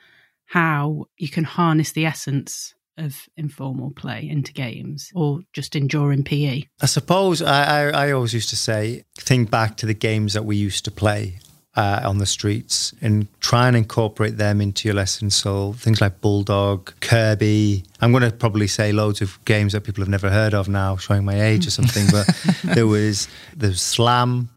how 0.47 1.07
you 1.19 1.29
can 1.29 1.45
harness 1.45 1.93
the 1.93 2.07
essence 2.07 2.75
of 2.97 3.29
informal 3.37 3.91
play 3.91 4.29
into 4.29 4.53
games 4.53 5.11
or 5.15 5.41
just 5.53 5.75
enduring 5.75 6.23
PE? 6.23 6.63
I 6.81 6.87
suppose 6.87 7.43
I, 7.43 7.89
I, 7.89 8.07
I 8.07 8.13
always 8.13 8.35
used 8.35 8.51
to 8.51 8.57
say, 8.57 9.03
think 9.17 9.51
back 9.51 9.77
to 9.79 9.87
the 9.87 9.95
games 9.95 10.35
that 10.35 10.45
we 10.45 10.57
used 10.57 10.85
to 10.85 10.91
play 10.91 11.39
uh, 11.77 12.01
on 12.05 12.19
the 12.19 12.27
streets 12.27 12.95
and 13.01 13.27
try 13.41 13.67
and 13.67 13.77
incorporate 13.77 14.37
them 14.37 14.61
into 14.61 14.89
your 14.89 14.95
lessons. 14.95 15.35
So 15.35 15.73
things 15.75 16.01
like 16.01 16.21
Bulldog, 16.21 16.93
Kirby. 17.01 17.85
I'm 18.01 18.13
going 18.13 18.23
to 18.23 18.31
probably 18.31 18.67
say 18.69 18.93
loads 18.93 19.21
of 19.21 19.39
games 19.45 19.73
that 19.73 19.83
people 19.83 20.03
have 20.03 20.09
never 20.09 20.31
heard 20.31 20.55
of 20.55 20.69
now, 20.69 20.97
showing 20.97 21.25
my 21.25 21.41
age 21.41 21.67
or 21.67 21.71
something. 21.71 22.07
But 22.11 22.29
there 22.75 22.87
was 22.87 23.29
there 23.57 23.71
was 23.71 23.83
Slam, 23.83 24.49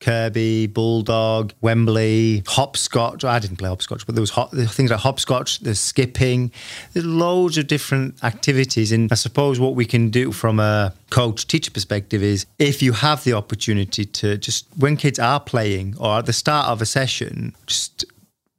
Kirby, 0.00 0.66
Bulldog, 0.66 1.52
Wembley, 1.60 2.42
hopscotch. 2.46 3.24
I 3.24 3.38
didn't 3.38 3.56
play 3.56 3.68
hopscotch, 3.68 4.04
but 4.04 4.14
there 4.14 4.20
was 4.20 4.30
hop, 4.30 4.50
there 4.50 4.66
things 4.66 4.90
like 4.90 5.00
hopscotch, 5.00 5.60
there's 5.60 5.80
skipping. 5.80 6.52
There's 6.92 7.06
loads 7.06 7.56
of 7.56 7.66
different 7.66 8.22
activities. 8.22 8.92
And 8.92 9.10
I 9.10 9.14
suppose 9.14 9.58
what 9.58 9.74
we 9.74 9.84
can 9.84 10.10
do 10.10 10.32
from 10.32 10.60
a 10.60 10.92
coach 11.10 11.46
teacher 11.46 11.70
perspective 11.70 12.22
is 12.22 12.46
if 12.58 12.82
you 12.82 12.92
have 12.92 13.24
the 13.24 13.32
opportunity 13.32 14.04
to 14.04 14.36
just, 14.36 14.66
when 14.76 14.96
kids 14.96 15.18
are 15.18 15.40
playing 15.40 15.96
or 15.98 16.18
at 16.18 16.26
the 16.26 16.32
start 16.32 16.66
of 16.68 16.82
a 16.82 16.86
session, 16.86 17.54
just 17.66 18.04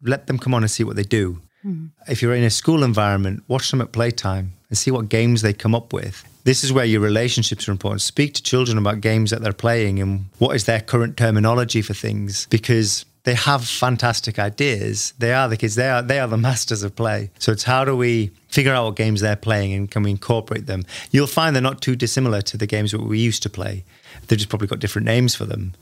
let 0.02 0.28
them 0.28 0.40
come 0.40 0.54
on 0.54 0.64
and 0.64 0.72
see 0.72 0.84
what 0.84 0.96
they 0.96 1.04
do. 1.04 1.40
Mm. 1.64 1.90
If 2.08 2.22
you're 2.22 2.36
in 2.36 2.44
a 2.44 2.50
school 2.50 2.84
environment, 2.84 3.44
watch 3.48 3.70
them 3.70 3.82
at 3.82 3.92
playtime 3.92 4.54
and 4.70 4.78
see 4.78 4.92
what 4.92 5.10
games 5.10 5.44
they 5.44 5.54
come 5.54 5.76
up 5.76 5.94
with 5.94 6.24
this 6.48 6.64
is 6.64 6.72
where 6.72 6.86
your 6.86 7.02
relationships 7.02 7.68
are 7.68 7.74
important. 7.74 8.00
Speak 8.00 8.34
to 8.36 8.42
children 8.42 8.78
about 8.78 9.02
games 9.02 9.32
that 9.32 9.42
they're 9.42 9.52
playing 9.52 10.00
and 10.00 10.28
what 10.38 10.56
is 10.56 10.64
their 10.64 10.80
current 10.80 11.18
terminology 11.18 11.82
for 11.82 11.94
things 11.94 12.48
because 12.50 13.04
they 13.26 13.34
have 13.34 13.68
fantastic 13.68 14.40
ideas. 14.40 15.14
They 15.18 15.34
are 15.34 15.50
the 15.50 15.58
kids. 15.58 15.76
They 15.76 15.90
are 15.90 16.02
they 16.02 16.22
are 16.22 16.28
the 16.30 16.38
masters 16.50 16.84
of 16.84 16.96
play. 16.96 17.32
So 17.38 17.52
it's 17.52 17.64
how 17.64 17.84
do 17.84 17.98
we 17.98 18.32
figure 18.48 18.72
out 18.72 18.86
what 18.86 18.96
games 18.96 19.20
they're 19.20 19.36
playing 19.36 19.74
and 19.74 19.92
can 19.92 20.04
we 20.04 20.10
incorporate 20.10 20.68
them? 20.68 20.86
You'll 21.12 21.28
find 21.28 21.54
they're 21.54 21.62
not 21.62 21.82
too 21.82 21.98
dissimilar 21.98 22.42
to 22.44 22.56
the 22.56 22.66
games 22.66 22.94
that 22.94 23.02
we 23.02 23.20
used 23.20 23.44
to 23.44 23.50
play. 23.50 23.84
They've 24.26 24.40
just 24.40 24.48
probably 24.48 24.70
got 24.70 24.80
different 24.80 25.06
names 25.06 25.36
for 25.36 25.44
them. 25.44 25.74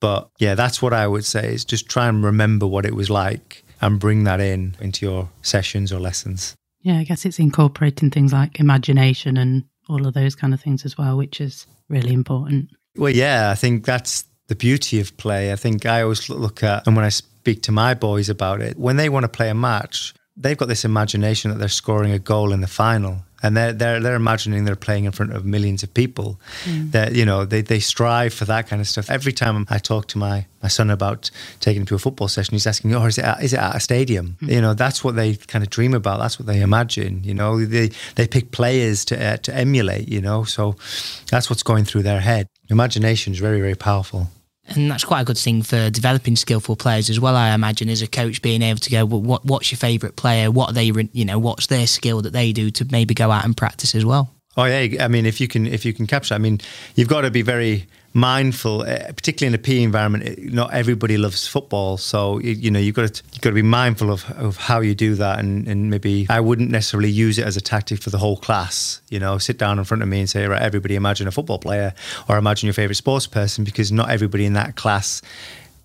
But 0.00 0.28
yeah, 0.38 0.54
that's 0.54 0.82
what 0.82 0.92
I 0.92 1.06
would 1.06 1.24
say 1.24 1.54
is 1.54 1.64
just 1.64 1.88
try 1.88 2.08
and 2.08 2.22
remember 2.22 2.66
what 2.66 2.84
it 2.84 2.94
was 2.94 3.08
like 3.08 3.64
and 3.80 3.98
bring 3.98 4.24
that 4.24 4.40
in 4.40 4.76
into 4.80 5.06
your 5.06 5.30
sessions 5.40 5.94
or 5.94 5.98
lessons. 5.98 6.54
Yeah, 6.82 6.98
I 6.98 7.04
guess 7.04 7.24
it's 7.24 7.38
incorporating 7.38 8.10
things 8.10 8.34
like 8.34 8.60
imagination 8.60 9.38
and 9.38 9.64
all 9.90 10.06
of 10.06 10.14
those 10.14 10.34
kind 10.34 10.54
of 10.54 10.60
things 10.60 10.84
as 10.84 10.96
well, 10.96 11.16
which 11.16 11.40
is 11.40 11.66
really 11.88 12.12
important. 12.12 12.70
Well, 12.96 13.12
yeah, 13.12 13.50
I 13.50 13.54
think 13.54 13.84
that's 13.84 14.24
the 14.46 14.54
beauty 14.54 15.00
of 15.00 15.16
play. 15.16 15.52
I 15.52 15.56
think 15.56 15.86
I 15.86 16.02
always 16.02 16.28
look 16.28 16.62
at, 16.62 16.86
and 16.86 16.96
when 16.96 17.04
I 17.04 17.10
speak 17.10 17.62
to 17.62 17.72
my 17.72 17.94
boys 17.94 18.28
about 18.28 18.60
it, 18.60 18.78
when 18.78 18.96
they 18.96 19.08
want 19.08 19.24
to 19.24 19.28
play 19.28 19.48
a 19.48 19.54
match, 19.54 20.14
they've 20.36 20.56
got 20.56 20.68
this 20.68 20.84
imagination 20.84 21.50
that 21.50 21.58
they're 21.58 21.68
scoring 21.68 22.12
a 22.12 22.18
goal 22.18 22.52
in 22.52 22.60
the 22.60 22.66
final 22.66 23.24
and 23.42 23.56
they're 23.56 23.72
they're 23.72 24.00
they're 24.00 24.16
imagining 24.16 24.64
they're 24.64 24.76
playing 24.76 25.04
in 25.04 25.12
front 25.12 25.32
of 25.32 25.44
millions 25.44 25.82
of 25.82 25.92
people. 25.94 26.40
Mm. 26.64 26.92
That 26.92 27.14
you 27.14 27.24
know 27.24 27.44
they 27.44 27.62
they 27.62 27.80
strive 27.80 28.34
for 28.34 28.44
that 28.46 28.68
kind 28.68 28.80
of 28.80 28.88
stuff. 28.88 29.10
Every 29.10 29.32
time 29.32 29.66
I 29.70 29.78
talk 29.78 30.08
to 30.08 30.18
my 30.18 30.46
my 30.62 30.68
son 30.68 30.90
about 30.90 31.30
taking 31.60 31.82
him 31.82 31.86
to 31.86 31.94
a 31.94 31.98
football 31.98 32.28
session, 32.28 32.52
he's 32.52 32.66
asking, 32.66 32.94
"Oh, 32.94 33.04
is 33.06 33.18
it 33.18 33.24
at, 33.24 33.42
is 33.42 33.52
it 33.52 33.58
at 33.58 33.76
a 33.76 33.80
stadium?" 33.80 34.36
Mm. 34.42 34.52
You 34.52 34.60
know, 34.60 34.74
that's 34.74 35.02
what 35.02 35.16
they 35.16 35.36
kind 35.36 35.64
of 35.64 35.70
dream 35.70 35.94
about. 35.94 36.20
That's 36.20 36.38
what 36.38 36.46
they 36.46 36.60
imagine. 36.60 37.24
You 37.24 37.34
know, 37.34 37.64
they 37.64 37.90
they 38.16 38.26
pick 38.26 38.50
players 38.50 39.04
to 39.06 39.24
uh, 39.24 39.36
to 39.38 39.54
emulate. 39.54 40.08
You 40.08 40.20
know, 40.20 40.44
so 40.44 40.76
that's 41.30 41.48
what's 41.48 41.62
going 41.62 41.84
through 41.84 42.02
their 42.02 42.20
head. 42.20 42.46
Imagination 42.68 43.32
is 43.32 43.38
very 43.38 43.60
very 43.60 43.74
powerful 43.74 44.28
and 44.70 44.90
that's 44.90 45.04
quite 45.04 45.20
a 45.20 45.24
good 45.24 45.38
thing 45.38 45.62
for 45.62 45.90
developing 45.90 46.36
skillful 46.36 46.76
players 46.76 47.10
as 47.10 47.18
well. 47.18 47.36
I 47.36 47.54
imagine 47.54 47.88
as 47.88 48.02
a 48.02 48.06
coach 48.06 48.40
being 48.40 48.62
able 48.62 48.80
to 48.80 48.90
go, 48.90 49.04
well, 49.04 49.20
what 49.20 49.44
what's 49.44 49.70
your 49.70 49.78
favourite 49.78 50.16
player? 50.16 50.50
What 50.50 50.70
are 50.70 50.72
they, 50.72 50.92
you 51.12 51.24
know, 51.24 51.38
what's 51.38 51.66
their 51.66 51.86
skill 51.86 52.22
that 52.22 52.32
they 52.32 52.52
do 52.52 52.70
to 52.70 52.86
maybe 52.90 53.14
go 53.14 53.30
out 53.30 53.44
and 53.44 53.56
practice 53.56 53.94
as 53.94 54.04
well. 54.04 54.30
Oh 54.56 54.64
yeah, 54.64 55.04
I 55.04 55.08
mean, 55.08 55.26
if 55.26 55.40
you 55.40 55.48
can 55.48 55.66
if 55.66 55.84
you 55.84 55.92
can 55.92 56.06
capture, 56.06 56.34
I 56.34 56.38
mean, 56.38 56.60
you've 56.94 57.08
got 57.08 57.22
to 57.22 57.30
be 57.30 57.42
very 57.42 57.86
mindful, 58.12 58.82
uh, 58.82 59.12
particularly 59.12 59.54
in 59.54 59.60
a 59.60 59.62
PE 59.62 59.82
environment. 59.82 60.52
Not 60.52 60.72
everybody 60.72 61.16
loves 61.16 61.46
football, 61.46 61.96
so 61.96 62.38
you, 62.38 62.52
you, 62.52 62.70
know 62.70 62.78
you've 62.78 62.94
got 62.94 63.14
to 63.14 63.22
you've 63.32 63.40
got 63.40 63.50
to 63.50 63.54
be 63.54 63.62
mindful 63.62 64.10
of, 64.10 64.28
of 64.32 64.56
how 64.56 64.80
you 64.80 64.94
do 64.94 65.14
that, 65.16 65.38
and, 65.38 65.66
and 65.68 65.90
maybe 65.90 66.26
I 66.28 66.40
wouldn't 66.40 66.70
necessarily 66.70 67.10
use 67.10 67.38
it 67.38 67.46
as 67.46 67.56
a 67.56 67.60
tactic 67.60 68.00
for 68.00 68.10
the 68.10 68.18
whole 68.18 68.36
class. 68.36 69.00
You 69.10 69.18
know, 69.18 69.38
sit 69.38 69.58
down 69.58 69.78
in 69.78 69.84
front 69.84 70.02
of 70.02 70.08
me 70.08 70.20
and 70.20 70.28
say, 70.28 70.46
right, 70.46 70.60
everybody, 70.60 70.96
imagine 70.96 71.28
a 71.28 71.32
football 71.32 71.58
player 71.58 71.94
or 72.28 72.36
imagine 72.36 72.66
your 72.66 72.74
favorite 72.74 72.96
sports 72.96 73.26
person, 73.26 73.64
because 73.64 73.92
not 73.92 74.10
everybody 74.10 74.44
in 74.44 74.54
that 74.54 74.76
class 74.76 75.22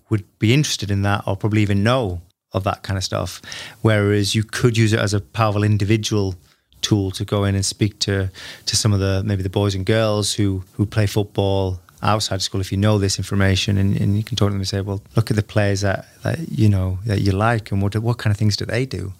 would 0.08 0.24
be 0.38 0.54
interested 0.54 0.90
in 0.90 1.02
that 1.02 1.24
or 1.26 1.36
probably 1.36 1.62
even 1.62 1.82
know 1.82 2.20
of 2.52 2.64
that 2.64 2.82
kind 2.82 2.96
of 2.96 3.04
stuff. 3.04 3.42
Whereas 3.82 4.34
you 4.34 4.42
could 4.44 4.76
use 4.76 4.92
it 4.92 5.00
as 5.00 5.14
a 5.14 5.20
powerful 5.20 5.62
individual 5.62 6.36
tool 6.80 7.10
to 7.10 7.24
go 7.24 7.44
in 7.44 7.54
and 7.54 7.64
speak 7.64 7.98
to 7.98 8.30
to 8.66 8.76
some 8.76 8.92
of 8.92 9.00
the 9.00 9.22
maybe 9.24 9.42
the 9.42 9.50
boys 9.50 9.74
and 9.74 9.84
girls 9.84 10.34
who 10.34 10.62
who 10.74 10.86
play 10.86 11.06
football 11.06 11.80
outside 12.02 12.42
school 12.42 12.60
if 12.60 12.70
you 12.70 12.78
know 12.78 12.98
this 12.98 13.18
information 13.18 13.78
and, 13.78 13.96
and 14.00 14.16
you 14.16 14.22
can 14.22 14.36
talk 14.36 14.48
to 14.48 14.52
them 14.52 14.60
and 14.60 14.68
say, 14.68 14.80
well, 14.80 15.02
look 15.14 15.30
at 15.30 15.36
the 15.36 15.42
players 15.42 15.80
that, 15.80 16.06
that 16.22 16.38
you 16.50 16.68
know 16.68 16.98
that 17.06 17.20
you 17.20 17.32
like 17.32 17.72
and 17.72 17.82
what 17.82 17.96
what 17.96 18.18
kind 18.18 18.32
of 18.32 18.36
things 18.36 18.56
do 18.56 18.64
they 18.64 18.86
do? 18.86 19.12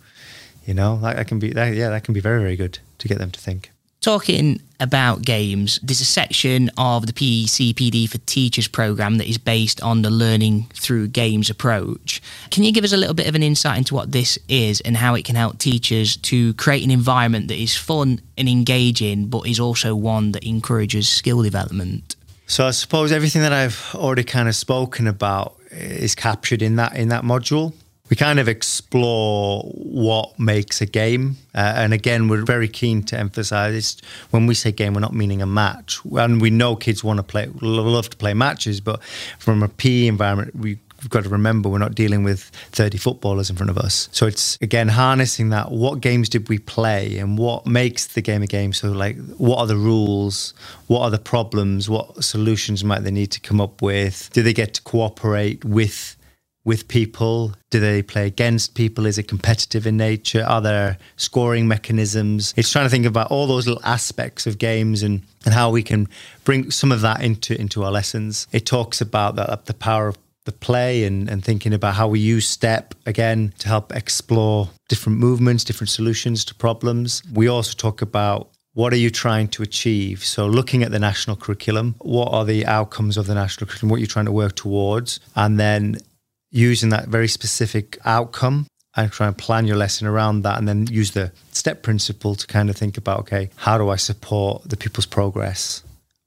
You 0.67 0.75
know, 0.75 0.99
that, 1.01 1.17
that 1.17 1.29
can 1.29 1.39
be 1.39 1.53
that, 1.53 1.75
yeah, 1.75 1.91
that 1.91 2.05
can 2.05 2.15
be 2.15 2.21
very 2.21 2.41
very 2.41 2.57
good 2.57 2.79
to 2.99 3.09
get 3.09 3.19
them 3.19 3.31
to 3.31 3.41
think. 3.41 3.71
Talking 4.01 4.61
about 4.79 5.23
games, 5.23 5.81
there's 5.83 6.01
a 6.01 6.05
section 6.05 6.71
of 6.77 7.07
the 7.07 7.13
PECPD 7.13 8.09
for 8.09 8.19
Teachers 8.19 8.69
program 8.69 9.19
that 9.19 9.29
is 9.29 9.39
based 9.39 9.83
on 9.83 10.03
the 10.03 10.11
learning 10.11 10.69
through 10.75 11.09
games 11.09 11.51
approach. 11.51 12.23
Can 12.51 12.63
you 12.63 12.73
give 12.73 12.85
us 12.85 12.93
a 12.93 12.97
little 12.97 13.15
bit 13.15 13.27
of 13.27 13.35
an 13.35 13.43
insight 13.43 13.79
into 13.79 13.95
what 13.95 14.13
this 14.13 14.39
is 14.49 14.81
and 14.83 14.97
how 14.97 15.15
it 15.15 15.25
can 15.25 15.35
help 15.35 15.59
teachers 15.59 16.17
to 16.19 16.55
create 16.55 16.85
an 16.85 16.91
environment 16.91 17.49
that 17.49 17.61
is 17.61 17.77
fun 17.77 18.21
and 18.39 18.49
engaging, 18.49 19.27
but 19.27 19.49
is 19.49 19.59
also 19.59 19.97
one 19.97 20.33
that 20.33 20.45
encourages 20.45 21.09
skill 21.09 21.43
development? 21.43 22.16
So 22.47 22.67
I 22.67 22.71
suppose 22.71 23.11
everything 23.11 23.43
that 23.43 23.53
I've 23.53 23.91
already 23.95 24.23
kind 24.23 24.49
of 24.49 24.55
spoken 24.55 25.09
about 25.09 25.57
is 25.73 26.15
captured 26.15 26.63
in 26.63 26.77
that 26.77 26.97
in 26.97 27.09
that 27.09 27.25
module. 27.25 27.75
We 28.09 28.15
kind 28.15 28.39
of 28.39 28.47
explore 28.47 29.63
what 29.65 30.39
makes 30.39 30.81
a 30.81 30.87
game, 30.87 31.39
uh, 31.57 31.73
and 31.75 31.93
again, 31.93 32.29
we're 32.29 32.45
very 32.45 32.69
keen 32.69 33.03
to 33.05 33.19
emphasise 33.19 33.97
when 34.31 34.47
we 34.47 34.55
say 34.55 34.71
game, 34.71 34.95
we're 34.95 35.01
not 35.01 35.13
meaning 35.13 35.43
a 35.43 35.47
match. 35.47 35.99
And 36.13 36.41
we 36.41 36.51
know 36.51 36.77
kids 36.77 37.03
want 37.03 37.17
to 37.17 37.25
play, 37.25 37.49
love 37.61 38.11
to 38.11 38.17
play 38.17 38.33
matches, 38.33 38.81
but 38.81 39.03
from 39.41 39.61
a 39.65 39.69
PE 39.69 40.07
environment, 40.07 40.55
we 40.55 40.79
we've 41.07 41.11
got 41.11 41.23
to 41.23 41.31
remember 41.31 41.69
we're 41.69 41.79
not 41.79 41.95
dealing 41.95 42.25
with 42.25 42.51
30 42.73 42.99
footballers 42.99 43.49
in 43.49 43.55
front 43.55 43.71
of 43.71 43.79
us. 43.79 44.09
So 44.11 44.27
it's 44.27 44.59
again 44.61 44.89
harnessing 44.89 45.51
that. 45.51 45.71
What 45.71 46.01
games 46.01 46.29
did 46.29 46.49
we 46.49 46.59
play 46.59 47.19
and 47.19 47.39
what 47.39 47.65
makes 47.65 48.09
the 48.09 48.21
game 48.21 48.43
a 48.43 48.49
game? 48.49 48.73
So, 48.73 48.91
like, 48.91 49.17
what 49.37 49.59
are 49.59 49.67
the 49.69 49.77
rules? 49.77 50.53
What 50.89 51.03
are 51.03 51.11
the 51.11 51.21
problems? 51.21 51.89
What 51.89 52.25
solutions 52.25 52.83
might 52.83 53.05
they 53.05 53.13
need 53.13 53.31
to 53.33 53.41
come 53.41 53.61
up 53.61 53.83
with? 53.83 54.31
Do 54.33 54.43
they 54.43 54.53
get 54.53 54.75
to 54.75 54.83
cooperate 54.83 55.65
with? 55.65 56.17
With 56.65 56.89
people? 56.89 57.55
Do 57.71 57.79
they 57.79 58.03
play 58.03 58.27
against 58.27 58.75
people? 58.75 59.07
Is 59.07 59.19
it 59.19 59.29
competitive 59.29 59.87
in 59.87 59.97
nature? 59.97 60.43
Are 60.45 60.61
there 60.61 60.99
scoring 61.15 61.69
mechanisms? 61.69 62.53
It's 62.57 62.73
trying 62.73 62.87
to 62.87 62.91
think 62.91 63.07
about 63.07 63.31
all 63.31 63.47
those 63.47 63.69
little 63.69 63.85
aspects 63.85 64.49
of 64.49 64.59
games 64.59 65.05
and, 65.05 65.23
and 65.45 65.55
how 65.55 65.71
we 65.71 65.85
can 65.85 66.09
bring 66.43 66.73
some 66.73 66.91
of 66.91 67.03
that 67.03 67.23
into 67.23 67.57
into 67.61 67.85
our 67.85 67.93
lessons. 67.93 68.49
It 68.51 68.67
talks 68.67 69.01
about 69.01 69.37
that 69.37 69.67
the 69.67 69.75
power 69.75 70.09
of 70.09 70.19
the 70.47 70.53
play 70.53 71.05
and, 71.05 71.29
and 71.29 71.45
thinking 71.45 71.75
about 71.75 71.95
how 71.95 72.09
we 72.09 72.19
use 72.19 72.49
step 72.49 72.95
again 73.05 73.53
to 73.59 73.69
help 73.69 73.95
explore 73.95 74.71
different 74.89 75.19
movements, 75.19 75.65
different 75.65 75.91
solutions 75.91 76.45
to 76.47 76.55
problems. 76.55 77.23
We 77.33 77.49
also 77.49 77.75
talk 77.77 78.01
about 78.01 78.51
what 78.73 78.93
are 78.93 78.97
you 78.97 79.09
trying 79.09 79.49
to 79.49 79.63
achieve? 79.63 80.23
So, 80.23 80.47
looking 80.47 80.83
at 80.83 80.91
the 80.91 80.99
national 80.99 81.37
curriculum, 81.37 81.95
what 81.99 82.31
are 82.33 82.45
the 82.45 82.67
outcomes 82.67 83.17
of 83.17 83.27
the 83.27 83.35
national 83.35 83.69
curriculum? 83.69 83.91
What 83.91 83.97
you're 83.97 84.03
you 84.03 84.07
trying 84.07 84.27
to 84.27 84.33
work 84.33 84.55
towards? 84.55 85.19
And 85.35 85.59
then 85.59 85.97
using 86.51 86.91
that 86.91 87.09
very 87.09 87.29
specific 87.29 87.99
outcome 88.05 88.67
and 88.95 89.11
try 89.11 89.29
and 89.29 89.37
plan 89.37 89.67
your 89.67 89.77
lesson 89.77 90.07
around 90.07 90.43
that. 90.43 90.59
And 90.59 90.69
then 90.69 90.87
use 90.89 91.13
the 91.13 91.33
step 91.53 91.83
principle 91.83 92.35
to 92.35 92.47
kind 92.47 92.69
of 92.69 92.77
think 92.77 92.99
about 92.99 93.21
okay, 93.21 93.49
how 93.57 93.79
do 93.79 93.89
I 93.89 93.97
support 93.97 94.69
the 94.69 94.77
pupil's 94.77 95.07
progress? 95.07 95.83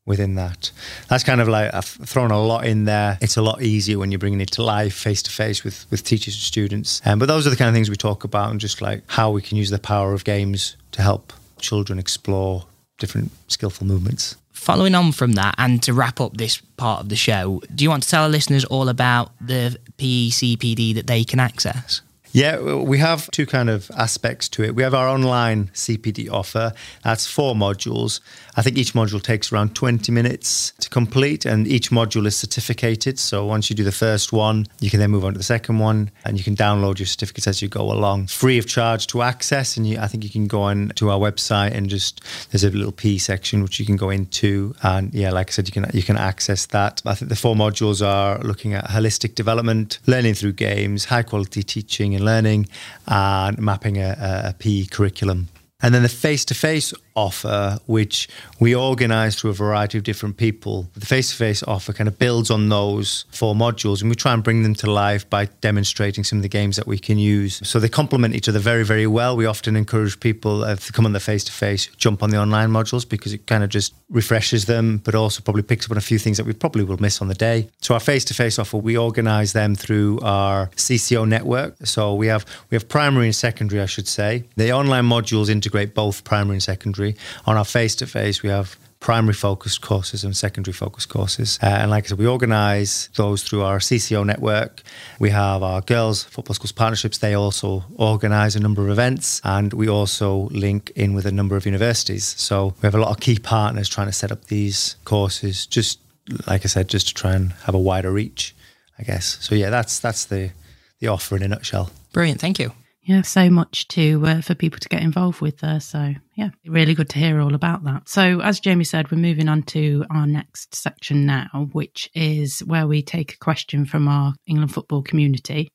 Within 0.10 0.34
that. 0.36 0.72
That's 1.08 1.24
kind 1.24 1.40
of 1.40 1.48
like 1.48 1.74
I've 1.74 1.86
thrown 1.86 2.32
a 2.32 2.42
lot 2.42 2.66
in 2.66 2.86
there. 2.86 3.20
It's 3.22 3.38
a 3.38 3.42
lot 3.42 3.62
easier 3.62 4.00
when 4.00 4.12
you're 4.12 4.20
bringing 4.20 4.42
it 4.42 4.52
to 4.54 4.64
life, 4.64 4.94
face 4.96 5.22
to 5.22 5.32
face 5.32 5.64
with 5.64 5.86
with 5.92 6.04
teachers 6.04 6.34
and 6.34 6.42
students. 6.42 7.02
Um, 7.06 7.20
but 7.20 7.28
those 7.28 7.48
are 7.48 7.52
the 7.52 7.56
kind 7.56 7.70
of 7.70 7.76
things 7.76 7.90
we 7.90 7.96
talk 7.96 8.26
about, 8.26 8.52
and 8.52 8.60
just 8.60 8.82
like 8.82 9.04
how 9.08 9.32
we 9.32 9.42
can 9.42 9.56
use 9.56 9.70
the 9.70 9.80
power 9.80 10.14
of 10.14 10.26
games 10.26 10.76
to 10.92 11.02
help 11.02 11.32
children 11.60 12.00
explore 12.00 12.66
different 12.98 13.32
skillful 13.48 13.86
movements. 13.88 14.36
Following 14.52 14.96
on 14.96 15.14
from 15.14 15.34
that, 15.34 15.56
and 15.58 15.82
to 15.84 15.94
wrap 15.94 16.20
up 16.20 16.36
this 16.36 16.58
part 16.76 17.02
of 17.02 17.10
the 17.10 17.16
show, 17.16 17.62
do 17.74 17.84
you 17.84 17.90
want 17.90 18.04
to 18.04 18.10
tell 18.10 18.24
our 18.24 18.30
listeners 18.30 18.66
all 18.66 18.90
about 18.90 19.32
the 19.40 19.78
PECPD 19.98 20.96
that 20.96 21.08
they 21.08 21.24
can 21.24 21.40
access? 21.40 22.02
Yeah, 22.32 22.76
we 22.76 23.00
have 23.00 23.30
two 23.32 23.48
kind 23.48 23.70
of 23.70 23.90
aspects 23.98 24.48
to 24.50 24.64
it. 24.64 24.76
We 24.76 24.84
have 24.84 24.94
our 24.94 25.08
online 25.08 25.72
CPD 25.74 26.32
offer. 26.32 26.74
That's 27.04 27.26
four 27.26 27.56
modules. 27.56 28.20
I 28.56 28.62
think 28.62 28.78
each 28.78 28.94
module 28.94 29.22
takes 29.22 29.52
around 29.52 29.76
20 29.76 30.12
minutes 30.12 30.74
to 30.80 30.90
complete, 30.90 31.46
and 31.46 31.68
each 31.68 31.90
module 31.90 32.28
is 32.28 32.38
certificated. 32.38 33.18
So 33.18 33.46
once 33.46 33.70
you 33.70 33.76
do 33.76 33.84
the 33.84 33.92
first 33.92 34.32
one, 34.32 34.68
you 34.80 34.92
can 34.92 35.00
then 35.00 35.10
move 35.10 35.26
on 35.26 35.34
to 35.34 35.38
the 35.40 35.44
second 35.44 35.80
one, 35.80 36.12
and 36.24 36.38
you 36.38 36.44
can 36.44 36.56
download 36.56 37.00
your 37.00 37.08
certificates 37.08 37.48
as 37.48 37.62
you 37.64 37.68
go 37.68 37.92
along, 37.92 38.28
free 38.28 38.60
of 38.60 38.68
charge 38.68 39.08
to 39.08 39.24
access. 39.24 39.76
And 39.76 39.88
you, 39.88 39.98
I 39.98 40.08
think 40.08 40.24
you 40.24 40.30
can 40.30 40.46
go 40.46 40.64
on 40.64 40.92
to 40.96 41.10
our 41.10 41.18
website 41.18 41.72
and 41.72 41.90
just 41.90 42.22
there's 42.52 42.64
a 42.64 42.70
little 42.70 42.92
PE 42.92 43.18
section 43.18 43.64
which 43.64 43.80
you 43.80 43.86
can 43.88 43.96
go 43.96 44.12
into, 44.12 44.76
and 44.84 45.12
yeah, 45.14 45.32
like 45.32 45.50
I 45.50 45.52
said, 45.52 45.68
you 45.68 45.72
can 45.72 45.90
you 45.94 46.04
can 46.04 46.18
access 46.18 46.68
that. 46.68 47.02
I 47.06 47.16
think 47.16 47.30
the 47.30 47.36
four 47.36 47.56
modules 47.56 48.06
are 48.06 48.38
looking 48.40 48.76
at 48.76 48.86
holistic 48.86 49.34
development, 49.34 49.98
learning 50.06 50.36
through 50.36 50.54
games, 50.54 51.06
high 51.06 51.24
quality 51.24 51.64
teaching 51.64 52.19
and 52.20 52.26
learning 52.26 52.68
and 53.08 53.58
mapping 53.60 53.98
a, 53.98 54.16
a 54.50 54.54
PE 54.60 54.86
curriculum. 54.86 55.48
And 55.82 55.94
then 55.94 56.04
the 56.04 56.10
face 56.10 56.46
to 56.46 56.54
face 56.54 56.94
offer, 57.16 57.80
which 57.86 58.28
we 58.60 58.76
organize 58.76 59.36
through 59.36 59.52
a 59.52 59.54
variety 59.54 59.98
of 59.98 60.04
different 60.04 60.38
people. 60.38 60.88
The 60.96 61.06
face 61.06 61.30
to 61.32 61.36
face 61.36 61.64
offer 61.64 61.94
kind 61.94 62.08
of 62.08 62.18
builds 62.18 62.50
on 62.52 62.70
those 62.70 63.26
four 63.32 63.56
modules 63.56 64.02
and 64.02 64.10
we 64.10 64.16
try 64.16 64.34
and 64.34 64.44
bring 64.44 64.64
them 64.64 64.76
to 64.76 64.92
life 64.92 65.30
by 65.30 65.46
demonstrating 65.62 66.24
some 66.24 66.40
of 66.40 66.44
the 66.44 66.50
games 66.50 66.76
that 66.76 66.88
we 66.88 66.98
can 66.98 67.18
use. 67.18 67.62
So 67.68 67.80
they 67.80 67.90
complement 67.90 68.36
each 68.36 68.50
other 68.50 68.60
very, 68.60 68.84
very 68.84 69.08
well. 69.08 69.36
We 69.36 69.46
often 69.46 69.76
encourage 69.76 70.20
people 70.20 70.64
uh, 70.64 70.76
to 70.76 70.92
come 70.92 71.06
on 71.06 71.14
the 71.14 71.20
face 71.20 71.44
to 71.46 71.52
face, 71.52 71.88
jump 71.98 72.24
on 72.24 72.30
the 72.30 72.38
online 72.38 72.70
modules 72.70 73.08
because 73.08 73.34
it 73.34 73.48
kind 73.48 73.64
of 73.64 73.70
just 73.70 73.94
refreshes 74.10 74.66
them, 74.66 74.98
but 75.04 75.16
also 75.16 75.42
probably 75.42 75.64
picks 75.64 75.86
up 75.86 75.92
on 75.92 75.98
a 75.98 76.02
few 76.02 76.20
things 76.20 76.38
that 76.38 76.46
we 76.46 76.54
probably 76.54 76.84
will 76.84 76.98
miss 76.98 77.22
on 77.22 77.28
the 77.28 77.36
day. 77.36 77.70
So 77.82 77.94
our 77.94 78.00
face 78.00 78.26
to 78.26 78.34
face 78.34 78.60
offer, 78.60 78.78
we 78.78 78.98
organize 78.98 79.54
them 79.54 79.76
through 79.76 80.20
our 80.22 80.68
CCO 80.76 81.28
network. 81.28 81.76
So 81.86 82.16
we 82.16 82.28
have 82.28 82.46
we 82.70 82.76
have 82.76 82.88
primary 82.88 83.26
and 83.26 83.36
secondary, 83.36 83.82
I 83.82 83.86
should 83.86 84.08
say. 84.08 84.44
The 84.56 84.72
online 84.72 85.06
modules 85.06 85.50
integrate 85.50 85.94
both 85.94 86.24
primary 86.24 86.56
and 86.56 86.64
secondary. 86.64 86.99
On 87.46 87.58
our 87.58 87.66
face 87.66 87.96
to 87.96 88.08
face, 88.08 88.44
we 88.44 88.50
have 88.50 88.78
primary 89.00 89.34
focused 89.34 89.82
courses 89.82 90.24
and 90.24 90.36
secondary 90.36 90.74
focused 90.74 91.10
courses. 91.10 91.58
Uh, 91.64 91.68
and 91.68 91.92
like 91.92 92.06
I 92.06 92.08
said, 92.08 92.18
we 92.18 92.28
organise 92.28 93.08
those 93.16 93.44
through 93.44 93.64
our 93.64 93.80
CCO 93.80 94.26
network. 94.26 94.84
We 95.20 95.30
have 95.30 95.64
our 95.64 95.82
girls 95.82 96.24
football 96.24 96.54
schools 96.54 96.72
partnerships. 96.72 97.18
They 97.18 97.34
also 97.34 97.86
organise 97.96 98.56
a 98.56 98.60
number 98.60 98.82
of 98.84 98.90
events, 98.90 99.42
and 99.44 99.74
we 99.74 99.88
also 99.88 100.50
link 100.52 100.92
in 100.96 101.14
with 101.14 101.26
a 101.26 101.32
number 101.32 101.56
of 101.56 101.66
universities. 101.66 102.26
So 102.38 102.74
we 102.82 102.88
have 102.88 102.96
a 102.96 103.00
lot 103.00 103.12
of 103.12 103.20
key 103.20 103.40
partners 103.40 103.88
trying 103.88 104.08
to 104.08 104.14
set 104.14 104.32
up 104.32 104.46
these 104.46 104.98
courses. 105.06 105.66
Just 105.66 106.00
like 106.48 106.66
I 106.66 106.68
said, 106.68 106.90
just 106.90 107.08
to 107.08 107.14
try 107.14 107.34
and 107.34 107.54
have 107.64 107.76
a 107.76 107.80
wider 107.80 108.12
reach, 108.12 108.54
I 108.98 109.04
guess. 109.04 109.38
So 109.42 109.56
yeah, 109.56 109.70
that's 109.70 110.00
that's 110.00 110.26
the 110.26 110.52
the 111.00 111.08
offer 111.08 111.38
in 111.38 111.44
a 111.44 111.48
nutshell. 111.48 111.92
Brilliant, 112.12 112.42
thank 112.42 112.60
you. 112.60 112.74
Yeah, 113.10 113.24
so 113.24 113.50
much 113.50 113.88
to 113.88 114.24
uh, 114.24 114.42
for 114.42 114.54
people 114.54 114.80
to 114.82 114.88
get 114.88 115.02
involved 115.02 115.42
with 115.42 115.58
there. 115.62 115.80
So 115.80 116.14
yeah, 116.36 116.50
really 116.68 116.94
good 116.94 117.10
to 117.10 117.18
hear 117.18 117.42
all 117.42 117.56
about 117.56 117.84
that. 117.86 118.08
So 118.08 118.40
as 118.40 118.60
Jamie 118.60 118.84
said, 118.84 119.10
we're 119.10 119.18
moving 119.18 119.50
on 119.50 119.64
to 119.64 120.06
our 120.12 120.28
next 120.28 120.76
section 120.76 121.26
now, 121.26 121.70
which 121.72 122.12
is 122.14 122.60
where 122.60 122.86
we 122.86 123.02
take 123.02 123.34
a 123.34 123.40
question 123.40 123.86
from 123.86 124.08
our 124.08 124.36
England 124.46 124.76
football 124.76 125.02
community 125.02 125.72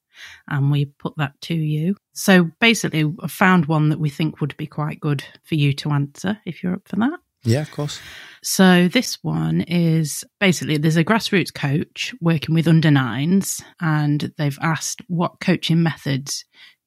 and 0.47 0.71
we 0.71 0.85
put 0.85 1.17
that 1.17 1.33
to 1.41 1.55
you. 1.55 1.97
So 2.13 2.53
basically, 2.61 3.13
I 3.21 3.27
found 3.27 3.67
one 3.67 3.89
that 3.89 3.99
we 3.99 4.11
think 4.11 4.41
would 4.41 4.57
be 4.57 4.69
quite 4.69 5.01
good 5.01 5.25
for 5.43 5.57
you 5.57 5.73
to 5.73 5.91
answer 5.91 6.39
if 6.47 6.63
you're 6.63 6.75
up 6.75 6.87
for 6.87 6.95
that. 6.95 7.19
Yeah, 7.43 7.63
of 7.63 7.71
course. 7.73 8.01
So 8.43 8.89
this 8.89 9.19
one 9.23 9.63
is 9.63 10.25
basically 10.39 10.77
there's 10.77 10.97
a 10.97 11.05
grassroots 11.05 11.53
coach 11.53 12.15
working 12.21 12.55
with 12.55 12.69
under 12.69 12.91
nines, 12.91 13.61
and 13.81 14.33
they've 14.39 14.59
asked 14.63 15.03
what 15.09 15.41
coaching 15.41 15.83
methods 15.83 16.45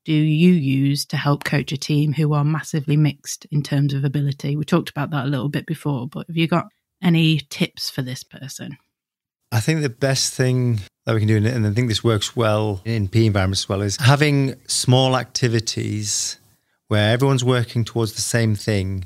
do 0.08 0.14
you 0.14 0.54
use 0.54 1.04
to 1.04 1.18
help 1.18 1.44
coach 1.44 1.74
a 1.74 1.78
team 1.78 2.14
who 2.14 2.32
are 2.32 2.46
massively 2.46 2.96
mixed 2.96 3.44
in 3.52 3.62
terms 3.62 3.94
of 3.94 4.06
ability? 4.06 4.56
We 4.56 4.64
talked 4.64 4.90
about 4.90 5.10
that 5.10 5.26
a 5.26 5.28
little 5.28 5.50
bit 5.50 5.66
before, 5.66 6.08
but 6.08 6.28
have 6.28 6.38
you 6.38 6.48
got 6.48 6.70
any 7.04 7.40
tips 7.50 7.90
for 7.90 8.02
this 8.02 8.24
person? 8.24 8.78
I 9.52 9.60
think 9.60 9.82
the 9.82 9.90
best 9.90 10.34
thing 10.34 10.80
that 11.04 11.14
we 11.14 11.20
can 11.20 11.28
do, 11.28 11.36
and 11.46 11.68
I 11.68 11.72
think 11.72 11.90
this 11.90 12.06
works 12.06 12.38
well 12.38 12.82
in 12.86 13.10
PE 13.10 13.26
environments 13.26 13.64
as 13.64 13.70
well, 13.70 13.82
is 13.82 13.98
having 13.98 14.56
small 14.66 15.18
activities 15.18 16.40
where 16.88 17.12
everyone's 17.12 17.44
working 17.44 17.84
towards 17.84 18.14
the 18.14 18.22
same 18.22 18.56
thing, 18.56 19.04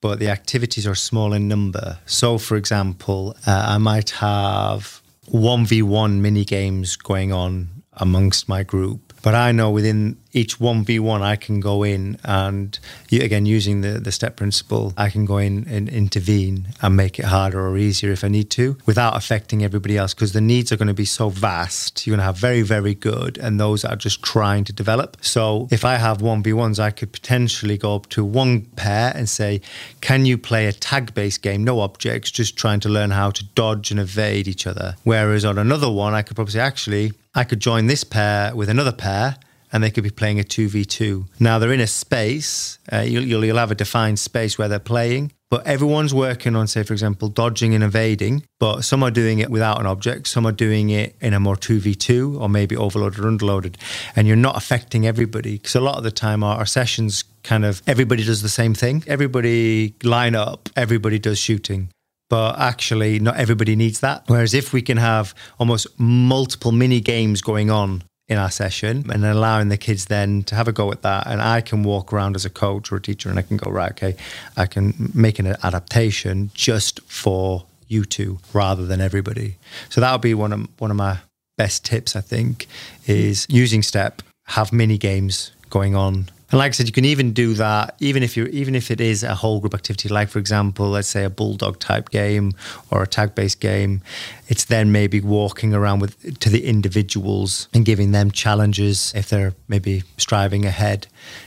but 0.00 0.18
the 0.18 0.28
activities 0.28 0.88
are 0.88 0.96
small 0.96 1.34
in 1.34 1.46
number. 1.46 2.00
So, 2.06 2.36
for 2.36 2.56
example, 2.56 3.36
uh, 3.46 3.66
I 3.68 3.78
might 3.78 4.10
have 4.10 5.02
1v1 5.30 6.18
mini 6.18 6.44
games 6.44 6.96
going 6.96 7.32
on 7.32 7.84
amongst 7.92 8.48
my 8.48 8.64
group 8.64 9.12
but 9.22 9.34
I 9.34 9.52
know 9.52 9.70
within 9.70 10.18
each 10.32 10.58
1v1, 10.58 11.20
I 11.20 11.36
can 11.36 11.60
go 11.60 11.82
in 11.82 12.18
and, 12.24 12.78
again, 13.10 13.46
using 13.46 13.82
the, 13.82 14.00
the 14.00 14.12
step 14.12 14.36
principle, 14.36 14.94
I 14.96 15.10
can 15.10 15.24
go 15.24 15.38
in 15.38 15.66
and 15.68 15.88
intervene 15.88 16.68
and 16.80 16.96
make 16.96 17.18
it 17.18 17.26
harder 17.26 17.66
or 17.66 17.76
easier 17.76 18.12
if 18.12 18.24
I 18.24 18.28
need 18.28 18.50
to 18.50 18.76
without 18.86 19.16
affecting 19.16 19.62
everybody 19.62 19.98
else 19.98 20.14
because 20.14 20.32
the 20.32 20.40
needs 20.40 20.72
are 20.72 20.76
going 20.76 20.88
to 20.88 20.94
be 20.94 21.04
so 21.04 21.28
vast. 21.28 22.06
You're 22.06 22.12
going 22.12 22.20
to 22.20 22.24
have 22.24 22.38
very, 22.38 22.62
very 22.62 22.94
good 22.94 23.38
and 23.38 23.60
those 23.60 23.82
that 23.82 23.92
are 23.92 23.96
just 23.96 24.22
trying 24.22 24.64
to 24.64 24.72
develop. 24.72 25.16
So 25.20 25.68
if 25.70 25.84
I 25.84 25.96
have 25.96 26.18
1v1s, 26.18 26.78
I 26.78 26.90
could 26.90 27.12
potentially 27.12 27.76
go 27.76 27.94
up 27.94 28.08
to 28.10 28.24
one 28.24 28.62
pair 28.76 29.12
and 29.14 29.28
say, 29.28 29.60
can 30.00 30.24
you 30.24 30.38
play 30.38 30.66
a 30.66 30.72
tag 30.72 31.14
based 31.14 31.42
game, 31.42 31.64
no 31.64 31.80
objects, 31.80 32.30
just 32.30 32.56
trying 32.56 32.80
to 32.80 32.88
learn 32.88 33.10
how 33.10 33.30
to 33.30 33.44
dodge 33.54 33.90
and 33.90 34.00
evade 34.00 34.48
each 34.48 34.66
other? 34.66 34.96
Whereas 35.04 35.44
on 35.44 35.58
another 35.58 35.90
one, 35.90 36.14
I 36.14 36.22
could 36.22 36.36
probably 36.36 36.52
say, 36.52 36.60
actually, 36.60 37.12
I 37.34 37.44
could 37.44 37.60
join 37.60 37.86
this 37.86 38.04
pair 38.04 38.54
with 38.54 38.68
another 38.68 38.92
pair 38.92 39.36
and 39.72 39.82
they 39.82 39.90
could 39.90 40.04
be 40.04 40.10
playing 40.10 40.38
a 40.38 40.42
2v2. 40.42 41.26
Now 41.40 41.58
they're 41.58 41.72
in 41.72 41.80
a 41.80 41.86
space, 41.86 42.78
uh, 42.92 43.00
you'll, 43.00 43.24
you'll, 43.24 43.44
you'll 43.44 43.56
have 43.56 43.70
a 43.70 43.74
defined 43.74 44.18
space 44.18 44.58
where 44.58 44.68
they're 44.68 44.78
playing, 44.78 45.32
but 45.50 45.66
everyone's 45.66 46.14
working 46.14 46.56
on, 46.56 46.66
say, 46.66 46.82
for 46.82 46.92
example, 46.92 47.28
dodging 47.28 47.74
and 47.74 47.84
evading, 47.84 48.42
but 48.58 48.82
some 48.82 49.02
are 49.02 49.10
doing 49.10 49.38
it 49.38 49.50
without 49.50 49.80
an 49.80 49.86
object, 49.86 50.28
some 50.28 50.46
are 50.46 50.52
doing 50.52 50.90
it 50.90 51.16
in 51.20 51.34
a 51.34 51.40
more 51.40 51.56
2v2 51.56 52.40
or 52.40 52.48
maybe 52.48 52.76
overloaded 52.76 53.18
or 53.18 53.30
underloaded, 53.30 53.76
and 54.16 54.26
you're 54.26 54.36
not 54.36 54.56
affecting 54.56 55.06
everybody. 55.06 55.58
Because 55.58 55.74
a 55.74 55.80
lot 55.80 55.98
of 55.98 56.04
the 56.04 56.10
time, 56.10 56.42
our, 56.42 56.58
our 56.58 56.66
sessions 56.66 57.24
kind 57.42 57.64
of 57.64 57.82
everybody 57.86 58.24
does 58.24 58.42
the 58.42 58.48
same 58.48 58.74
thing. 58.74 59.02
Everybody 59.06 59.94
line 60.02 60.34
up, 60.34 60.68
everybody 60.76 61.18
does 61.18 61.38
shooting 61.38 61.88
but 62.30 62.58
actually 62.58 63.18
not 63.18 63.36
everybody 63.36 63.76
needs 63.76 64.00
that. 64.00 64.22
Whereas 64.26 64.54
if 64.54 64.72
we 64.72 64.80
can 64.80 64.96
have 64.96 65.34
almost 65.58 65.86
multiple 65.98 66.72
mini 66.72 66.98
games 66.98 67.42
going 67.42 67.70
on 67.70 68.04
in 68.32 68.38
our 68.38 68.50
session 68.50 69.04
and 69.10 69.24
allowing 69.24 69.68
the 69.68 69.76
kids 69.76 70.06
then 70.06 70.42
to 70.44 70.54
have 70.54 70.66
a 70.66 70.72
go 70.72 70.90
at 70.90 71.02
that. 71.02 71.26
And 71.26 71.40
I 71.40 71.60
can 71.60 71.82
walk 71.82 72.12
around 72.12 72.34
as 72.34 72.44
a 72.44 72.50
coach 72.50 72.90
or 72.90 72.96
a 72.96 73.00
teacher 73.00 73.28
and 73.28 73.38
I 73.38 73.42
can 73.42 73.56
go 73.56 73.70
right 73.70 73.92
okay 73.92 74.16
I 74.56 74.66
can 74.66 75.10
make 75.14 75.38
an 75.38 75.46
adaptation 75.62 76.50
just 76.54 77.00
for 77.02 77.66
you 77.88 78.04
two 78.04 78.38
rather 78.52 78.86
than 78.86 79.00
everybody. 79.00 79.56
So 79.90 80.00
that 80.00 80.10
would 80.12 80.20
be 80.20 80.34
one 80.34 80.52
of 80.52 80.68
one 80.80 80.90
of 80.90 80.96
my 80.96 81.18
best 81.58 81.84
tips 81.84 82.16
I 82.16 82.22
think 82.22 82.66
is 83.06 83.46
using 83.48 83.82
step 83.82 84.22
have 84.46 84.72
mini 84.72 84.98
games 84.98 85.52
going 85.70 85.94
on 85.94 86.28
and 86.52 86.58
like 86.58 86.68
I 86.68 86.72
said, 86.72 86.86
you 86.86 86.92
can 86.92 87.06
even 87.06 87.32
do 87.32 87.54
that 87.54 87.96
even 87.98 88.22
if 88.22 88.36
you 88.36 88.44
even 88.46 88.74
if 88.74 88.90
it 88.90 89.00
is 89.00 89.22
a 89.22 89.34
whole 89.34 89.58
group 89.58 89.72
activity. 89.72 90.10
Like 90.10 90.28
for 90.28 90.38
example, 90.38 90.90
let's 90.90 91.08
say 91.08 91.24
a 91.24 91.30
bulldog 91.30 91.78
type 91.78 92.10
game 92.10 92.52
or 92.90 93.02
a 93.02 93.06
tag 93.06 93.34
based 93.34 93.58
game. 93.58 94.02
It's 94.48 94.66
then 94.66 94.92
maybe 94.92 95.22
walking 95.22 95.72
around 95.72 96.00
with 96.00 96.38
to 96.40 96.50
the 96.50 96.66
individuals 96.66 97.68
and 97.72 97.86
giving 97.86 98.12
them 98.12 98.30
challenges 98.30 99.14
if 99.16 99.30
they're 99.30 99.54
maybe 99.66 100.02
striving 100.18 100.66
ahead. 100.66 101.06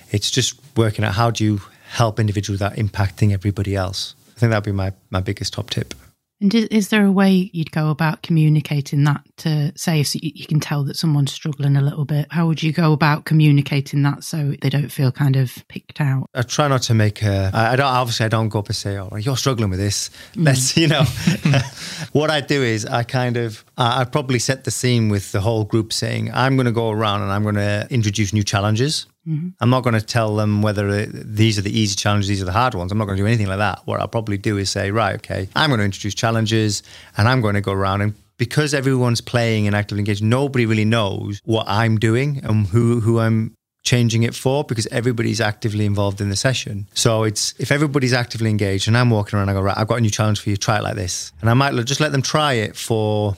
It's 0.10 0.32
just 0.32 0.60
working 0.76 1.06
out 1.06 1.14
how 1.14 1.30
do 1.30 1.44
you 1.44 1.62
help 1.88 2.20
individuals 2.20 2.60
without 2.60 2.76
impacting 2.78 3.32
everybody 3.32 3.76
else. 3.76 4.16
I 4.36 4.40
think 4.40 4.50
that'd 4.50 4.64
be 4.64 4.72
my 4.72 4.92
my 5.12 5.22
biggest 5.22 5.54
top 5.54 5.70
tip. 5.70 5.94
And 6.42 6.54
is, 6.54 6.66
is, 6.66 6.90
there 6.90 7.06
a 7.06 7.12
way 7.12 7.50
you'd 7.54 7.72
go 7.72 7.90
about 7.90 8.22
communicating 8.22 9.06
that 9.06 9.22
to 9.38 9.72
say 9.78 10.02
if 10.02 10.14
you 10.16 10.46
can 10.46 10.60
tell 10.60 10.84
that 10.84 10.98
someone's 10.98 11.32
struggling 11.32 11.78
a 11.78 11.82
little 11.82 12.04
bit? 12.04 12.28
How 12.30 12.46
would 12.48 12.62
you 12.62 12.74
go 12.74 12.92
about 12.92 13.24
communicating 13.24 14.02
that 14.04 14.24
so 14.24 14.54
they 14.62 14.70
don't 14.70 14.90
feel 14.90 15.14
kind 15.14 15.38
of 15.38 15.64
picked 15.70 16.02
out? 16.02 16.30
I 16.34 16.42
try 16.42 16.68
not 16.68 16.82
to 16.84 16.94
make 16.94 17.24
a. 17.24 17.52
I 17.54 17.78
don't 17.78 17.86
obviously 17.86 18.26
I 18.26 18.30
don't 18.30 18.50
go 18.50 18.60
up 18.60 18.68
and 18.68 18.76
say, 18.76 18.98
"Oh, 18.98 19.16
you're 19.16 19.38
struggling 19.38 19.70
with 19.70 19.80
this." 19.80 20.10
Mm. 20.34 20.46
Let's 20.46 20.76
you 20.76 20.88
know. 20.88 21.04
what 22.12 22.30
I 22.30 22.42
do 22.42 22.62
is 22.62 22.86
I 22.86 23.04
kind 23.04 23.38
of 23.38 23.64
I 23.78 24.04
probably 24.04 24.40
set 24.40 24.66
the 24.66 24.72
scene 24.72 25.08
with 25.08 25.32
the 25.32 25.40
whole 25.40 25.64
group 25.64 25.94
saying, 25.94 26.32
"I'm 26.34 26.58
going 26.58 26.66
to 26.66 26.74
go 26.74 26.92
around 26.92 27.22
and 27.22 27.32
I'm 27.32 27.44
going 27.44 27.56
to 27.56 27.88
introduce 27.90 28.34
new 28.34 28.44
challenges." 28.44 29.08
Mm-hmm. 29.28 29.50
I'm 29.60 29.70
not 29.70 29.84
going 29.84 29.96
to 29.96 30.06
tell 30.06 30.36
them 30.36 30.62
whether 30.62 31.06
these 31.06 31.58
are 31.58 31.62
the 31.62 31.78
easy 31.78 31.96
challenges, 31.96 32.28
these 32.28 32.42
are 32.42 32.46
the 32.46 32.52
hard 32.52 32.76
ones. 32.76 32.92
I'm 32.92 32.98
not 32.98 33.06
going 33.06 33.18
to 33.18 33.24
do 33.24 33.28
anything 33.28 33.48
like 33.48 33.58
that. 33.58 33.82
What 33.86 34.00
I'll 34.00 34.08
probably 34.08 34.38
do 34.38 34.58
is 34.58 34.70
say, 34.70 34.92
right, 34.92 35.16
okay, 35.16 35.50
I'm 35.56 35.70
going 35.70 35.80
to 35.80 35.86
introduce 35.86 36.14
challenges 36.14 36.84
and 37.18 37.28
I'm 37.28 37.42
going 37.42 37.56
to 37.56 37.62
go 37.62 37.72
around 37.72 38.02
and 38.02 38.14
because 38.38 38.74
everyone's 38.74 39.22
playing 39.22 39.66
and 39.66 39.76
actively 39.76 40.02
engaged, 40.02 40.22
nobody 40.22 40.66
really 40.66 40.86
knows 40.86 41.42
what 41.46 41.66
I'm 41.70 41.98
doing 41.98 42.42
and 42.44 42.68
who, 42.68 43.00
who 43.00 43.20
I'm 43.20 43.56
changing 43.84 44.24
it 44.24 44.36
for 44.36 44.64
because 44.64 44.88
everybody's 44.88 45.40
actively 45.40 45.86
involved 45.86 46.20
in 46.20 46.30
the 46.30 46.36
session. 46.36 46.88
So 46.96 47.24
it's 47.24 47.54
if 47.60 47.72
everybody's 47.72 48.14
actively 48.14 48.50
engaged 48.50 48.88
and 48.88 48.98
I'm 48.98 49.10
walking 49.10 49.38
around, 49.38 49.50
I 49.50 49.54
go, 49.54 49.62
right, 49.62 49.78
I've 49.78 49.88
got 49.88 50.00
a 50.00 50.02
new 50.02 50.10
challenge 50.10 50.42
for 50.42 50.50
you, 50.50 50.58
try 50.58 50.78
it 50.78 50.84
like 50.84 50.96
this. 50.96 51.32
And 51.40 51.50
I 51.50 51.54
might 51.54 51.74
just 51.86 52.02
let 52.02 52.12
them 52.12 52.22
try 52.22 52.54
it 52.54 52.76
for 52.76 53.38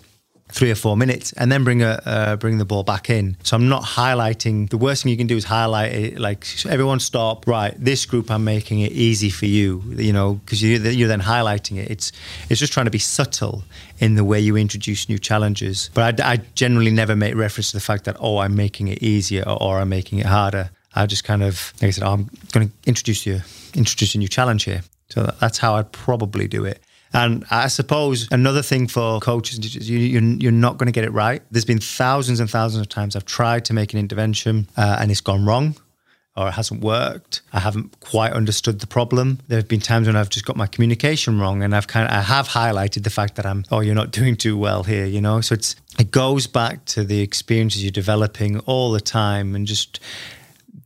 three 0.50 0.72
or 0.72 0.76
four 0.76 0.96
minutes 0.96 1.34
and 1.34 1.52
then 1.52 1.64
bring 1.64 1.82
a 1.82 2.02
uh, 2.06 2.36
bring 2.36 2.58
the 2.58 2.66
ball 2.66 2.84
back 2.84 3.10
in. 3.10 3.38
So 3.44 3.56
I'm 3.56 3.68
not 3.68 3.84
highlighting. 3.84 4.70
The 4.70 4.78
worst 4.78 5.04
thing 5.04 5.12
you 5.12 5.18
can 5.18 5.28
do 5.28 5.36
is 5.36 5.46
highlight 5.46 5.94
it. 5.94 6.20
Like 6.20 6.46
everyone 6.68 7.00
stop. 7.00 7.48
Right, 7.48 7.74
this 7.78 8.06
group 8.06 8.32
I'm 8.32 8.44
making 8.44 8.80
it 8.80 8.92
easy 8.92 9.30
for 9.30 9.46
you. 9.46 9.84
You 9.88 10.14
know, 10.14 10.36
because 10.36 10.62
you, 10.62 10.78
you're 10.78 11.08
then 11.08 11.22
highlighting 11.22 11.78
it. 11.78 11.92
It's 11.92 12.12
it's 12.50 12.60
just 12.60 12.74
trying 12.74 12.86
to 12.86 12.92
be 12.92 13.00
subtle 13.00 13.64
in 14.00 14.16
the 14.16 14.24
way 14.24 14.40
you 14.40 14.56
introduce 14.56 15.10
new 15.10 15.18
challenges. 15.18 15.90
But 15.94 16.22
I, 16.22 16.34
I 16.34 16.38
generally 16.56 16.92
never 16.92 17.16
make 17.16 17.36
reference 17.36 17.72
to 17.72 17.78
the 17.78 17.82
fact 17.82 18.06
that 18.06 18.16
oh 18.20 18.38
I'm 18.40 18.56
making 18.56 18.88
it 18.88 19.04
easier 19.04 19.44
or, 19.44 19.62
or 19.62 19.80
I'm 19.80 19.90
making 19.90 20.20
it 20.20 20.26
harder. 20.26 20.70
I 20.96 21.06
just 21.06 21.24
kind 21.24 21.44
of 21.44 21.74
like 21.82 21.90
I 21.90 21.92
said 21.92 22.04
oh, 22.04 22.14
I'm 22.14 22.30
going 22.52 22.70
to 22.70 22.74
introduce 22.86 23.26
you 23.26 23.42
introduce 23.76 24.16
a 24.16 24.18
new 24.18 24.28
challenge 24.28 24.64
here. 24.64 24.82
So 25.10 25.34
that's 25.40 25.58
how 25.58 25.76
I'd 25.76 25.92
probably 25.92 26.48
do 26.48 26.66
it. 26.66 26.82
And 27.14 27.46
I 27.50 27.68
suppose 27.68 28.28
another 28.32 28.62
thing 28.62 28.88
for 28.88 29.20
coaches 29.20 29.60
is 29.60 29.90
you, 29.90 29.98
you're, 29.98 30.22
you're 30.22 30.52
not 30.52 30.78
going 30.78 30.88
to 30.88 30.92
get 30.92 31.04
it 31.04 31.12
right. 31.12 31.42
There's 31.52 31.66
been 31.66 31.80
thousands 31.80 32.40
and 32.40 32.50
thousands 32.50 32.82
of 32.82 32.90
times 32.90 33.16
I've 33.16 33.26
tried 33.26 33.66
to 33.66 33.74
make 33.74 33.94
an 33.94 34.00
intervention 34.00 34.68
uh, 34.78 34.98
and 35.00 35.10
it's 35.10 35.22
gone 35.22 35.46
wrong 35.46 35.76
or 36.38 36.50
it 36.50 36.52
hasn't 36.52 36.82
worked. 36.82 37.42
I 37.52 37.60
haven't 37.60 38.00
quite 38.00 38.32
understood 38.32 38.80
the 38.80 38.88
problem. 38.88 39.40
There 39.48 39.58
have 39.58 39.68
been 39.68 39.80
times 39.80 40.06
when 40.06 40.16
I've 40.16 40.30
just 40.30 40.46
got 40.46 40.56
my 40.56 40.68
communication 40.68 41.40
wrong 41.40 41.64
and 41.64 41.76
I've 41.76 41.88
kind 41.88 42.08
of 42.08 42.14
I 42.14 42.22
have 42.22 42.50
highlighted 42.50 43.04
the 43.04 43.10
fact 43.10 43.36
that 43.36 43.46
I'm 43.46 43.66
oh 43.72 43.80
you're 43.80 43.96
not 43.96 44.12
doing 44.12 44.36
too 44.36 44.56
well 44.56 44.84
here, 44.84 45.06
you 45.06 45.20
know. 45.20 45.42
So 45.42 45.54
it's 45.54 45.76
it 46.00 46.12
goes 46.12 46.46
back 46.46 46.86
to 46.86 47.04
the 47.04 47.22
experiences 47.22 47.84
you're 47.84 47.92
developing 47.92 48.60
all 48.60 48.92
the 48.92 49.02
time 49.02 49.56
and 49.56 49.66
just 49.66 50.00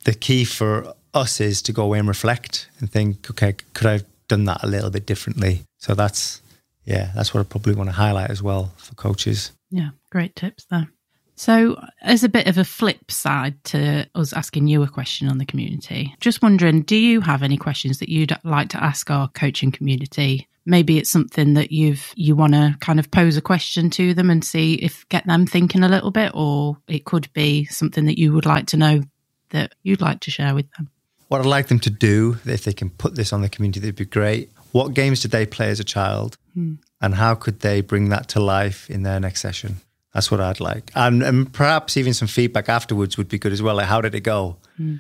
the 0.06 0.14
key 0.14 0.46
for 0.46 0.94
us 1.14 1.42
is 1.42 1.62
to 1.64 1.74
go 1.74 1.84
away 1.84 2.00
and 2.00 2.08
reflect 2.08 2.70
and 2.80 2.90
think, 2.90 3.30
okay, 3.30 3.56
could 3.74 3.88
I 3.88 4.00
done 4.32 4.46
that 4.46 4.64
a 4.64 4.68
little 4.68 4.90
bit 4.90 5.06
differently? 5.06 5.64
So 5.78 5.94
that's 5.94 6.42
yeah, 6.86 7.12
that's 7.14 7.34
what 7.34 7.42
I 7.42 7.44
probably 7.44 7.76
want 7.76 7.90
to 7.90 7.96
highlight 7.96 8.32
as 8.32 8.42
well 8.42 8.72
for 8.78 8.96
coaches. 8.96 9.52
Yeah, 9.70 9.90
great 10.10 10.36
tips 10.36 10.66
there. 10.72 10.88
So, 11.36 11.82
as 12.02 12.24
a 12.24 12.30
bit 12.30 12.48
of 12.48 12.58
a 12.58 12.64
flip 12.64 13.10
side 13.10 13.64
to 13.66 14.08
us 14.14 14.34
asking 14.34 14.68
you 14.68 14.84
a 14.84 14.88
question 14.88 15.28
on 15.28 15.38
the 15.38 15.46
community, 15.46 16.14
just 16.20 16.42
wondering, 16.42 16.84
do 16.84 16.96
you 16.96 17.22
have 17.22 17.42
any 17.42 17.58
questions 17.58 18.00
that 18.00 18.10
you'd 18.10 18.38
like 18.44 18.70
to 18.70 18.84
ask 18.84 19.10
our 19.10 19.28
coaching 19.30 19.72
community? 19.72 20.48
Maybe 20.66 20.98
it's 20.98 21.10
something 21.10 21.56
that 21.56 21.72
you've 21.72 22.14
you 22.16 22.36
want 22.36 22.54
to 22.54 22.76
kind 22.80 23.00
of 23.00 23.10
pose 23.10 23.38
a 23.38 23.42
question 23.42 23.90
to 23.92 24.14
them 24.14 24.30
and 24.30 24.46
see 24.46 24.76
if 24.76 25.08
get 25.10 25.26
them 25.26 25.46
thinking 25.46 25.84
a 25.84 25.90
little 25.90 26.12
bit, 26.12 26.32
or 26.36 26.78
it 26.88 27.06
could 27.06 27.32
be 27.34 27.66
something 27.66 28.06
that 28.06 28.20
you 28.20 28.34
would 28.34 28.46
like 28.46 28.68
to 28.68 28.78
know 28.78 29.02
that 29.50 29.74
you'd 29.84 30.02
like 30.02 30.20
to 30.22 30.32
share 30.32 30.54
with 30.54 30.72
them. 30.74 30.90
What 31.32 31.40
I'd 31.40 31.48
like 31.48 31.68
them 31.68 31.80
to 31.80 31.90
do, 31.90 32.40
if 32.44 32.66
they 32.66 32.74
can 32.74 32.90
put 32.90 33.16
this 33.16 33.32
on 33.32 33.42
the 33.42 33.48
community, 33.48 33.80
that'd 33.80 33.96
be 33.96 34.04
great. 34.04 34.50
What 34.74 34.94
games 34.94 35.22
did 35.22 35.32
they 35.32 35.46
play 35.46 35.70
as 35.70 35.80
a 35.80 35.84
child, 35.86 36.38
hmm. 36.54 36.74
and 37.00 37.16
how 37.16 37.36
could 37.36 37.62
they 37.62 37.80
bring 37.80 38.10
that 38.10 38.28
to 38.30 38.42
life 38.42 38.90
in 38.90 39.04
their 39.04 39.18
next 39.18 39.40
session? 39.40 39.78
That's 40.14 40.30
what 40.30 40.42
I'd 40.42 40.60
like. 40.60 40.92
And, 40.94 41.24
and 41.24 41.54
perhaps 41.54 41.96
even 41.96 42.14
some 42.14 42.28
feedback 42.28 42.68
afterwards 42.68 43.18
would 43.18 43.30
be 43.30 43.40
good 43.40 43.54
as 43.54 43.62
well. 43.62 43.76
Like, 43.76 43.88
how 43.88 44.02
did 44.02 44.14
it 44.14 44.26
go? 44.26 44.58
Mm. 44.78 45.00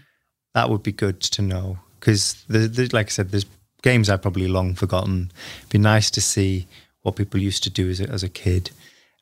That 0.53 0.69
would 0.69 0.83
be 0.83 0.93
good 0.93 1.19
to 1.19 1.41
know. 1.41 1.79
Because, 1.99 2.45
like 2.47 3.07
I 3.07 3.09
said, 3.09 3.31
there's 3.31 3.45
games 3.81 4.09
I've 4.09 4.21
probably 4.21 4.47
long 4.47 4.73
forgotten. 4.73 5.33
It'd 5.57 5.69
be 5.69 5.79
nice 5.79 6.09
to 6.11 6.21
see 6.21 6.65
what 7.01 7.17
people 7.17 7.41
used 7.41 7.63
to 7.63 7.69
do 7.69 7.89
as 7.89 7.99
a, 7.99 8.09
as 8.09 8.23
a 8.23 8.29
kid 8.29 8.71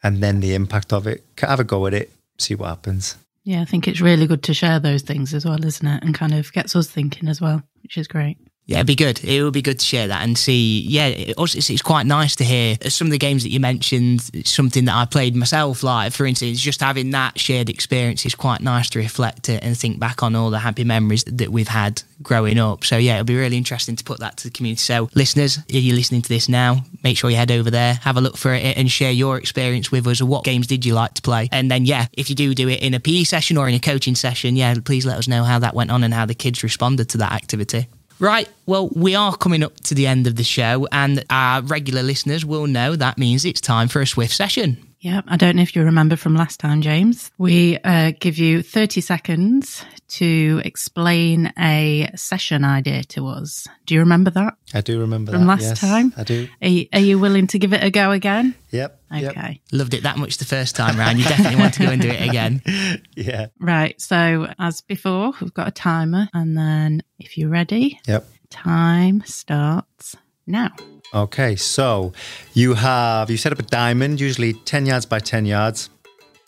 and 0.03 0.22
then 0.22 0.41
the 0.41 0.53
impact 0.53 0.93
of 0.93 1.07
it. 1.07 1.24
Have 1.39 1.60
a 1.60 1.64
go 1.64 1.88
at 1.88 1.95
it, 1.95 2.12
see 2.38 2.53
what 2.53 2.68
happens. 2.68 3.16
Yeah, 3.49 3.61
I 3.61 3.65
think 3.65 3.87
it's 3.87 3.99
really 3.99 4.27
good 4.27 4.43
to 4.43 4.53
share 4.53 4.79
those 4.79 5.01
things 5.01 5.33
as 5.33 5.43
well, 5.43 5.65
isn't 5.65 5.87
it? 5.87 6.03
And 6.03 6.13
kind 6.13 6.35
of 6.35 6.53
gets 6.53 6.75
us 6.75 6.87
thinking 6.87 7.27
as 7.27 7.41
well, 7.41 7.63
which 7.81 7.97
is 7.97 8.07
great. 8.07 8.37
Yeah, 8.70 8.78
it'd 8.78 8.86
be 8.86 8.95
good. 8.95 9.24
It 9.24 9.41
would 9.41 9.53
be 9.53 9.63
good 9.63 9.80
to 9.80 9.86
share 9.86 10.09
that 10.09 10.22
and 10.22 10.38
see. 10.38 10.82
Yeah, 10.82 11.07
it's, 11.07 11.72
it's 11.72 11.82
quite 11.82 12.05
nice 12.05 12.36
to 12.36 12.43
hear 12.43 12.78
some 12.88 13.07
of 13.07 13.11
the 13.11 13.17
games 13.17 13.41
that 13.41 13.49
you 13.49 13.59
mentioned. 13.59 14.22
Something 14.45 14.86
that 14.86 14.95
I 14.95 15.05
played 15.05 15.36
myself, 15.36 15.82
like 15.82 16.13
for 16.13 16.28
instance, 16.28 16.61
just 16.61 16.80
having 16.80 17.09
that 17.09 17.39
shared 17.39 17.67
experience 17.67 18.28
is 18.28 18.36
quite 18.36 18.61
nice 18.61 18.88
to 18.91 18.99
reflect 18.99 19.49
it 19.49 19.63
and 19.63 19.76
think 19.76 19.99
back 19.99 20.22
on 20.22 20.36
all 20.36 20.51
the 20.51 20.59
happy 20.59 20.84
memories 20.84 21.24
that 21.24 21.49
we've 21.49 21.67
had 21.67 22.03
growing 22.22 22.59
up. 22.59 22.86
So 22.86 22.97
yeah, 22.97 23.15
it'll 23.15 23.26
be 23.26 23.38
really 23.38 23.57
interesting 23.57 23.95
to 23.95 24.03
put 24.03 24.20
that 24.20 24.38
to 24.38 24.43
the 24.43 24.51
community. 24.51 24.82
So 24.82 25.09
listeners, 25.15 25.57
if 25.67 25.84
you're 25.84 25.95
listening 25.95 26.22
to 26.22 26.30
this 26.30 26.47
now, 26.47 26.84
make 27.03 27.17
sure 27.17 27.32
you 27.32 27.38
head 27.38 27.49
over 27.49 27.72
there, 27.72 27.95
have 27.95 28.17
a 28.17 28.22
look 28.22 28.38
for 28.38 28.53
it, 28.53 28.78
and 28.78 28.91
share 28.91 29.11
your 29.11 29.39
experience 29.39 29.91
with 29.91 30.05
us. 30.05 30.22
What 30.22 30.43
games 30.43 30.67
did 30.67 30.86
you 30.86 30.93
like 30.93 31.15
to 31.15 31.24
play? 31.24 31.49
And 31.51 31.72
then 31.72 31.86
yeah, 31.86 32.05
if 32.13 32.30
you 32.30 32.36
do 32.36 32.53
do 32.53 32.70
it 32.70 32.84
in 32.84 32.93
a 32.93 32.99
PE 32.99 33.24
session 33.24 33.57
or 33.57 33.67
in 33.67 33.74
a 33.74 33.80
coaching 33.80 34.13
session, 34.13 34.55
yeah, 34.55 34.76
please 34.86 35.07
let 35.07 35.17
us 35.17 35.28
know 35.28 35.43
how 35.43 35.57
that 35.57 35.74
went 35.74 35.89
on 35.89 36.03
and 36.03 36.13
how 36.13 36.28
the 36.28 36.36
kids 36.36 36.61
responded 36.61 37.09
to 37.09 37.17
that 37.17 37.32
activity. 37.32 37.88
Right, 38.20 38.49
well, 38.65 38.89
we 38.89 39.15
are 39.15 39.38
coming 39.38 39.63
up 39.63 39.80
to 39.82 39.95
the 39.95 40.05
end 40.05 40.28
of 40.28 40.36
the 40.36 40.43
show, 40.43 40.88
and 40.91 41.24
our 41.30 41.61
regular 41.61 42.03
listeners 42.03 42.43
will 42.43 42.67
know 42.67 42.97
that 42.97 43.17
means 43.17 43.45
it's 43.45 43.61
time 43.61 43.88
for 43.88 44.01
a 44.01 44.07
Swift 44.07 44.34
session. 44.36 44.88
Yeah, 45.01 45.21
I 45.27 45.37
don't 45.37 45.55
know 45.55 45.61
if 45.61 45.77
you 45.77 45.83
remember 45.83 46.17
from 46.17 46.35
last 46.35 46.59
time, 46.59 46.81
James. 46.81 47.31
We 47.37 47.77
uh, 47.77 48.11
give 48.19 48.37
you 48.37 48.61
30 48.61 48.99
seconds 48.99 49.85
to 50.09 50.61
explain 50.65 51.53
a 51.57 52.09
session 52.15 52.65
idea 52.65 53.03
to 53.03 53.27
us. 53.27 53.65
Do 53.85 53.93
you 53.93 54.01
remember 54.01 54.29
that? 54.31 54.55
I 54.73 54.81
do 54.81 54.99
remember 54.99 55.31
from 55.31 55.41
that, 55.41 55.47
last 55.47 55.61
yes, 55.61 55.79
time. 55.79 56.13
I 56.17 56.23
do. 56.23 56.49
Are 56.61 56.67
you, 56.67 56.87
are 56.91 56.99
you, 56.99 57.17
willing 57.17 57.47
to 57.47 57.59
give 57.59 57.71
it 57.71 57.81
a 57.81 57.89
go 57.89 58.11
again? 58.11 58.55
Yep. 58.71 59.01
Okay. 59.15 59.23
Yep. 59.23 59.57
Loved 59.71 59.93
it 59.93 60.03
that 60.03 60.17
much 60.17 60.37
the 60.37 60.45
first 60.45 60.75
time 60.75 60.97
round. 60.97 61.17
You 61.17 61.23
definitely 61.23 61.59
want 61.59 61.75
to 61.75 61.83
go 61.83 61.91
and 61.91 62.01
do 62.01 62.09
it 62.09 62.27
again. 62.27 62.61
yeah. 63.15 63.47
Right. 63.59 63.99
So, 64.01 64.47
as 64.59 64.81
before, 64.81 65.31
we've 65.39 65.53
got 65.53 65.69
a 65.69 65.71
timer, 65.71 66.27
and 66.33 66.57
then 66.57 67.03
if 67.19 67.37
you're 67.37 67.49
ready, 67.49 67.99
yep. 68.05 68.25
Time 68.49 69.21
starts 69.25 70.15
now. 70.49 70.71
Okay, 71.13 71.55
so 71.55 72.13
you 72.53 72.75
have 72.75 73.29
you 73.29 73.37
set 73.37 73.51
up 73.51 73.59
a 73.59 73.63
diamond, 73.63 74.19
usually 74.19 74.53
ten 74.53 74.85
yards 74.85 75.05
by 75.05 75.19
ten 75.19 75.45
yards. 75.45 75.89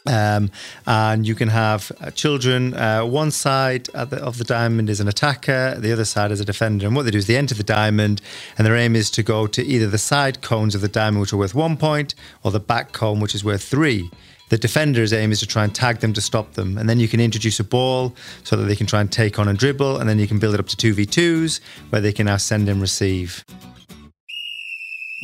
Um, 0.07 0.49
and 0.87 1.27
you 1.27 1.35
can 1.35 1.47
have 1.49 1.91
uh, 2.01 2.09
children. 2.11 2.73
Uh, 2.73 3.05
one 3.05 3.29
side 3.31 3.85
the, 3.85 4.17
of 4.17 4.37
the 4.39 4.43
diamond 4.43 4.89
is 4.89 4.99
an 4.99 5.07
attacker, 5.07 5.75
the 5.77 5.91
other 5.91 6.05
side 6.05 6.31
is 6.31 6.39
a 6.39 6.45
defender. 6.45 6.87
And 6.87 6.95
what 6.95 7.03
they 7.03 7.11
do 7.11 7.19
is 7.19 7.27
they 7.27 7.37
enter 7.37 7.53
the 7.53 7.63
diamond, 7.63 8.21
and 8.57 8.65
their 8.65 8.75
aim 8.75 8.95
is 8.95 9.11
to 9.11 9.23
go 9.23 9.45
to 9.47 9.63
either 9.63 9.87
the 9.87 9.99
side 9.99 10.41
cones 10.41 10.73
of 10.73 10.81
the 10.81 10.87
diamond, 10.87 11.21
which 11.21 11.33
are 11.33 11.37
worth 11.37 11.53
one 11.53 11.77
point, 11.77 12.15
or 12.43 12.51
the 12.51 12.59
back 12.59 12.93
cone, 12.93 13.19
which 13.19 13.35
is 13.35 13.43
worth 13.43 13.63
three. 13.63 14.09
The 14.49 14.57
defender's 14.57 15.13
aim 15.13 15.31
is 15.31 15.39
to 15.39 15.47
try 15.47 15.63
and 15.63 15.73
tag 15.73 15.99
them 15.99 16.11
to 16.11 16.19
stop 16.19 16.53
them. 16.53 16.77
And 16.77 16.89
then 16.89 16.99
you 16.99 17.07
can 17.07 17.21
introduce 17.21 17.59
a 17.61 17.63
ball 17.63 18.13
so 18.43 18.57
that 18.57 18.63
they 18.65 18.75
can 18.75 18.85
try 18.85 18.99
and 18.99 19.09
take 19.09 19.39
on 19.39 19.47
and 19.47 19.57
dribble. 19.57 19.97
And 19.97 20.09
then 20.09 20.19
you 20.19 20.27
can 20.27 20.39
build 20.39 20.55
it 20.55 20.59
up 20.59 20.67
to 20.67 20.75
2v2s 20.75 21.61
where 21.89 22.01
they 22.01 22.11
can 22.11 22.25
now 22.25 22.35
send 22.35 22.67
and 22.67 22.81
receive. 22.81 23.45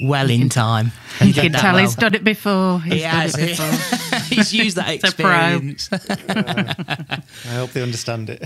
Well 0.02 0.30
in 0.30 0.50
time. 0.50 0.91
You 1.20 1.34
can 1.34 1.52
tell 1.52 1.74
well. 1.74 1.82
he's 1.82 1.95
done 1.95 2.14
it 2.14 2.24
before. 2.24 2.80
He's 2.80 2.93
he 2.93 3.00
has. 3.02 3.36
It 3.36 3.58
before. 3.58 4.20
he's 4.36 4.54
used 4.54 4.78
that 4.78 4.89
experience. 4.93 5.89
I 5.91 7.56
hope 7.56 7.72
they 7.72 7.82
understand 7.82 8.30
it. 8.30 8.43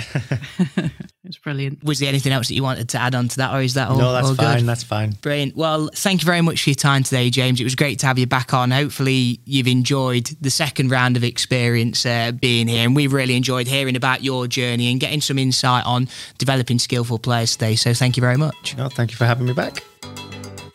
it's 1.26 1.38
brilliant. 1.38 1.84
Was 1.84 2.00
there 2.00 2.08
anything 2.08 2.32
else 2.32 2.48
that 2.48 2.54
you 2.54 2.64
wanted 2.64 2.88
to 2.90 2.98
add 2.98 3.14
on 3.14 3.28
to 3.28 3.38
that, 3.38 3.54
or 3.54 3.62
is 3.62 3.74
that 3.74 3.90
all? 3.90 3.98
No, 3.98 4.14
that's 4.14 4.30
all 4.30 4.36
fine. 4.36 4.60
Good? 4.60 4.68
That's 4.68 4.84
fine. 4.84 5.12
Brilliant. 5.22 5.58
Well, 5.58 5.90
thank 5.94 6.22
you 6.22 6.26
very 6.26 6.40
much 6.40 6.64
for 6.64 6.70
your 6.70 6.76
time 6.76 7.04
today, 7.04 7.30
James. 7.30 7.60
It 7.60 7.66
was 7.66 7.76
great 7.76 8.00
to 8.00 8.06
have 8.06 8.18
you 8.18 8.26
back 8.26 8.54
on. 8.54 8.72
Hopefully, 8.72 9.42
you've 9.44 9.68
enjoyed 9.68 10.30
the 10.40 10.52
second 10.52 10.92
round 10.92 11.18
of 11.18 11.26
experience 11.26 12.06
uh, 12.06 12.32
being 12.32 12.70
here, 12.70 12.86
and 12.86 12.96
we've 12.96 13.12
really 13.12 13.36
enjoyed 13.36 13.68
hearing 13.68 13.98
about 13.98 14.24
your 14.24 14.48
journey 14.48 14.90
and 14.92 15.02
getting 15.02 15.20
some 15.20 15.38
insight 15.38 15.86
on 15.86 16.08
developing 16.38 16.80
skillful 16.80 17.20
players 17.20 17.52
today. 17.58 17.76
So, 17.76 17.94
thank 17.94 18.16
you 18.16 18.22
very 18.22 18.38
much. 18.38 18.78
No, 18.78 18.88
thank 18.88 19.12
you 19.12 19.18
for 19.18 19.26
having 19.26 19.46
me 19.46 19.52
back. 19.52 19.84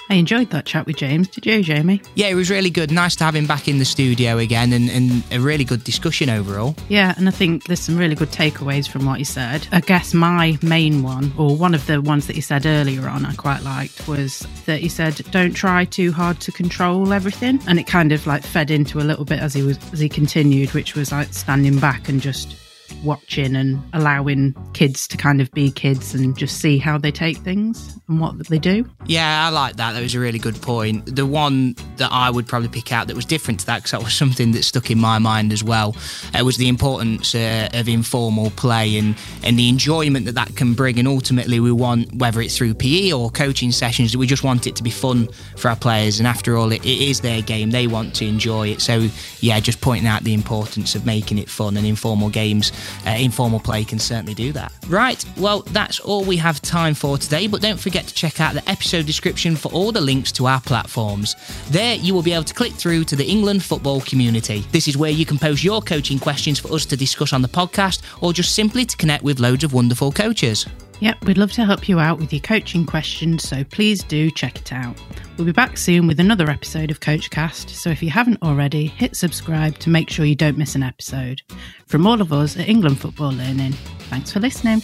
I 0.09 0.15
enjoyed 0.15 0.51
that 0.51 0.67
chat 0.67 0.87
with 0.87 0.97
James. 0.97 1.29
Did 1.29 1.47
you, 1.47 1.63
Jamie? 1.63 2.01
Yeah, 2.15 2.29
it 2.29 2.35
was 2.35 2.51
really 2.51 2.71
good. 2.71 2.91
Nice 2.91 3.17
to 3.17 3.25
have 3.25 3.35
him 3.35 3.47
back 3.47 3.69
in 3.69 3.79
the 3.79 3.85
studio 3.85 4.39
again 4.39 4.73
and, 4.73 4.89
and 4.89 5.25
a 5.33 5.41
really 5.41 5.65
good 5.65 5.85
discussion 5.85 6.31
overall. 6.31 6.77
Yeah, 6.89 7.15
and 7.17 7.29
I 7.29 7.33
think 7.33 7.65
there's 7.65 7.81
some 7.81 7.97
really 7.97 8.15
good 8.15 8.31
takeaways 8.31 8.89
from 8.89 9.05
what 9.05 9.19
he 9.19 9.25
said. 9.25 9.67
I 9.73 9.81
guess 9.81 10.15
my 10.15 10.59
main 10.63 11.03
one, 11.03 11.33
or 11.37 11.57
one 11.57 11.75
of 11.75 11.87
the 11.87 12.01
ones 12.01 12.27
that 12.29 12.37
he 12.37 12.43
said 12.43 12.67
earlier 12.67 13.09
on, 13.09 13.27
I 13.27 13.35
quite 13.35 13.63
liked, 13.63 14.07
was 14.07 14.47
that 14.67 14.81
he 14.81 14.89
said, 14.89 15.17
don't 15.31 15.55
try 15.55 15.85
too 15.85 16.13
hard 16.13 16.41
to 16.41 16.53
control 16.53 17.13
everything. 17.13 17.61
And 17.67 17.79
it 17.79 17.87
kind 17.87 18.13
of 18.13 18.27
like 18.27 18.45
fed 18.45 18.71
into 18.71 18.99
a 18.99 19.03
little 19.03 19.25
bit 19.25 19.41
as 19.41 19.55
he 19.55 19.63
was 19.63 19.79
as 19.93 19.99
he 19.99 20.09
continued, 20.09 20.73
which 20.73 20.95
was 20.95 21.13
like 21.13 21.33
standing 21.33 21.79
back 21.79 22.09
and 22.09 22.21
just 22.21 22.57
watching 23.03 23.57
and 23.57 23.83
allowing 23.93 24.55
kids 24.73 25.07
to 25.09 25.17
kind 25.17 25.41
of 25.41 25.51
be 25.53 25.71
kids 25.71 26.15
and 26.15 26.37
just 26.37 26.61
see 26.61 26.79
how 26.79 26.99
they 26.99 27.11
take 27.11 27.39
things 27.39 27.99
and 28.09 28.21
what 28.21 28.39
they 28.49 28.59
do. 28.59 28.89
Yeah, 29.07 29.47
I 29.47 29.51
like 29.51 29.77
that. 29.77 29.93
That 29.93 30.03
was 30.03 30.15
a 30.15 30.21
really 30.21 30.39
good 30.39 30.61
point. 30.61 31.15
The 31.17 31.27
one 31.27 31.75
that 31.97 32.11
I 32.13 32.31
would 32.31 32.47
probably 32.47 32.69
pick 32.69 32.93
out 32.93 33.07
that 33.09 33.17
was 33.17 33.25
different 33.25 33.61
to 33.61 33.67
that, 33.67 33.79
because 33.79 33.93
that 33.93 34.03
was 34.03 34.15
something 34.23 34.53
that 34.53 34.65
stuck 34.65 34.91
in 34.91 34.99
my 34.99 35.19
mind 35.19 35.53
as 35.53 35.63
well, 35.63 35.97
uh, 36.39 36.45
was 36.45 36.57
the 36.57 36.69
importance 36.69 37.35
uh, 37.35 37.69
of 37.73 37.89
informal 37.89 38.51
play 38.51 38.97
and, 38.99 39.17
and 39.43 39.59
the 39.59 39.69
enjoyment 39.69 40.27
that 40.27 40.35
that 40.35 40.57
can 40.57 40.75
bring. 40.75 40.99
And 40.99 41.09
ultimately, 41.09 41.61
we 41.61 41.73
want, 41.73 42.15
whether 42.15 42.41
it's 42.41 42.57
through 42.57 42.75
PE 42.75 43.13
or 43.13 43.31
coaching 43.31 43.73
sessions, 43.73 44.13
that 44.13 44.19
we 44.19 44.27
just 44.27 44.45
want 44.45 44.67
it 44.67 44.77
to 44.77 44.83
be 44.83 44.91
fun 44.91 45.29
for 45.57 45.69
our 45.69 45.77
players. 45.77 46.19
And 46.19 46.27
after 46.27 46.57
all, 46.57 46.73
it, 46.73 46.85
it 46.85 47.01
is 47.01 47.21
their 47.21 47.43
game. 47.43 47.71
They 47.71 47.87
want 47.87 48.15
to 48.17 48.27
enjoy 48.27 48.69
it. 48.69 48.81
So, 48.81 49.09
yeah, 49.41 49.61
just 49.61 49.81
pointing 49.81 50.07
out 50.07 50.25
the 50.25 50.35
importance 50.35 50.95
of 50.95 51.07
making 51.07 51.39
it 51.39 51.49
fun 51.49 51.77
and 51.77 51.87
informal 51.87 52.31
games 52.31 52.73
uh, 53.07 53.11
informal 53.11 53.61
play 53.61 53.85
can 53.85 53.99
certainly 53.99 54.35
do 54.35 54.53
that. 54.53 54.73
Right, 54.89 55.25
well, 55.37 55.61
that's 55.61 56.01
all 56.01 56.25
we 56.25 56.37
have 56.37 56.61
time 56.63 56.95
for 56.95 57.19
today, 57.19 57.47
but 57.47 57.61
don't 57.61 57.81
forget 57.81 58.07
to 58.07 58.15
check 58.15 58.41
out 58.41 58.55
the 58.55 58.69
episode 58.69 59.07
description 59.07 59.57
for 59.57 59.71
all 59.73 59.93
the 59.93 60.01
links 60.01 60.33
to 60.33 60.47
our 60.47 60.61
platforms. 60.61 61.37
There, 61.71 61.97
you 61.97 62.15
will 62.15 62.23
be 62.23 62.33
able 62.33 62.45
to 62.45 62.55
click 62.55 62.73
through 62.73 63.05
to 63.05 63.17
the 63.17 63.25
England 63.25 63.63
football 63.63 64.01
community. 64.01 64.65
This 64.73 64.89
is 64.89 64.97
where 64.97 65.11
you 65.11 65.27
can 65.27 65.39
post 65.39 65.65
your 65.65 65.83
coaching 65.83 66.19
questions 66.19 66.59
for 66.59 66.73
us 66.73 66.87
to 66.87 66.97
discuss 66.97 67.33
on 67.33 67.43
the 67.43 67.49
podcast 67.49 68.03
or 68.21 68.33
just 68.33 68.55
simply 68.55 68.85
to 68.85 68.97
connect 68.97 69.23
with 69.25 69.41
loads 69.41 69.65
of 69.65 69.73
wonderful 69.73 70.13
coaches. 70.13 70.67
Yep, 71.01 71.25
we'd 71.27 71.39
love 71.39 71.53
to 71.53 71.65
help 71.65 71.89
you 71.89 71.99
out 71.99 72.19
with 72.19 72.33
your 72.33 72.41
coaching 72.41 72.87
questions, 72.87 73.47
so 73.47 73.65
please 73.65 74.03
do 74.03 74.31
check 74.31 74.59
it 74.59 74.73
out. 74.73 74.97
We'll 75.37 75.45
be 75.45 75.53
back 75.53 75.77
soon 75.77 76.07
with 76.07 76.19
another 76.19 76.49
episode 76.49 76.91
of 76.91 77.01
Coachcast, 77.01 77.69
so 77.69 77.91
if 77.91 78.03
you 78.03 78.09
haven't 78.09 78.43
already, 78.43 78.87
hit 78.87 79.15
subscribe 79.15 79.79
to 79.79 79.91
make 79.91 80.09
sure 80.09 80.25
you 80.25 80.35
don't 80.35 80.57
miss 80.57 80.75
an 80.75 80.83
episode. 80.83 81.43
From 81.87 82.07
all 82.07 82.23
of 82.23 82.33
us 82.33 82.57
at 82.57 82.69
England 82.69 82.99
Football 82.99 83.33
Learning, 83.33 83.73
thanks 84.09 84.33
for 84.33 84.41
listening. 84.41 84.81